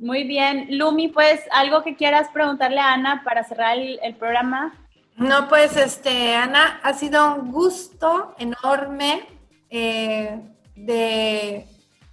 Muy 0.00 0.24
bien. 0.24 0.66
Lumi, 0.70 1.08
pues 1.08 1.40
algo 1.52 1.84
que 1.84 1.94
quieras 1.94 2.28
preguntarle 2.32 2.80
a 2.80 2.94
Ana 2.94 3.22
para 3.24 3.44
cerrar 3.44 3.78
el, 3.78 4.14
programa. 4.16 4.74
No, 5.16 5.48
pues 5.48 5.76
este, 5.76 6.34
Ana, 6.34 6.80
ha 6.82 6.92
sido 6.94 7.34
un 7.34 7.52
gusto 7.52 8.34
enorme 8.38 9.26
eh, 9.68 10.40
de 10.74 11.66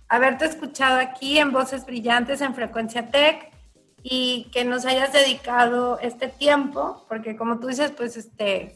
haberte 0.08 0.46
escuchado 0.46 1.00
aquí 1.00 1.40
en 1.40 1.52
Voces 1.52 1.86
Brillantes 1.86 2.42
en 2.42 2.54
Frecuencia 2.54 3.10
Tech 3.10 3.57
y 4.04 4.50
que 4.52 4.64
nos 4.64 4.86
hayas 4.86 5.12
dedicado 5.12 6.00
este 6.00 6.28
tiempo, 6.28 7.06
porque 7.08 7.36
como 7.36 7.60
tú 7.60 7.68
dices, 7.68 7.92
pues 7.92 8.18
este, 8.18 8.76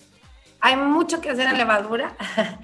hay 0.60 0.76
mucho 0.76 1.22
que 1.22 1.30
hacer 1.30 1.48
en 1.48 1.58
levadura 1.58 2.16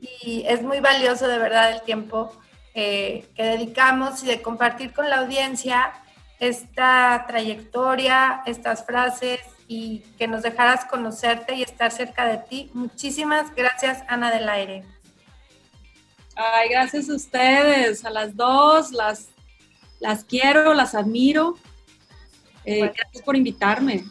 y 0.00 0.44
es 0.46 0.62
muy 0.62 0.80
valioso 0.80 1.28
de 1.28 1.38
verdad 1.38 1.72
el 1.72 1.82
tiempo 1.82 2.32
eh, 2.74 3.28
que 3.36 3.44
dedicamos 3.44 4.22
y 4.22 4.26
de 4.26 4.42
compartir 4.42 4.92
con 4.92 5.08
la 5.08 5.20
audiencia 5.20 5.92
esta 6.40 7.24
trayectoria, 7.26 8.42
estas 8.46 8.84
frases 8.84 9.40
y 9.68 10.00
que 10.18 10.26
nos 10.26 10.42
dejaras 10.42 10.84
conocerte 10.84 11.54
y 11.54 11.62
estar 11.62 11.90
cerca 11.90 12.26
de 12.26 12.38
ti. 12.38 12.70
Muchísimas 12.74 13.54
gracias, 13.54 14.02
Ana 14.08 14.30
del 14.30 14.48
Aire. 14.48 14.84
Ay, 16.36 16.68
gracias 16.68 17.08
a 17.08 17.14
ustedes, 17.14 18.04
a 18.04 18.10
las 18.10 18.36
dos, 18.36 18.90
las, 18.90 19.28
las 20.00 20.24
quiero, 20.24 20.74
las 20.74 20.94
admiro. 20.94 21.56
Eh, 22.64 22.90
gracias 22.94 23.22
por 23.24 23.36
invitarme. 23.36 24.04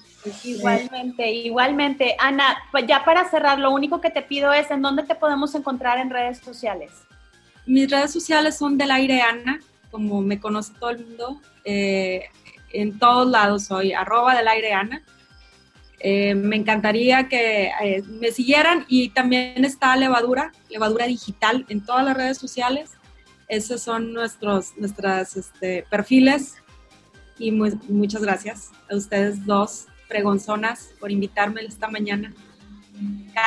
Igualmente, 0.44 1.32
igualmente. 1.32 2.16
Ana, 2.20 2.58
pues 2.72 2.86
ya 2.88 3.04
para 3.04 3.30
cerrar, 3.30 3.60
lo 3.60 3.72
único 3.72 4.00
que 4.00 4.10
te 4.10 4.22
pido 4.22 4.54
es 4.54 4.72
en 4.72 4.82
dónde 4.82 5.04
te 5.04 5.16
podemos 5.16 5.54
encontrar 5.56 5.98
en 5.98 6.10
redes 6.10 6.40
sociales. 6.40 6.92
Mis 7.66 7.90
redes 7.90 8.12
sociales 8.12 8.58
son 8.58 8.78
del 8.78 8.92
aire 8.92 9.22
Ana, 9.22 9.60
como 9.92 10.22
me 10.22 10.40
conoce 10.40 10.74
todo 10.80 10.92
el 10.92 11.06
mundo. 11.06 11.42
Eh, 11.66 12.26
en 12.72 12.98
todos 13.00 13.30
lados 13.30 13.66
soy 13.66 13.94
arroba 13.94 14.36
del 14.36 14.48
aire 14.48 14.74
Ana. 14.74 15.02
Eh, 16.00 16.36
me 16.36 16.58
encantaría 16.58 17.30
que 17.30 17.72
eh, 17.82 18.04
me 18.20 18.32
siguieran 18.32 18.86
y 18.90 19.10
también 19.10 19.64
está 19.64 19.96
Levadura, 19.96 20.52
Levadura 20.70 21.06
Digital 21.06 21.66
en 21.70 21.86
todas 21.86 22.04
las 22.04 22.18
redes 22.18 22.38
sociales. 22.38 22.92
Esos 23.48 23.82
son 23.82 24.14
nuestros 24.14 24.76
nuestras, 24.78 25.38
este, 25.38 25.86
perfiles 25.90 26.56
y 27.38 27.52
muchas 27.52 28.22
gracias 28.22 28.72
a 28.90 28.96
ustedes 28.96 29.46
dos 29.46 29.88
pregonzonas 30.08 30.92
por 31.00 31.12
invitarme 31.12 31.62
esta 31.62 31.88
mañana. 31.88 32.34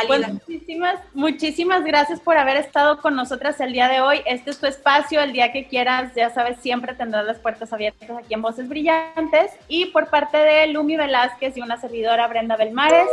Pues 0.06 0.28
muchísimas, 0.28 1.00
muchísimas 1.14 1.84
gracias 1.84 2.20
por 2.20 2.36
haber 2.36 2.56
estado 2.56 3.00
con 3.00 3.14
nosotras 3.14 3.60
el 3.60 3.72
día 3.72 3.88
de 3.88 4.00
hoy. 4.00 4.20
Este 4.26 4.50
es 4.50 4.58
tu 4.58 4.66
espacio, 4.66 5.20
el 5.20 5.32
día 5.32 5.52
que 5.52 5.66
quieras, 5.68 6.12
ya 6.14 6.30
sabes, 6.30 6.58
siempre 6.60 6.94
tendrás 6.94 7.24
las 7.24 7.38
puertas 7.38 7.72
abiertas 7.72 8.10
aquí 8.10 8.34
en 8.34 8.42
Voces 8.42 8.68
Brillantes. 8.68 9.52
Y 9.68 9.86
por 9.86 10.10
parte 10.10 10.38
de 10.38 10.66
Lumi 10.68 10.96
Velázquez 10.96 11.56
y 11.56 11.60
una 11.60 11.80
servidora 11.80 12.26
Brenda 12.26 12.56
Belmares, 12.56 13.06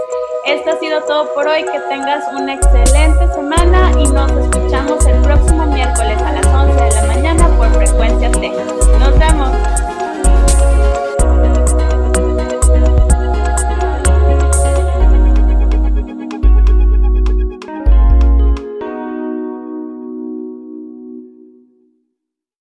esto 0.48 0.72
ha 0.72 0.80
sido 0.80 1.04
todo 1.04 1.34
por 1.36 1.48
hoy. 1.48 1.64
Que 1.64 1.80
tengas 1.90 2.26
una 2.34 2.56
excelente 2.56 3.28
semana 3.34 3.92
y 3.92 4.08
nos 4.08 4.32
escuchamos 4.32 5.06
el 5.06 5.22
próximo 5.22 5.66
miércoles 5.68 6.22
a 6.22 6.32
las 6.34 6.48
11 6.48 6.84
de 6.84 6.92
la 6.92 7.04
mañana 7.14 7.48
por 7.58 7.72
Frecuencias 7.76 8.32
Texas. 8.32 8.88
Nos 9.00 9.20
vemos. 9.20 9.83